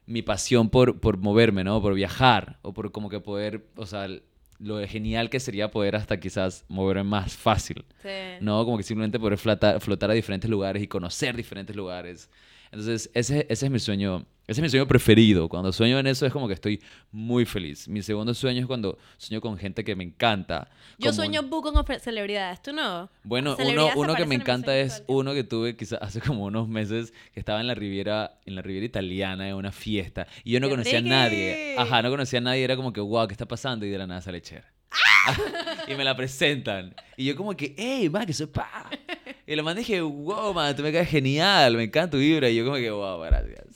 mi 0.07 0.23
pasión 0.23 0.71
por, 0.71 0.99
por 1.01 1.19
moverme, 1.19 1.63
¿no? 1.65 1.81
Por 1.83 1.95
viajar, 1.95 2.59
o 2.63 2.73
por 2.73 2.91
como 2.93 3.09
que 3.09 3.21
poder, 3.21 3.67
o 3.77 3.87
sea, 3.87 4.09
lo 4.63 4.87
genial 4.87 5.29
que 5.29 5.41
sería 5.41 5.71
poder 5.71 5.97
hasta 5.97 6.19
quizás 6.19 6.65
moverme 6.69 7.05
más 7.05 7.37
fácil. 7.37 7.85
Sí. 8.03 8.09
No, 8.41 8.65
como 8.65 8.77
que 8.77 8.83
simplemente 8.83 9.19
poder 9.19 9.39
flotar, 9.39 9.81
flotar 9.81 10.11
a 10.11 10.15
diferentes 10.15 10.51
lugares 10.51 10.83
y 10.83 10.89
conocer 10.89 11.37
diferentes 11.37 11.75
lugares. 11.77 12.31
Entonces, 12.73 13.11
ese, 13.13 13.47
ese 13.51 13.67
es 13.67 13.71
mi 13.71 13.79
sueño, 13.79 14.25
ese 14.47 14.61
es 14.61 14.63
mi 14.63 14.71
sueño 14.71 14.89
preferido. 14.89 15.47
Cuando 15.51 15.73
sueño 15.73 15.99
en 15.99 16.07
eso 16.07 16.25
es 16.25 16.33
como 16.33 16.49
que 16.49 16.55
estoy 16.55 16.83
muy 17.11 17.45
feliz. 17.45 17.87
Mi 17.87 18.01
segundo 18.01 18.33
sueño 18.33 18.61
es 18.61 18.67
cuando 18.67 18.99
sueño 19.19 19.43
con 19.43 19.59
gente 19.59 19.85
que 19.85 19.95
me 19.95 20.05
encanta. 20.05 20.71
Yo 20.99 21.11
como- 21.11 21.13
sueño 21.13 21.43
buco 21.43 21.71
con 21.75 21.85
celebridades, 22.01 22.63
¿tú 22.63 22.73
no? 22.73 23.11
Bueno, 23.25 23.57
uno, 23.61 23.91
uno 23.95 24.15
que 24.15 24.25
me 24.25 24.37
encanta 24.37 24.75
es 24.79 25.05
uno 25.07 25.35
que 25.35 25.45
tuve 25.45 25.77
quizás 25.77 25.99
hace 26.01 26.23
como 26.23 26.45
unos 26.47 26.67
meses 26.67 27.13
que 27.35 27.41
estaba 27.41 27.61
en 27.61 27.67
la 27.67 27.75
Riviera, 27.75 28.41
en 28.47 28.55
la 28.55 28.63
Riviera 28.63 28.87
italiana 28.87 29.47
en 29.51 29.55
una 29.55 29.71
fiesta 29.71 30.27
y 30.43 30.53
yo 30.53 30.61
no 30.61 30.69
¡Qué 30.69 30.73
conocía 30.73 30.99
a 30.99 31.03
nadie. 31.03 31.77
Ajá, 31.77 32.01
no 32.01 32.09
conocía 32.09 32.39
a 32.39 32.43
nadie, 32.43 32.65
era 32.65 32.75
como 32.75 32.95
que, 32.95 33.03
wow, 33.03 33.27
¿qué 33.29 33.35
está 33.35 33.47
pasando? 33.47 33.85
Y 33.85 33.91
de 33.91 33.99
la 33.99 34.07
nada 34.07 34.23
sale 34.23 34.41
Cher. 34.41 34.65
y 35.89 35.95
me 35.95 36.05
la 36.05 36.17
presentan. 36.17 36.95
Y 37.19 37.27
yo 37.27 37.37
como 37.37 37.55
que, 37.55 37.75
hey, 37.77 38.09
man, 38.09 38.25
que 38.25 38.33
soy 38.33 38.47
pa. 38.47 38.89
Y 39.53 39.57
lo 39.57 39.63
man 39.63 39.77
dije, 39.77 40.01
wow, 40.01 40.55
man, 40.55 40.75
tú 40.75 40.83
me 40.83 40.91
caes 40.93 41.11
genial, 41.11 41.77
me 41.77 41.83
encanta 41.85 42.13
tu 42.13 42.17
vibra. 42.17 42.49
Y 42.49 42.57
yo 42.57 42.65
como 42.65 42.77
que, 42.79 42.91
wow, 42.91 43.21
gracias. 43.21 43.67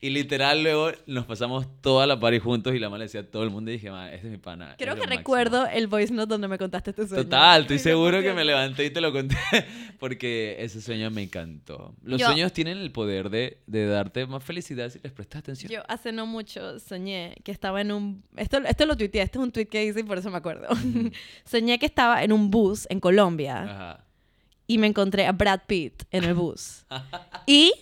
Y 0.00 0.10
literal 0.10 0.62
luego 0.64 0.90
nos 1.06 1.24
pasamos 1.26 1.66
toda 1.82 2.04
la 2.06 2.18
party 2.18 2.40
juntos 2.40 2.74
y 2.74 2.80
la 2.80 2.88
man 2.90 2.98
le 2.98 3.04
decía 3.04 3.20
a 3.20 3.22
todo 3.24 3.44
el 3.44 3.50
mundo 3.50 3.70
y 3.70 3.74
dije, 3.74 3.92
man, 3.92 4.12
este 4.12 4.26
es 4.26 4.32
mi 4.32 4.38
pana. 4.38 4.74
Creo 4.76 4.94
es 4.94 5.00
que 5.00 5.06
máximo". 5.06 5.18
recuerdo 5.18 5.66
el 5.66 5.86
voice 5.86 6.12
note 6.12 6.30
donde 6.30 6.48
me 6.48 6.58
contaste 6.58 6.92
tu 6.92 7.06
sueño. 7.06 7.22
Total, 7.22 7.60
estoy 7.62 7.78
seguro 7.90 8.20
que 8.22 8.32
me 8.32 8.44
levanté 8.44 8.86
y 8.86 8.90
te 8.90 9.00
lo 9.00 9.12
conté 9.12 9.36
porque 10.00 10.56
ese 10.58 10.80
sueño 10.80 11.12
me 11.12 11.22
encantó. 11.22 11.94
Los 12.02 12.20
Yo- 12.20 12.26
sueños 12.26 12.52
tienen 12.52 12.78
el 12.78 12.90
poder 12.90 13.30
de, 13.30 13.58
de 13.68 13.86
darte 13.86 14.26
más 14.26 14.42
felicidad 14.42 14.90
si 14.90 14.98
les 14.98 15.12
prestas 15.12 15.40
atención. 15.40 15.70
Yo 15.70 15.82
hace 15.86 16.10
no 16.10 16.26
mucho 16.26 16.80
soñé 16.80 17.36
que 17.44 17.52
estaba 17.52 17.80
en 17.82 17.92
un... 17.92 18.24
Esto, 18.36 18.58
esto 18.66 18.84
lo 18.86 18.96
tuiteé, 18.96 19.22
este 19.22 19.38
es 19.38 19.44
un 19.44 19.52
tweet 19.52 19.66
que 19.66 19.84
hice 19.84 20.00
y 20.00 20.04
por 20.04 20.18
eso 20.18 20.28
me 20.30 20.38
acuerdo. 20.38 20.66
soñé 21.44 21.78
que 21.78 21.86
estaba 21.86 22.24
en 22.24 22.32
un 22.32 22.50
bus 22.50 22.86
en 22.90 22.98
Colombia 22.98 23.62
Ajá. 23.62 24.04
Y 24.70 24.78
me 24.78 24.86
encontré 24.86 25.26
a 25.26 25.32
Brad 25.32 25.62
Pitt 25.66 26.04
en 26.12 26.22
el 26.22 26.34
bus. 26.34 26.84
y 27.46 27.72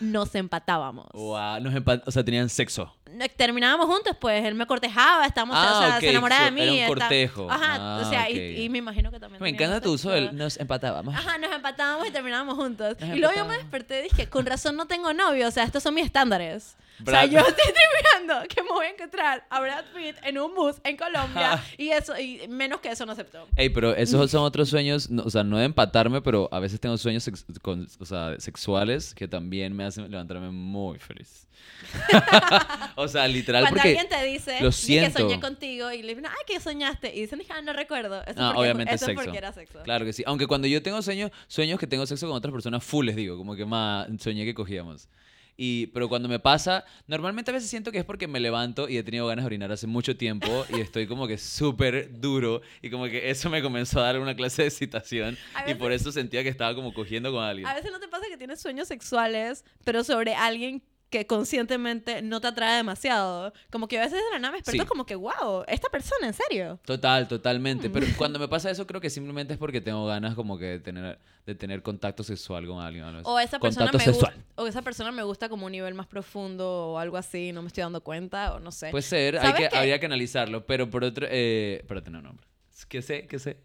nos 0.00 0.34
empatábamos. 0.34 1.08
Wow, 1.12 1.60
nos 1.60 1.74
empa- 1.74 2.02
o 2.06 2.10
sea, 2.10 2.24
tenían 2.24 2.48
sexo. 2.48 2.90
No, 3.14 3.24
Terminábamos 3.36 3.86
juntos, 3.86 4.16
pues 4.20 4.44
él 4.44 4.54
me 4.54 4.66
cortejaba, 4.66 5.26
estábamos, 5.26 5.56
Ah, 5.58 5.72
o 5.74 5.78
sea, 5.80 5.94
ok, 5.96 6.00
se 6.00 6.10
enamoraba 6.10 6.44
de 6.46 6.50
mí. 6.50 6.60
era 6.62 6.72
un 6.72 6.78
está- 6.78 6.86
cortejo. 6.88 7.50
Ajá, 7.50 7.76
Ah, 7.78 8.02
o 8.04 8.10
sea, 8.10 8.22
ok. 8.24 8.30
y, 8.30 8.62
y 8.64 8.68
me 8.68 8.78
imagino 8.78 9.10
que 9.10 9.20
también. 9.20 9.42
Me 9.42 9.48
encanta 9.50 9.80
tu 9.80 9.92
uso 9.92 10.10
del 10.10 10.34
nos 10.36 10.58
empatábamos. 10.58 11.14
Ajá, 11.14 11.38
nos 11.38 11.52
empatábamos 11.52 12.06
y 12.06 12.10
terminábamos 12.10 12.54
juntos. 12.56 12.96
Nos 13.00 13.16
y 13.16 13.20
luego 13.20 13.34
yo 13.36 13.44
me 13.44 13.56
desperté 13.58 14.00
y 14.00 14.02
dije, 14.04 14.28
con 14.28 14.46
razón 14.46 14.76
no 14.76 14.86
tengo 14.86 15.12
novio, 15.12 15.48
o 15.48 15.50
sea, 15.50 15.64
estos 15.64 15.82
son 15.82 15.94
mis 15.94 16.04
estándares. 16.06 16.76
O 17.00 17.04
Brad- 17.04 17.20
sea, 17.20 17.24
yo 17.26 17.38
estoy 17.48 17.72
terminando 17.74 18.48
que 18.48 18.62
me 18.62 18.68
voy 18.68 18.86
a 18.86 18.90
encontrar 18.90 19.44
a 19.50 19.60
Brad 19.60 19.84
Pitt 19.96 20.16
en 20.22 20.38
un 20.38 20.54
bus 20.54 20.76
en 20.84 20.96
Colombia 20.96 21.62
y 21.78 21.88
eso, 21.88 22.16
y 22.18 22.46
menos 22.48 22.80
que 22.80 22.90
eso 22.90 23.04
no 23.06 23.12
aceptó. 23.12 23.48
Ey, 23.56 23.70
pero 23.70 23.94
esos 23.96 24.30
son 24.30 24.42
otros 24.44 24.68
sueños, 24.68 25.10
no- 25.10 25.22
o 25.24 25.30
sea, 25.30 25.42
no 25.42 25.56
de 25.58 25.64
empatarme, 25.64 26.20
pero 26.22 26.48
a 26.52 26.60
veces 26.60 26.78
tengo 26.80 26.96
sueños 26.98 27.28
con- 27.62 27.88
o 27.98 28.04
sea, 28.04 28.38
sexuales 28.38 29.14
que 29.14 29.26
también 29.26 29.74
me 29.74 29.84
hacen 29.84 30.08
levantarme 30.10 30.50
muy 30.50 30.98
feliz. 30.98 31.48
O 33.02 33.08
sea, 33.08 33.26
literal, 33.28 33.62
Cuando 33.64 33.76
porque... 33.80 33.88
alguien 33.98 34.08
te 34.08 34.24
dice 34.24 34.60
lo 34.60 34.66
"Di 34.68 34.72
siento. 34.72 35.16
que 35.16 35.22
soñé 35.24 35.40
contigo 35.40 35.90
y 35.92 36.02
le 36.02 36.08
dicen, 36.14 36.26
ay, 36.26 36.44
que 36.46 36.60
soñaste. 36.60 37.14
Y 37.14 37.20
dicen, 37.22 37.42
ah, 37.50 37.60
no 37.62 37.72
recuerdo. 37.72 38.22
Eso, 38.26 38.40
No, 38.40 38.48
es 38.50 38.54
porque, 38.54 38.60
obviamente 38.60 38.94
eso 38.94 39.04
es 39.04 39.06
sexo. 39.10 39.22
porque 39.24 39.38
era 39.38 39.52
sexo. 39.52 39.82
Claro 39.82 40.04
que 40.04 40.12
sí. 40.12 40.22
Aunque 40.26 40.46
cuando 40.46 40.66
yo 40.68 40.82
tengo 40.82 41.02
sueños, 41.02 41.30
sueños 41.48 41.78
que 41.78 41.86
tengo 41.86 42.06
sexo 42.06 42.26
con 42.28 42.36
otras 42.36 42.52
personas, 42.52 42.82
full 42.84 43.06
les 43.06 43.16
digo, 43.16 43.36
como 43.36 43.54
que 43.56 43.64
más 43.64 44.08
soñé 44.20 44.44
que 44.44 44.54
cogíamos. 44.54 45.08
Y, 45.54 45.88
pero 45.88 46.08
cuando 46.08 46.30
me 46.30 46.38
pasa, 46.38 46.82
normalmente 47.06 47.50
a 47.50 47.54
veces 47.54 47.68
siento 47.68 47.92
que 47.92 47.98
es 47.98 48.04
porque 48.06 48.26
me 48.26 48.40
levanto 48.40 48.88
y 48.88 48.96
he 48.96 49.02
tenido 49.02 49.26
ganas 49.26 49.44
de 49.44 49.48
orinar 49.48 49.70
hace 49.70 49.86
mucho 49.86 50.16
tiempo 50.16 50.64
y 50.74 50.80
estoy 50.80 51.06
como 51.06 51.26
que 51.28 51.36
súper 51.36 52.18
duro 52.20 52.62
y 52.80 52.88
como 52.88 53.04
que 53.04 53.28
eso 53.30 53.50
me 53.50 53.60
comenzó 53.60 54.00
a 54.00 54.04
dar 54.04 54.18
una 54.18 54.34
clase 54.34 54.62
de 54.62 54.68
excitación 54.68 55.36
A 55.54 55.70
y 55.70 55.74
por 55.74 55.90
veces- 55.90 56.02
eso 56.06 56.12
sentía 56.12 56.42
que 56.42 56.48
estaba 56.48 56.74
como 56.74 56.94
cogiendo 56.94 57.30
con 57.32 57.44
alguien. 57.44 57.66
A 57.68 57.74
veces 57.74 57.92
no 57.92 58.00
te 58.00 58.08
pasa 58.08 58.24
que 58.30 58.38
tienes 58.38 58.62
sueños 58.62 58.88
sexuales, 58.88 59.62
pero 59.84 60.02
sobre 60.04 60.34
alguien 60.34 60.82
que 61.12 61.26
conscientemente 61.26 62.22
no 62.22 62.40
te 62.40 62.48
atrae 62.48 62.76
demasiado. 62.78 63.52
Como 63.70 63.86
que 63.86 63.98
a 63.98 64.00
veces 64.00 64.18
de 64.18 64.30
la 64.32 64.38
nada 64.38 64.52
me 64.52 64.58
desperto 64.58 64.82
Sí. 64.82 64.88
como 64.88 65.04
que, 65.04 65.14
wow, 65.14 65.62
esta 65.68 65.88
persona, 65.90 66.26
en 66.26 66.32
serio. 66.32 66.80
Total, 66.84 67.28
totalmente. 67.28 67.88
Mm. 67.88 67.92
Pero 67.92 68.06
cuando 68.18 68.38
me 68.38 68.48
pasa 68.48 68.70
eso, 68.70 68.86
creo 68.86 69.00
que 69.00 69.10
simplemente 69.10 69.52
es 69.52 69.58
porque 69.58 69.80
tengo 69.82 70.06
ganas 70.06 70.34
como 70.34 70.58
que 70.58 70.64
de 70.64 70.80
tener, 70.80 71.18
de 71.46 71.54
tener 71.54 71.82
contacto 71.82 72.24
sexual 72.24 72.66
con 72.66 72.80
alguien. 72.80 73.04
O 73.24 73.38
esa 73.38 73.60
persona 73.60 73.90
contacto 73.90 73.98
me 73.98 74.12
gusta, 74.12 74.26
sexual. 74.32 74.46
o 74.56 74.66
esa 74.66 74.82
persona 74.82 75.12
me 75.12 75.22
gusta 75.22 75.48
como 75.50 75.66
un 75.66 75.72
nivel 75.72 75.92
más 75.94 76.06
profundo 76.06 76.92
o 76.92 76.98
algo 76.98 77.18
así, 77.18 77.52
no 77.52 77.60
me 77.60 77.68
estoy 77.68 77.82
dando 77.82 78.00
cuenta 78.02 78.54
o 78.54 78.58
no 78.58 78.72
sé. 78.72 78.90
Puede 78.90 79.02
ser, 79.02 79.38
hay 79.38 79.52
¿Sabes 79.52 79.68
que, 79.68 79.76
habría 79.76 80.00
que 80.00 80.06
analizarlo. 80.06 80.66
Pero 80.66 80.88
por 80.88 81.04
otro... 81.04 81.26
Eh, 81.30 81.78
espérate, 81.82 82.10
no, 82.10 82.22
nombre. 82.22 82.46
¿Qué 82.88 83.02
sé? 83.02 83.26
¿Qué 83.26 83.38
sé? 83.38 83.58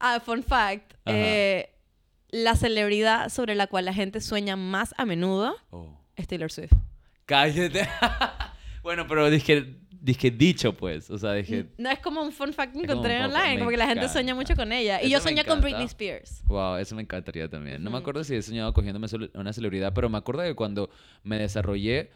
Ah, 0.00 0.20
fun 0.20 0.42
fact, 0.42 0.94
eh, 1.04 1.70
la 2.30 2.56
celebridad 2.56 3.28
sobre 3.28 3.54
la 3.54 3.66
cual 3.66 3.84
la 3.84 3.92
gente 3.94 4.20
sueña 4.22 4.56
más 4.56 4.94
a 4.96 5.04
menudo 5.04 5.54
Oh. 5.70 5.98
Es 6.16 6.26
Taylor 6.26 6.50
Swift. 6.50 6.72
Cállate. 7.26 7.88
bueno, 8.82 9.06
pero 9.08 9.28
dije, 9.30 9.74
dije 10.00 10.30
dicho, 10.30 10.76
pues. 10.76 11.10
O 11.10 11.18
sea, 11.18 11.32
dije, 11.32 11.66
No 11.78 11.90
es 11.90 11.98
como 11.98 12.22
un 12.22 12.32
fun 12.32 12.52
fact 12.52 12.72
que 12.72 12.78
Es 12.80 12.84
encontré 12.84 13.24
online, 13.24 13.54
me 13.54 13.58
como 13.58 13.70
que 13.70 13.76
la 13.76 13.86
gente 13.86 14.08
sueña 14.08 14.34
mucho 14.34 14.54
con 14.54 14.72
ella. 14.72 15.02
Y 15.02 15.06
Eso 15.06 15.12
yo 15.12 15.18
me 15.18 15.30
soñé 15.30 15.44
con. 15.44 15.60
Britney 15.60 15.84
Spears. 15.86 16.42
wow, 16.46 16.76
eso 16.76 16.94
me 16.94 17.02
encantaría 17.02 17.48
también. 17.48 17.82
No 17.82 17.90
me 17.90 17.96
Ujú. 17.96 18.02
acuerdo 18.02 18.24
si 18.24 18.34
he 18.34 18.42
soñado 18.42 18.72
cogiéndome 18.72 19.06
una 19.34 19.52
celebridad, 19.52 19.92
pero 19.92 20.08
me 20.08 20.18
acuerdo 20.18 20.42
que 20.42 20.54
cuando 20.54 20.88
me 21.24 21.38
desarrollé 21.38 22.10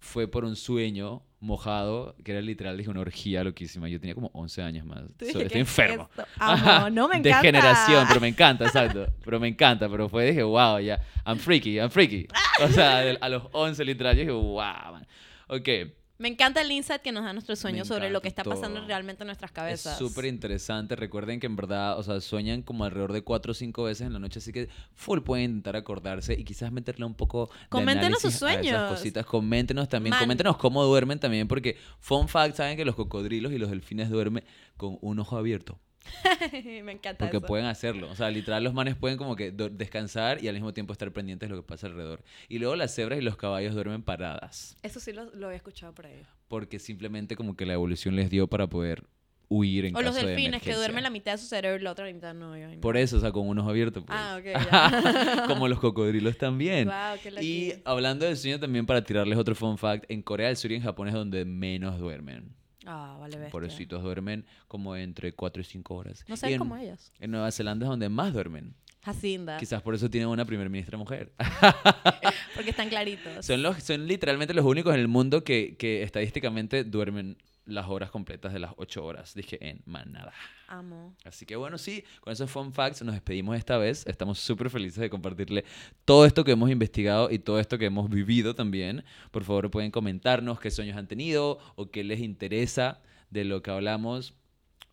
fue 0.00 0.28
por 0.28 0.44
un 0.44 0.54
sueño 0.54 1.22
mojado, 1.40 2.14
que 2.24 2.32
era 2.32 2.40
literal, 2.40 2.76
dije, 2.76 2.90
una 2.90 3.00
orgía 3.00 3.42
loquísima. 3.44 3.88
Yo 3.88 3.98
tenía 4.00 4.14
como 4.14 4.30
11 4.32 4.62
años 4.62 4.84
más. 4.86 5.00
Tú 5.16 5.24
So- 5.24 5.26
dije, 5.26 5.38
¿qué 5.38 5.44
estoy 5.44 5.60
es 5.60 5.68
enfermo. 5.68 6.08
esto? 6.10 6.24
Amo, 6.38 6.90
no 6.90 7.08
me 7.08 7.16
encanta. 7.16 7.36
De 7.38 7.44
generación, 7.46 8.04
pero 8.08 8.20
me 8.20 8.28
encanta, 8.28 8.64
exacto. 8.66 9.06
Pero 9.24 9.38
me 9.40 9.48
encanta, 9.48 9.88
pero 9.88 10.08
fue, 10.08 10.26
dije, 10.26 10.42
wow, 10.42 10.78
ya, 10.80 11.00
I'm 11.26 11.38
freaky, 11.38 11.76
I'm 11.78 11.90
freaky. 11.90 12.26
O 12.64 12.68
sea, 12.68 12.98
a 13.20 13.28
los 13.28 13.44
11 13.52 13.84
literal, 13.84 14.14
yo 14.16 14.20
dije, 14.22 14.32
wow, 14.32 14.92
man. 14.92 15.06
Ok, 15.48 15.68
Me 16.18 16.26
encanta 16.28 16.60
el 16.60 16.70
insight 16.72 17.00
que 17.00 17.12
nos 17.12 17.22
da 17.24 17.32
nuestros 17.32 17.58
sueños 17.60 17.86
sobre 17.86 18.10
lo 18.10 18.20
que 18.20 18.26
está 18.28 18.42
pasando 18.42 18.80
todo. 18.80 18.88
realmente 18.88 19.22
en 19.22 19.28
nuestras 19.28 19.52
cabezas. 19.52 19.92
es 19.92 19.98
súper 19.98 20.24
interesante. 20.24 20.96
Recuerden 20.96 21.38
que 21.38 21.46
en 21.46 21.54
verdad, 21.54 21.96
o 21.98 22.02
sea, 22.02 22.20
sueñan 22.20 22.62
como 22.62 22.84
alrededor 22.84 23.12
de 23.12 23.22
4 23.22 23.52
o 23.52 23.54
5 23.54 23.84
veces 23.84 24.06
en 24.06 24.12
la 24.12 24.18
noche, 24.18 24.40
así 24.40 24.52
que 24.52 24.68
full 24.94 25.20
pueden 25.20 25.44
intentar 25.50 25.76
acordarse 25.76 26.34
y 26.34 26.42
quizás 26.44 26.72
meterle 26.72 27.04
un 27.06 27.14
poco 27.14 27.46
de 27.46 27.68
Coméntenos 27.68 28.20
sus 28.20 28.42
análisis 28.42 28.42
a 28.42 28.48
esas 28.48 28.62
sueños. 28.80 28.90
cositas. 28.98 29.26
Coméntenos 29.26 29.88
también, 29.88 30.10
Man. 30.10 30.20
coméntenos 30.20 30.56
cómo 30.56 30.84
duermen 30.84 31.20
también, 31.20 31.46
porque 31.46 31.76
fun 32.00 32.26
fact, 32.28 32.56
saben 32.56 32.76
que 32.76 32.84
los 32.84 32.96
cocodrilos 32.96 33.52
y 33.52 33.58
los 33.58 33.70
delfines 33.70 34.10
duermen 34.10 34.42
con 34.76 34.98
un 35.00 35.20
ojo 35.20 35.36
abierto. 35.36 35.78
me 36.82 36.92
encanta 36.92 37.18
Porque 37.24 37.36
eso. 37.38 37.46
pueden 37.46 37.66
hacerlo. 37.66 38.10
O 38.10 38.14
sea, 38.16 38.30
literal, 38.30 38.64
los 38.64 38.74
manes 38.74 38.96
pueden 38.96 39.18
como 39.18 39.36
que 39.36 39.50
descansar 39.50 40.42
y 40.42 40.48
al 40.48 40.54
mismo 40.54 40.72
tiempo 40.72 40.92
estar 40.92 41.10
pendientes 41.12 41.48
de 41.48 41.54
lo 41.54 41.62
que 41.62 41.66
pasa 41.66 41.86
alrededor. 41.86 42.22
Y 42.48 42.58
luego 42.58 42.76
las 42.76 42.94
cebras 42.94 43.18
y 43.18 43.22
los 43.22 43.36
caballos 43.36 43.74
duermen 43.74 44.02
paradas. 44.02 44.76
Eso 44.82 45.00
sí 45.00 45.12
lo, 45.12 45.24
lo 45.34 45.46
había 45.46 45.56
escuchado 45.56 45.92
por 45.94 46.06
ahí. 46.06 46.22
Porque 46.48 46.78
simplemente 46.78 47.36
como 47.36 47.56
que 47.56 47.66
la 47.66 47.74
evolución 47.74 48.16
les 48.16 48.30
dio 48.30 48.46
para 48.46 48.66
poder 48.68 49.04
huir 49.50 49.86
en 49.86 49.96
O 49.96 50.02
los 50.02 50.14
caso 50.14 50.26
de 50.26 50.32
delfines 50.32 50.62
que 50.62 50.74
duermen 50.74 51.02
la 51.02 51.10
mitad 51.10 51.32
de 51.32 51.38
su 51.38 51.46
cerebro 51.46 51.80
y 51.80 51.82
la 51.82 51.92
otra 51.92 52.04
mitad 52.06 52.34
no. 52.34 52.56
yo- 52.56 52.80
Por 52.80 52.96
eso, 52.96 53.16
o 53.16 53.20
sea, 53.20 53.32
con 53.32 53.48
un 53.48 53.58
ojo 53.58 53.70
abierto. 53.70 54.04
Pues. 54.04 54.18
Ah, 54.18 54.38
ok. 54.38 54.44
ya. 54.44 55.44
como 55.48 55.68
los 55.68 55.80
cocodrilos 55.80 56.36
también. 56.36 56.86
Wow, 56.88 57.18
qué 57.22 57.42
y 57.44 57.72
hablando 57.84 58.26
del 58.26 58.36
sueño 58.36 58.60
también 58.60 58.84
para 58.86 59.02
tirarles 59.02 59.38
otro 59.38 59.54
fun 59.54 59.78
fact, 59.78 60.04
en 60.10 60.22
Corea 60.22 60.48
del 60.48 60.56
Sur 60.56 60.72
y 60.72 60.76
en 60.76 60.82
Japón 60.82 61.08
es 61.08 61.14
donde 61.14 61.44
menos 61.44 61.98
duermen. 61.98 62.54
Ah, 62.90 63.16
vale, 63.20 63.36
bestia. 63.36 63.50
Pobrecitos 63.50 64.02
duermen 64.02 64.46
como 64.66 64.96
entre 64.96 65.34
4 65.34 65.60
y 65.60 65.64
5 65.64 65.94
horas. 65.94 66.24
No 66.26 66.36
sean 66.38 66.58
como 66.58 66.74
ellos. 66.74 67.12
en 67.20 67.30
Nueva 67.30 67.50
Zelanda 67.52 67.84
es 67.84 67.90
donde 67.90 68.08
más 68.08 68.32
duermen. 68.32 68.74
Jacinda. 69.02 69.58
Quizás 69.58 69.82
por 69.82 69.94
eso 69.94 70.08
tienen 70.08 70.28
una 70.28 70.46
primer 70.46 70.70
ministra 70.70 70.96
mujer. 70.96 71.32
Porque 72.54 72.70
están 72.70 72.88
claritos. 72.88 73.44
son, 73.44 73.62
los, 73.62 73.82
son 73.82 74.06
literalmente 74.06 74.54
los 74.54 74.64
únicos 74.64 74.94
en 74.94 75.00
el 75.00 75.08
mundo 75.08 75.44
que, 75.44 75.76
que 75.76 76.02
estadísticamente 76.02 76.82
duermen 76.82 77.36
las 77.68 77.86
horas 77.88 78.10
completas 78.10 78.52
de 78.52 78.58
las 78.58 78.72
8 78.76 79.04
horas. 79.04 79.34
Dije, 79.34 79.58
en 79.60 79.82
manada. 79.84 80.32
Amo. 80.66 81.14
Así 81.24 81.46
que 81.46 81.54
bueno, 81.56 81.78
sí, 81.78 82.02
con 82.20 82.32
esos 82.32 82.50
fun 82.50 82.72
facts 82.72 83.02
nos 83.02 83.14
despedimos 83.14 83.56
esta 83.56 83.78
vez. 83.78 84.06
Estamos 84.06 84.38
súper 84.38 84.70
felices 84.70 84.98
de 85.00 85.10
compartirle 85.10 85.64
todo 86.04 86.24
esto 86.24 86.44
que 86.44 86.52
hemos 86.52 86.70
investigado 86.70 87.30
y 87.30 87.38
todo 87.38 87.60
esto 87.60 87.78
que 87.78 87.86
hemos 87.86 88.08
vivido 88.08 88.54
también. 88.54 89.04
Por 89.30 89.44
favor, 89.44 89.70
pueden 89.70 89.90
comentarnos 89.90 90.58
qué 90.58 90.70
sueños 90.70 90.96
han 90.96 91.06
tenido 91.06 91.58
o 91.76 91.90
qué 91.90 92.02
les 92.04 92.20
interesa 92.20 93.00
de 93.30 93.44
lo 93.44 93.62
que 93.62 93.70
hablamos. 93.70 94.34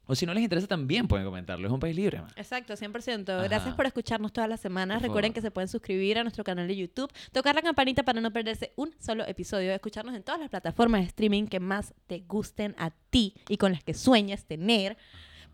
O 0.08 0.16
si 0.16 0.26
no 0.26 0.34
les 0.34 0.44
interesa 0.44 0.68
también 0.68 1.08
pueden 1.08 1.26
comentarlo. 1.26 1.68
Es 1.68 1.74
un 1.74 1.80
país 1.80 1.96
libre, 1.96 2.22
man. 2.22 2.32
Exacto, 2.36 2.74
100%. 2.76 3.30
Ajá. 3.30 3.44
Gracias 3.44 3.76
por 3.76 3.86
escucharnos 3.86 4.32
todas 4.32 4.50
las 4.50 4.60
semanas. 4.60 4.98
Por 4.98 5.04
Recuerden 5.04 5.32
favor. 5.32 5.36
que 5.36 5.42
se 5.42 5.52
pueden 5.52 5.68
suscribir 5.68 6.18
a 6.20 6.24
nuestro 6.24 6.44
canal 6.44 6.68
de 6.68 6.76
YouTube, 6.76 7.12
tocar 7.32 7.56
la 7.56 7.62
campanita 7.62 8.04
para 8.04 8.22
no 8.22 8.32
perderse 8.32 8.72
un 8.76 8.94
solo 9.00 9.26
episodio, 9.26 9.74
escucharnos 9.74 10.16
en 10.16 10.24
todas 10.24 10.40
las 10.40 10.50
plataformas 10.50 11.02
de 11.02 11.08
streaming 11.08 11.48
que 11.48 11.60
más 11.60 11.94
te 12.08 12.20
gusten 12.20 12.76
a 12.78 12.92
ti 13.10 13.34
y 13.50 13.58
con 13.58 13.72
las 13.72 13.84
que 13.84 13.94
sueñes 13.94 14.46
tener. 14.46 14.98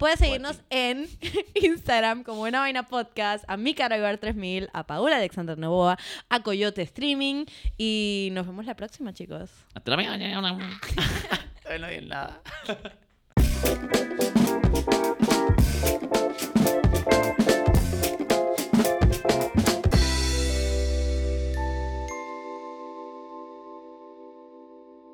Puedes 0.02 0.18
seguirnos 0.18 0.60
en 0.72 1.08
Instagram 1.54 2.24
como 2.24 2.40
Buena 2.40 2.60
Vaina 2.60 2.88
Podcast, 2.88 3.46
a 3.48 3.56
mi 3.56 3.76
Caraguar 3.76 4.18
3000, 4.18 4.70
a 4.74 4.88
Paula 4.88 5.18
Alexander 5.18 5.56
Novoa, 5.58 5.98
a 6.28 6.42
Coyote 6.42 6.82
Streaming 6.82 7.46
y 7.78 8.30
nos 8.32 8.48
vemos 8.48 8.66
la 8.66 8.76
próxima, 8.76 9.14
chicos. 9.14 9.52
Hasta 9.76 9.92
la 9.92 9.98
mañana. 9.98 10.42
no 10.42 12.08
nada. 12.08 12.42